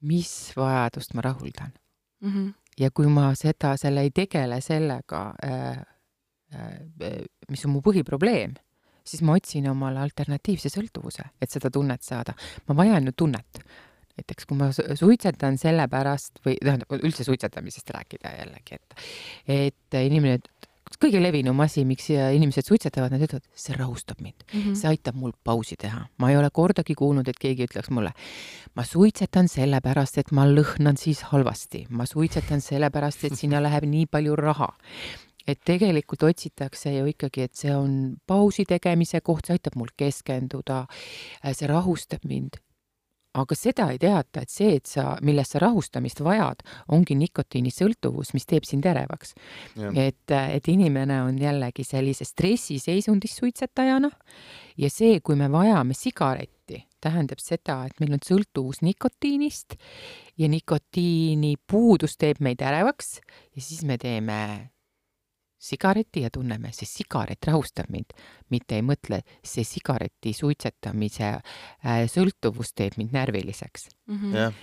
mis 0.01 0.53
vajadust 0.55 1.13
ma 1.13 1.21
rahuldan 1.25 1.73
mm. 2.21 2.31
-hmm. 2.33 2.53
Ja 2.79 2.91
kui 2.93 3.09
ma 3.11 3.31
seda, 3.35 3.75
selle 3.77 4.05
ei 4.05 4.11
tegele 4.15 4.61
sellega 4.61 5.23
äh,, 5.43 5.83
äh, 6.55 7.19
mis 7.49 7.65
on 7.65 7.75
mu 7.75 7.83
põhiprobleem 7.85 8.55
siis 9.07 9.23
ma 9.25 9.35
otsin 9.37 9.67
omale 9.71 10.01
alternatiivse 10.03 10.71
sõltuvuse, 10.71 11.25
et 11.41 11.53
seda 11.53 11.71
tunnet 11.73 12.03
saada. 12.03 12.35
ma 12.67 12.75
vajan 12.75 13.07
ju 13.07 13.13
tunnet. 13.23 13.61
näiteks 14.17 14.47
kui 14.49 14.57
ma 14.57 14.71
suitsetan 14.73 15.59
sellepärast 15.61 16.39
või 16.45 16.55
tähendab, 16.57 16.95
üldse 16.97 17.23
suitsetamisest 17.23 17.91
rääkida 17.93 18.31
jällegi, 18.39 18.79
et 18.79 18.95
et 19.57 19.99
inimene, 20.01 20.39
kõige 21.01 21.19
levinum 21.21 21.59
asi, 21.63 21.83
miks 21.85 22.09
inimesed 22.13 22.67
suitsetavad, 22.67 23.11
nad 23.13 23.23
ütlevad, 23.25 23.45
see 23.57 23.75
rahustab 23.75 24.21
mind 24.23 24.45
mm, 24.45 24.59
-hmm. 24.61 24.75
see 24.79 24.89
aitab 24.89 25.15
mul 25.15 25.33
pausi 25.43 25.75
teha. 25.75 26.07
ma 26.17 26.31
ei 26.31 26.37
ole 26.37 26.49
kordagi 26.53 26.95
kuulnud, 26.95 27.27
et 27.27 27.39
keegi 27.39 27.67
ütleks 27.67 27.89
mulle, 27.89 28.13
ma 28.75 28.83
suitsetan 28.83 29.47
sellepärast, 29.47 30.17
et 30.17 30.31
ma 30.31 30.47
lõhnan 30.47 30.97
siis 30.97 31.21
halvasti, 31.31 31.87
ma 31.89 32.05
suitsetan 32.05 32.61
sellepärast, 32.61 33.23
et 33.23 33.35
sinna 33.35 33.61
läheb 33.63 33.83
nii 33.83 34.05
palju 34.05 34.35
raha 34.35 34.73
et 35.47 35.59
tegelikult 35.63 36.23
otsitakse 36.27 36.91
ju 36.91 37.07
ikkagi, 37.13 37.47
et 37.47 37.55
see 37.55 37.73
on 37.75 38.17
pausi 38.27 38.65
tegemise 38.67 39.21
koht, 39.21 39.47
see 39.47 39.55
aitab 39.55 39.77
mul 39.79 39.93
keskenduda, 39.97 40.85
see 41.53 41.69
rahustab 41.71 42.27
mind. 42.27 42.59
Aga 43.37 43.57
seda 43.57 43.87
ei 43.93 43.99
teata, 44.01 44.43
et 44.43 44.53
see, 44.53 44.75
et 44.79 44.89
sa, 44.89 45.15
millest 45.25 45.55
sa 45.55 45.61
rahustamist 45.63 46.21
vajad, 46.25 46.63
ongi 46.93 47.17
nikotiinisõltuvus, 47.19 48.33
mis 48.35 48.47
teeb 48.49 48.67
sind 48.67 48.85
ärevaks. 48.89 49.33
et, 49.93 50.31
et 50.31 50.67
inimene 50.67 51.21
on 51.23 51.37
jällegi 51.41 51.83
sellises 51.87 52.33
stressiseisundis 52.35 53.35
suitsetajana 53.37 54.11
ja 54.77 54.89
see, 54.93 55.19
kui 55.21 55.35
me 55.35 55.49
vajame 55.51 55.95
sigaretti, 55.97 56.83
tähendab 57.01 57.41
seda, 57.41 57.83
et 57.87 57.99
meil 58.01 58.17
on 58.17 58.23
sõltuvus 58.25 58.81
nikotiinist 58.85 59.77
ja 60.37 60.49
nikotiini 60.49 61.55
puudus 61.67 62.17
teeb 62.17 62.41
meid 62.43 62.61
ärevaks 62.61 63.19
ja 63.55 63.61
siis 63.61 63.85
me 63.85 63.97
teeme 64.01 64.71
sigareti 65.57 66.21
ja 66.25 66.31
tunneme, 66.33 66.71
see 66.75 66.89
sigaret 66.89 67.49
rahustab 67.49 67.89
mind, 67.93 68.13
mitte 68.53 68.77
ei 68.77 68.85
mõtle, 68.85 69.23
see 69.45 69.65
sigareti 69.67 70.33
suitsetamise 70.37 71.31
äh, 71.33 72.03
sõltuvus 72.11 72.75
teeb 72.77 72.99
mind 73.01 73.15
närviliseks 73.17 73.89
mm. 74.07 74.19
-hmm. 74.19 74.37
jah, 74.37 74.53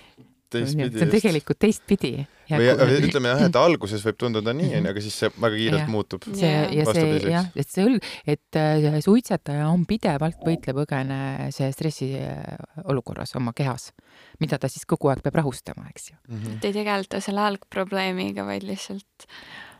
teistpidi. 0.49 0.97
see 0.99 1.05
on 1.05 1.11
tegelikult 1.11 1.59
teistpidi. 1.59 2.11
või 2.49 2.99
ütleme 3.09 3.31
jah, 3.33 3.43
et 3.47 3.57
alguses 3.59 4.03
võib 4.05 4.19
tunduda 4.21 4.53
nii, 4.55 4.71
onju, 4.79 4.91
aga 4.93 5.03
siis 5.03 5.17
see 5.23 5.31
väga 5.33 5.59
kiirelt 5.59 5.83
ja. 5.83 5.89
muutub. 5.91 6.27
see 6.29 6.53
ja 6.77 6.87
see 6.91 7.19
jah, 7.33 7.49
et 7.55 7.71
see 7.71 7.85
õlg, 7.89 8.09
et 8.35 8.59
äh, 8.61 8.99
suitsetaja 9.03 9.67
on 9.71 9.85
pidevalt 9.89 10.41
võitle-põgene 10.45 11.51
stressi 11.51 12.13
äh, 12.21 12.41
olukorras 12.85 13.35
oma 13.39 13.55
kehas, 13.57 13.91
mida 14.39 14.59
ta 14.61 14.71
siis 14.71 14.87
kogu 14.89 15.11
aeg 15.11 15.23
peab 15.25 15.41
rahustama, 15.41 15.89
eks 15.91 16.11
ju 16.11 16.17
mm. 16.17 16.39
-hmm. 16.39 16.57
et 16.57 16.69
ei 16.71 16.79
tegeleta 16.79 17.21
selle 17.23 17.45
algprobleemiga, 17.49 18.45
vaid 18.47 18.67
lihtsalt 18.67 19.29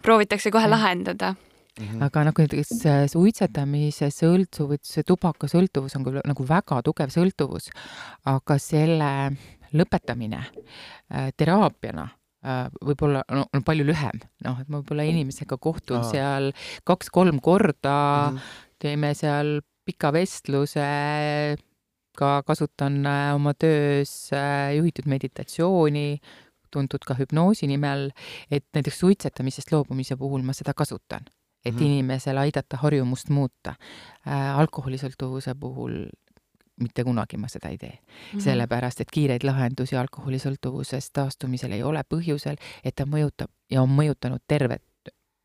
proovitakse 0.06 0.53
kohe 0.53 0.70
lahendada 0.72 1.36
Mm 1.76 1.88
-hmm. 1.88 2.03
aga 2.06 2.24
nagu 2.24 2.41
näiteks 2.41 2.70
suitsetamise 3.12 4.08
sõltuvus, 4.08 4.93
tubakasõltuvus 5.08 5.95
on 5.97 6.06
küll 6.06 6.22
nagu 6.24 6.45
väga 6.47 6.78
tugev 6.88 7.12
sõltuvus, 7.12 7.68
aga 8.24 8.56
selle 8.58 9.10
lõpetamine 9.76 10.39
äh, 10.39 11.30
teraapiana 11.38 12.08
äh, 12.45 12.66
võib-olla 12.80 13.26
no, 13.32 13.45
on 13.53 13.64
palju 13.68 13.86
lühem, 13.88 14.24
noh, 14.45 14.62
et 14.62 14.70
ma 14.70 14.80
võib-olla 14.80 15.03
inimesega 15.10 15.58
kohtun 15.58 15.99
Aa. 15.99 16.10
seal 16.12 16.51
kaks-kolm 16.88 17.41
korda 17.43 17.97
mm, 18.32 18.38
-hmm. 18.38 18.74
teeme 18.80 19.14
seal 19.14 19.60
pika 19.86 20.14
vestluse, 20.16 20.88
ka 22.18 22.41
kasutan 22.47 23.06
äh, 23.06 23.36
oma 23.36 23.53
töös 23.53 24.32
juhitud 24.78 25.12
meditatsiooni, 25.12 26.20
tuntud 26.72 27.05
ka 27.07 27.18
hüpnoosi 27.20 27.68
nimel, 27.68 28.09
et 28.51 28.66
näiteks 28.74 28.99
suitsetamisest 28.99 29.72
loobumise 29.72 30.18
puhul 30.18 30.41
ma 30.41 30.53
seda 30.53 30.74
kasutan, 30.74 31.26
et 31.66 31.74
mm 31.74 31.80
-hmm. 31.80 31.86
inimesel 31.86 32.38
aidata 32.38 32.78
harjumust 32.78 33.30
muuta 33.30 33.76
äh,. 34.28 34.59
alkoholisõltuvuse 34.59 35.55
puhul 35.59 36.05
mitte 36.82 37.03
kunagi 37.03 37.38
ma 37.38 37.47
seda 37.47 37.70
ei 37.70 37.78
tee 37.78 37.99
mm. 37.99 38.38
-hmm. 38.38 38.43
sellepärast, 38.43 39.01
et 39.01 39.11
kiireid 39.11 39.43
lahendusi 39.43 39.95
alkoholisõltuvusest 39.95 41.09
taastumisel 41.13 41.72
ei 41.72 41.84
ole 41.84 42.03
põhjusel, 42.13 42.55
et 42.84 42.95
ta 42.95 43.05
mõjutab 43.05 43.51
ja 43.72 43.82
on 43.82 43.89
mõjutanud 43.89 44.43
tervet 44.47 44.84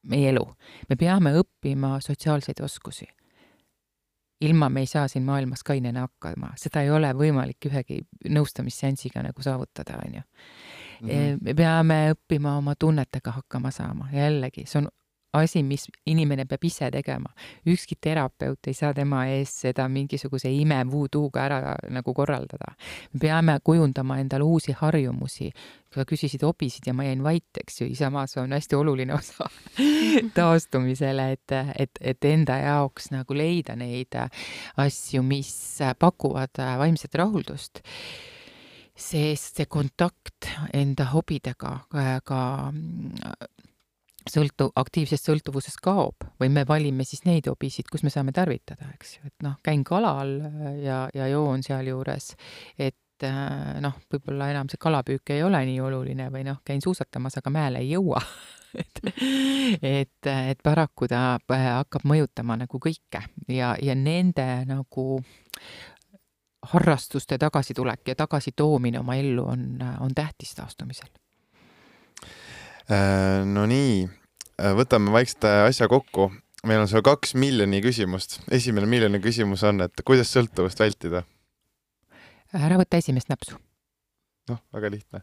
meie 0.03 0.29
elu. 0.29 0.45
me 0.89 0.97
peame 0.97 1.33
õppima 1.43 2.01
sotsiaalseid 2.01 2.61
oskusi. 2.61 3.07
ilma 4.41 4.69
me 4.69 4.81
ei 4.81 4.87
saa 4.87 5.09
siin 5.09 5.25
maailmas 5.25 5.63
kainena 5.63 6.01
hakkama, 6.01 6.53
seda 6.57 6.83
ei 6.83 6.91
ole 6.91 7.13
võimalik 7.13 7.67
ühegi 7.67 8.01
nõustamisseansiga 8.29 9.23
nagu 9.23 9.43
saavutada, 9.43 9.99
on 10.07 10.15
ju 10.15 10.23
mm. 11.03 11.09
-hmm. 11.09 11.39
me 11.43 11.55
peame 11.55 12.01
õppima 12.15 12.57
oma 12.59 12.75
tunnetega 12.75 13.31
hakkama 13.31 13.71
saama, 13.71 14.09
jällegi, 14.13 14.67
see 14.67 14.83
on 14.83 14.89
asi, 15.33 15.63
mis 15.63 15.87
inimene 16.07 16.45
peab 16.49 16.65
ise 16.67 16.91
tegema. 16.91 17.31
ükski 17.67 17.97
terapeut 18.01 18.67
ei 18.67 18.75
saa 18.75 18.95
tema 18.95 19.25
eest 19.31 19.63
seda 19.65 19.87
mingisuguse 19.89 20.51
ime 20.53 20.81
voodoo'ga 20.91 21.45
ära 21.45 21.75
nagu 21.91 22.15
korraldada. 22.15 22.75
me 23.13 23.21
peame 23.21 23.59
kujundama 23.65 24.19
endale 24.19 24.45
uusi 24.45 24.73
harjumusi. 24.73 25.53
sa 25.95 26.05
küsisid 26.05 26.43
hobisid 26.43 26.87
ja 26.87 26.95
ma 26.95 27.05
jäin 27.05 27.23
vait, 27.23 27.51
eks 27.61 27.81
ju, 27.81 27.95
samas 27.95 28.37
on 28.37 28.53
hästi 28.53 28.77
oluline 28.77 29.15
osa 29.15 29.49
taastumisele, 30.35 31.33
et, 31.33 31.53
et, 31.79 31.91
et 32.01 32.25
enda 32.25 32.59
jaoks 32.59 33.11
nagu 33.11 33.35
leida 33.35 33.77
neid 33.77 34.15
asju, 34.77 35.23
mis 35.23 35.79
pakuvad 35.99 36.63
vaimset 36.79 37.15
rahuldust 37.15 37.83
sest 39.01 39.61
see 39.61 39.69
kontakt 39.71 40.51
enda 40.77 41.07
hobidega 41.15 41.73
ka 42.27 42.41
sõltu-, 44.29 44.71
aktiivsest 44.77 45.31
sõltuvusest 45.31 45.81
kaob 45.85 46.27
või 46.41 46.51
me 46.53 46.65
valime 46.69 47.07
siis 47.09 47.25
neid 47.29 47.49
hobisid, 47.51 47.89
kus 47.91 48.05
me 48.05 48.13
saame 48.13 48.35
tarvitada, 48.37 48.91
eks 48.95 49.17
ju, 49.17 49.27
et 49.31 49.47
noh, 49.47 49.57
käin 49.65 49.85
kalal 49.87 50.37
ja, 50.83 51.07
ja 51.15 51.29
joon 51.33 51.65
sealjuures, 51.67 52.35
et 52.79 53.29
noh, 53.81 53.99
võib-olla 54.13 54.51
enam 54.53 54.71
see 54.73 54.81
kalapüük 54.81 55.35
ei 55.35 55.45
ole 55.45 55.61
nii 55.69 55.81
oluline 55.85 56.31
või 56.33 56.45
noh, 56.47 56.63
käin 56.65 56.81
suusatamas, 56.85 57.37
aga 57.41 57.53
mäele 57.53 57.85
ei 57.85 57.93
jõua 57.95 58.21
et, 58.81 59.03
et, 59.83 60.31
et 60.31 60.61
paraku 60.63 61.09
ta 61.11 61.39
hakkab 61.49 62.07
mõjutama 62.09 62.59
nagu 62.61 62.81
kõike 62.81 63.25
ja, 63.49 63.75
ja 63.83 63.97
nende 63.99 64.47
nagu 64.69 65.21
harrastuste 66.73 67.39
tagasitulek 67.39 68.13
ja 68.13 68.15
tagasitoomine 68.19 69.01
oma 69.01 69.17
ellu 69.19 69.47
on, 69.49 69.67
on 70.01 70.15
tähtis 70.15 70.55
taastumisel. 70.55 71.09
Äh, 72.91 73.43
no 73.47 73.67
nii, 73.71 74.05
äh, 74.61 74.73
võtame 74.79 75.13
vaikselt 75.15 75.49
asja 75.51 75.89
kokku. 75.91 76.31
meil 76.67 76.83
on 76.83 76.89
seal 76.89 77.03
kaks 77.03 77.35
miljoni 77.35 77.81
küsimust. 77.81 78.41
esimene 78.51 78.87
miljoni 78.87 79.21
küsimus 79.21 79.63
on, 79.65 79.81
et 79.81 80.03
kuidas 80.05 80.33
sõltuvust 80.33 80.81
vältida? 80.81 81.25
ära 82.55 82.79
võta 82.79 82.99
esimest 82.99 83.31
napsu. 83.31 83.59
noh, 84.51 84.59
väga 84.75 84.91
lihtne. 84.91 85.23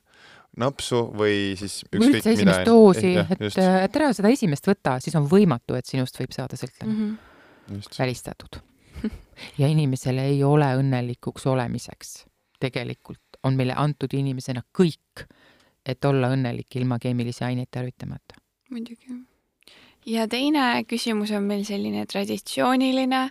napsu 0.58 1.04
või 1.14 1.56
siis 1.60 1.84
ükskõik 1.92 2.24
mida. 2.24 2.32
esimest 2.32 2.66
doosi, 2.66 3.14
et, 3.18 3.60
et 3.60 4.00
ära 4.00 4.14
seda 4.14 4.32
esimest 4.34 4.68
võta, 4.68 5.00
siis 5.04 5.16
on 5.16 5.28
võimatu, 5.30 5.76
et 5.76 5.86
sinust 5.86 6.20
võib 6.20 6.34
saada 6.36 6.60
sõltlane 6.60 6.94
mm. 6.94 7.14
-hmm. 7.70 7.94
välistatud 8.00 8.62
ja 9.62 9.68
inimesele 9.68 10.26
ei 10.32 10.44
ole 10.44 10.70
õnnelikuks 10.80 11.48
olemiseks. 11.50 12.26
tegelikult 12.60 13.40
on 13.44 13.58
meile 13.58 13.76
antud 13.78 14.14
inimesena 14.18 14.64
kõik, 14.78 15.28
et 15.86 16.06
olla 16.06 16.32
õnnelik 16.34 16.80
ilma 16.80 16.98
keemilisi 17.00 17.46
aineid 17.48 17.72
tarvitamata. 17.72 18.42
muidugi. 18.72 19.22
ja 20.06 20.28
teine 20.28 20.84
küsimus 20.90 21.32
on 21.32 21.44
meil 21.44 21.64
selline 21.66 22.06
traditsiooniline, 22.06 23.30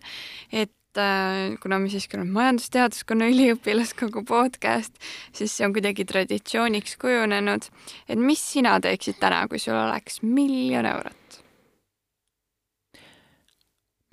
et 0.52 1.00
äh, 1.00 1.58
kuna 1.62 1.78
me 1.78 1.90
siiski 1.92 2.16
oleme 2.16 2.32
majandusteaduskonna 2.38 3.28
üliõpilaskogu 3.32 4.24
podcast, 4.24 4.94
siis 5.32 5.56
see 5.56 5.66
on 5.66 5.74
kuidagi 5.76 6.04
traditsiooniks 6.04 6.96
kujunenud. 7.02 7.70
et 8.08 8.18
mis 8.18 8.42
sina 8.52 8.80
teeksid 8.80 9.20
täna, 9.20 9.46
kui 9.48 9.58
sul 9.58 9.76
oleks 9.76 10.22
miljon 10.22 10.86
eurot? 10.86 11.25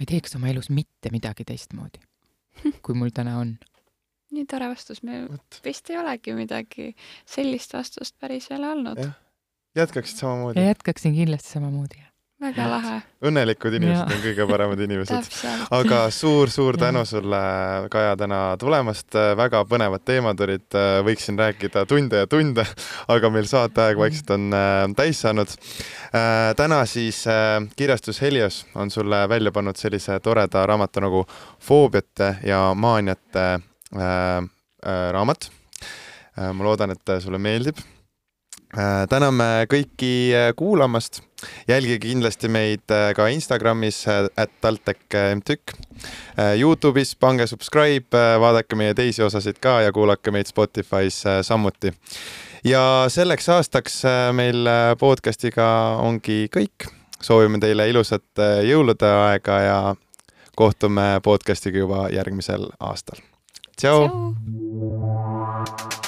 Ma 0.03 0.09
ei 0.11 0.19
teeks 0.19 0.35
oma 0.35 0.49
elus 0.51 0.67
mitte 0.73 1.11
midagi 1.13 1.45
teistmoodi, 1.47 2.01
kui 2.83 2.95
mul 2.97 3.13
täna 3.15 3.37
on. 3.39 3.55
nii 4.33 4.45
tore 4.49 4.67
vastus, 4.71 5.03
me 5.05 5.23
Võt. 5.29 5.59
vist 5.63 5.89
ei 5.93 5.99
olegi 6.01 6.33
midagi 6.35 6.89
sellist 7.29 7.73
vastust 7.73 8.17
päris 8.19 8.49
veel 8.51 8.65
olnud. 8.67 8.99
jätkaksid 9.77 10.19
samamoodi 10.25 10.59
ja. 10.59 10.73
jätkaksin 10.73 11.15
kindlasti 11.15 11.55
samamoodi. 11.55 12.01
Väga 12.43 12.67
lahe, 12.69 12.99
õnnelikud 13.23 13.77
inimesed 13.79 14.03
Jaa. 14.03 14.17
on 14.17 14.23
kõige 14.25 14.47
paremad 14.49 14.83
inimesed. 14.85 15.29
aga 15.79 15.99
suur-suur 16.11 16.77
tänu 16.81 17.05
sulle, 17.07 17.41
Kaja, 17.93 18.15
täna 18.19 18.41
tulemast, 18.59 19.15
väga 19.39 19.63
põnevad 19.69 20.03
teemad 20.05 20.39
olid, 20.45 20.67
võiksin 21.07 21.39
rääkida 21.39 21.85
tunde 21.89 22.23
ja 22.23 22.29
tunde, 22.29 22.65
aga 23.07 23.31
meil 23.33 23.47
saateaeg 23.49 23.99
vaikselt 23.99 24.35
on 24.35 24.49
äh, 24.53 24.85
täis 24.97 25.21
saanud. 25.23 25.51
täna 26.57 26.83
siis 26.85 27.23
äh, 27.27 27.63
kirjastus 27.75 28.21
Helios 28.21 28.65
on 28.75 28.91
sulle 28.91 29.29
välja 29.29 29.51
pannud 29.51 29.77
sellise 29.79 30.19
toreda 30.19 30.65
raamatu 30.65 31.03
nagu 31.03 31.25
Foobiate 31.59 32.35
ja 32.43 32.73
maaniate 32.75 33.45
äh, 33.53 34.01
äh, 34.85 35.11
raamat. 35.11 35.51
ma 36.53 36.63
loodan, 36.65 36.89
et 36.89 37.11
sulle 37.21 37.37
meeldib. 37.37 37.77
Täname 39.09 39.67
kõiki 39.69 40.33
äh, 40.33 40.49
kuulamast 40.57 41.21
jälgige 41.67 41.99
kindlasti 42.07 42.49
meid 42.49 42.89
äh, 42.91 43.11
ka 43.15 43.27
Instagramis, 43.29 44.05
at 44.09 44.51
TalTech 44.61 45.17
MTÜK. 45.35 45.75
Youtube'is 46.57 47.13
pange 47.19 47.47
subscribe, 47.47 48.17
vaadake 48.41 48.75
meie 48.75 48.95
teisi 48.97 49.23
osasid 49.23 49.59
ka 49.61 49.81
ja 49.85 49.91
kuulake 49.93 50.33
meid 50.33 50.49
Spotify's 50.49 51.21
äh, 51.27 51.41
samuti. 51.41 51.93
ja 52.63 53.05
selleks 53.07 53.49
aastaks 53.49 54.05
äh, 54.05 54.33
meil 54.33 54.65
äh, 54.67 54.95
podcast'iga 54.99 55.97
ongi 56.01 56.47
kõik. 56.49 56.89
soovime 57.21 57.59
teile 57.59 57.89
ilusat 57.89 58.39
äh, 58.39 58.63
jõulude 58.65 59.07
aega 59.07 59.59
ja 59.61 59.95
kohtume 60.55 61.19
podcast'iga 61.23 61.77
juba 61.77 62.07
järgmisel 62.09 62.71
aastal. 62.79 63.21
tšau.. 63.77 64.09
tšau. 64.09 66.02